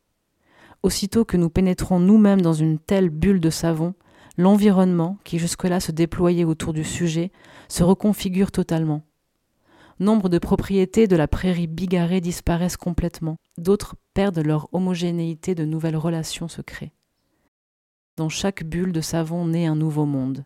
Aussitôt 0.82 1.24
que 1.24 1.36
nous 1.36 1.50
pénétrons 1.50 1.98
nous-mêmes 1.98 2.40
dans 2.40 2.52
une 2.52 2.78
telle 2.78 3.10
bulle 3.10 3.40
de 3.40 3.50
savon, 3.50 3.94
l'environnement, 4.36 5.18
qui 5.24 5.38
jusque-là 5.38 5.80
se 5.80 5.92
déployait 5.92 6.44
autour 6.44 6.72
du 6.72 6.84
sujet, 6.84 7.32
se 7.68 7.82
reconfigure 7.82 8.52
totalement. 8.52 9.02
Nombre 10.00 10.28
de 10.28 10.38
propriétés 10.38 11.08
de 11.08 11.16
la 11.16 11.26
prairie 11.26 11.66
bigarrée 11.66 12.20
disparaissent 12.20 12.76
complètement, 12.76 13.36
d'autres 13.56 13.96
perdent 14.14 14.38
leur 14.38 14.72
homogénéité, 14.72 15.56
de 15.56 15.64
nouvelles 15.64 15.96
relations 15.96 16.46
se 16.46 16.62
créent. 16.62 16.92
Dans 18.16 18.28
chaque 18.28 18.62
bulle 18.62 18.92
de 18.92 19.00
savon 19.00 19.44
naît 19.46 19.66
un 19.66 19.74
nouveau 19.74 20.04
monde. 20.04 20.44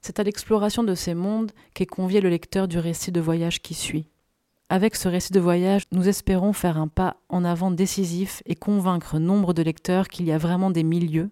C'est 0.00 0.20
à 0.20 0.22
l'exploration 0.22 0.84
de 0.84 0.94
ces 0.94 1.14
mondes 1.14 1.50
qu'est 1.74 1.86
convié 1.86 2.20
le 2.20 2.28
lecteur 2.28 2.68
du 2.68 2.78
récit 2.78 3.10
de 3.10 3.20
voyage 3.20 3.60
qui 3.60 3.74
suit. 3.74 4.08
Avec 4.70 4.96
ce 4.96 5.08
récit 5.08 5.32
de 5.32 5.40
voyage, 5.40 5.84
nous 5.92 6.08
espérons 6.10 6.52
faire 6.52 6.76
un 6.76 6.88
pas 6.88 7.16
en 7.30 7.42
avant 7.42 7.70
décisif 7.70 8.42
et 8.44 8.54
convaincre 8.54 9.18
nombre 9.18 9.54
de 9.54 9.62
lecteurs 9.62 10.08
qu'il 10.08 10.26
y 10.26 10.32
a 10.32 10.36
vraiment 10.36 10.70
des 10.70 10.82
milieux 10.82 11.30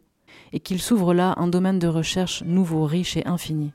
et 0.55 0.61
qu'il 0.61 0.81
s'ouvre 0.81 1.13
là 1.13 1.35
un 1.37 1.47
domaine 1.47 1.79
de 1.79 1.87
recherche 1.87 2.43
nouveau, 2.45 2.87
riche 2.87 3.19
et 3.19 3.27
infini. 3.27 3.73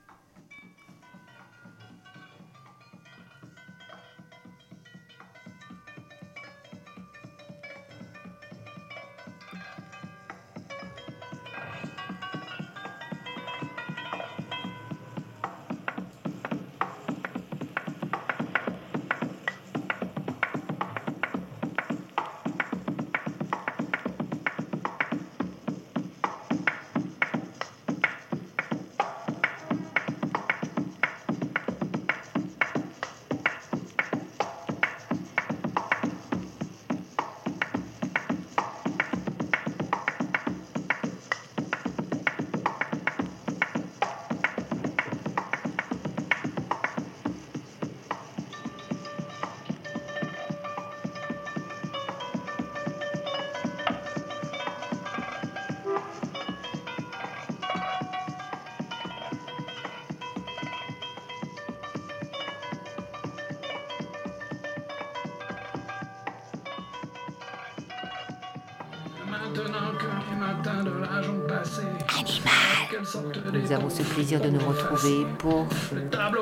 De 74.22 74.50
nous 74.50 74.60
retrouver 74.60 75.26
pour 75.40 75.66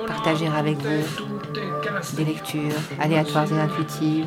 partager 0.06 0.48
avec 0.48 0.78
vous 0.80 2.18
des 2.18 2.26
lectures 2.26 2.76
aléatoires 3.00 3.52
et 3.52 3.60
intuitives 3.60 4.26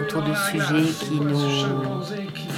autour 0.00 0.22
de 0.22 0.32
sujets 0.50 0.92
qui 1.00 1.20
nous, 1.20 2.00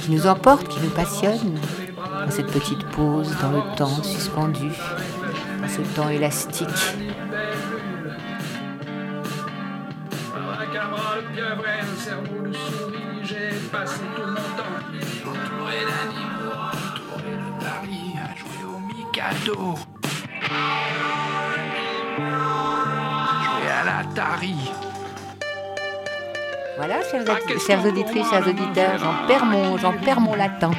qui 0.01 0.11
nous 0.11 0.27
emportent, 0.27 0.67
qui 0.67 0.79
nous 0.81 0.91
passionnent, 0.91 1.57
dans 1.97 2.29
cette 2.29 2.51
petite 2.51 2.85
pause 2.89 3.35
dans 3.41 3.51
le 3.51 3.75
temps 3.75 4.03
suspendu, 4.03 4.69
dans 5.59 5.67
ce 5.67 5.81
temps 5.95 6.09
élastique. 6.09 6.67
Mikado. 19.19 19.75
Jouer 23.43 23.69
à 23.69 23.83
l'Atari. 23.83 24.55
Voilà, 26.77 26.95
chers, 27.03 27.23
Ah, 27.27 27.87
auditrices, 27.87 28.29
chers 28.29 28.47
auditeurs, 28.47 28.97
j'en 28.97 29.27
perds 29.27 29.45
mon, 29.45 29.77
perds 30.05 30.21
mon 30.21 30.35
latin. 30.35 30.71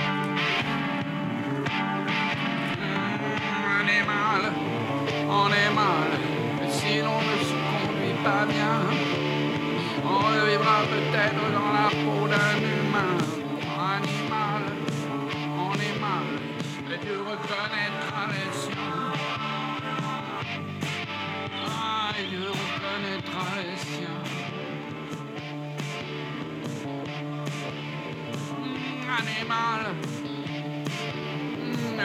Animal. 29.20 29.80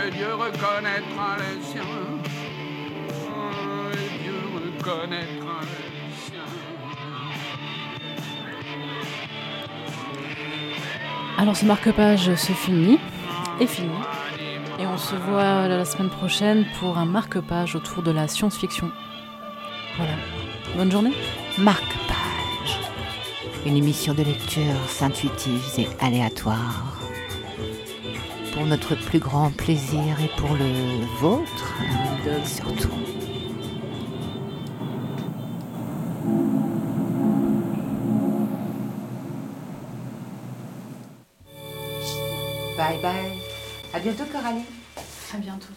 Et 0.08 0.12
Dieu 0.12 0.34
reconnaîtra 0.34 1.38
les 1.38 1.58
siens. 1.64 1.82
Et 3.94 4.24
Dieu 4.24 4.40
reconnaîtra 4.54 5.58
les 5.62 6.14
siens. 6.14 6.50
Alors 11.38 11.56
ce 11.56 11.66
marque-page 11.66 12.36
se 12.36 12.52
finit, 12.52 13.00
est 13.62 13.68
fini, 13.68 13.90
et 14.80 14.86
on 14.86 14.98
se 14.98 15.16
voit 15.16 15.68
la 15.68 15.86
semaine 15.86 16.10
prochaine 16.10 16.66
pour 16.80 16.98
un 16.98 17.06
marque-page 17.06 17.76
autour 17.76 18.04
de 18.04 18.12
la 18.12 18.28
science-fiction. 18.28 18.92
Voilà. 19.96 20.14
Bonne 20.76 20.92
journée. 20.92 21.14
Marque-page. 21.58 22.80
Une 23.66 23.78
émission 23.78 24.14
de 24.14 24.24
lecture 24.24 24.76
intuitives 25.02 25.74
et 25.78 25.88
aléatoires. 26.02 27.05
Pour 28.56 28.66
notre 28.66 28.96
plus 28.96 29.20
grand 29.20 29.52
plaisir 29.52 30.16
et 30.24 30.30
pour 30.40 30.56
le 30.56 31.06
vôtre, 31.20 31.76
surtout. 32.46 32.88
Bye 42.78 43.02
bye. 43.02 43.14
À 43.94 44.00
bientôt, 44.00 44.24
Coralie. 44.32 44.64
À 45.34 45.38
bientôt. 45.38 45.76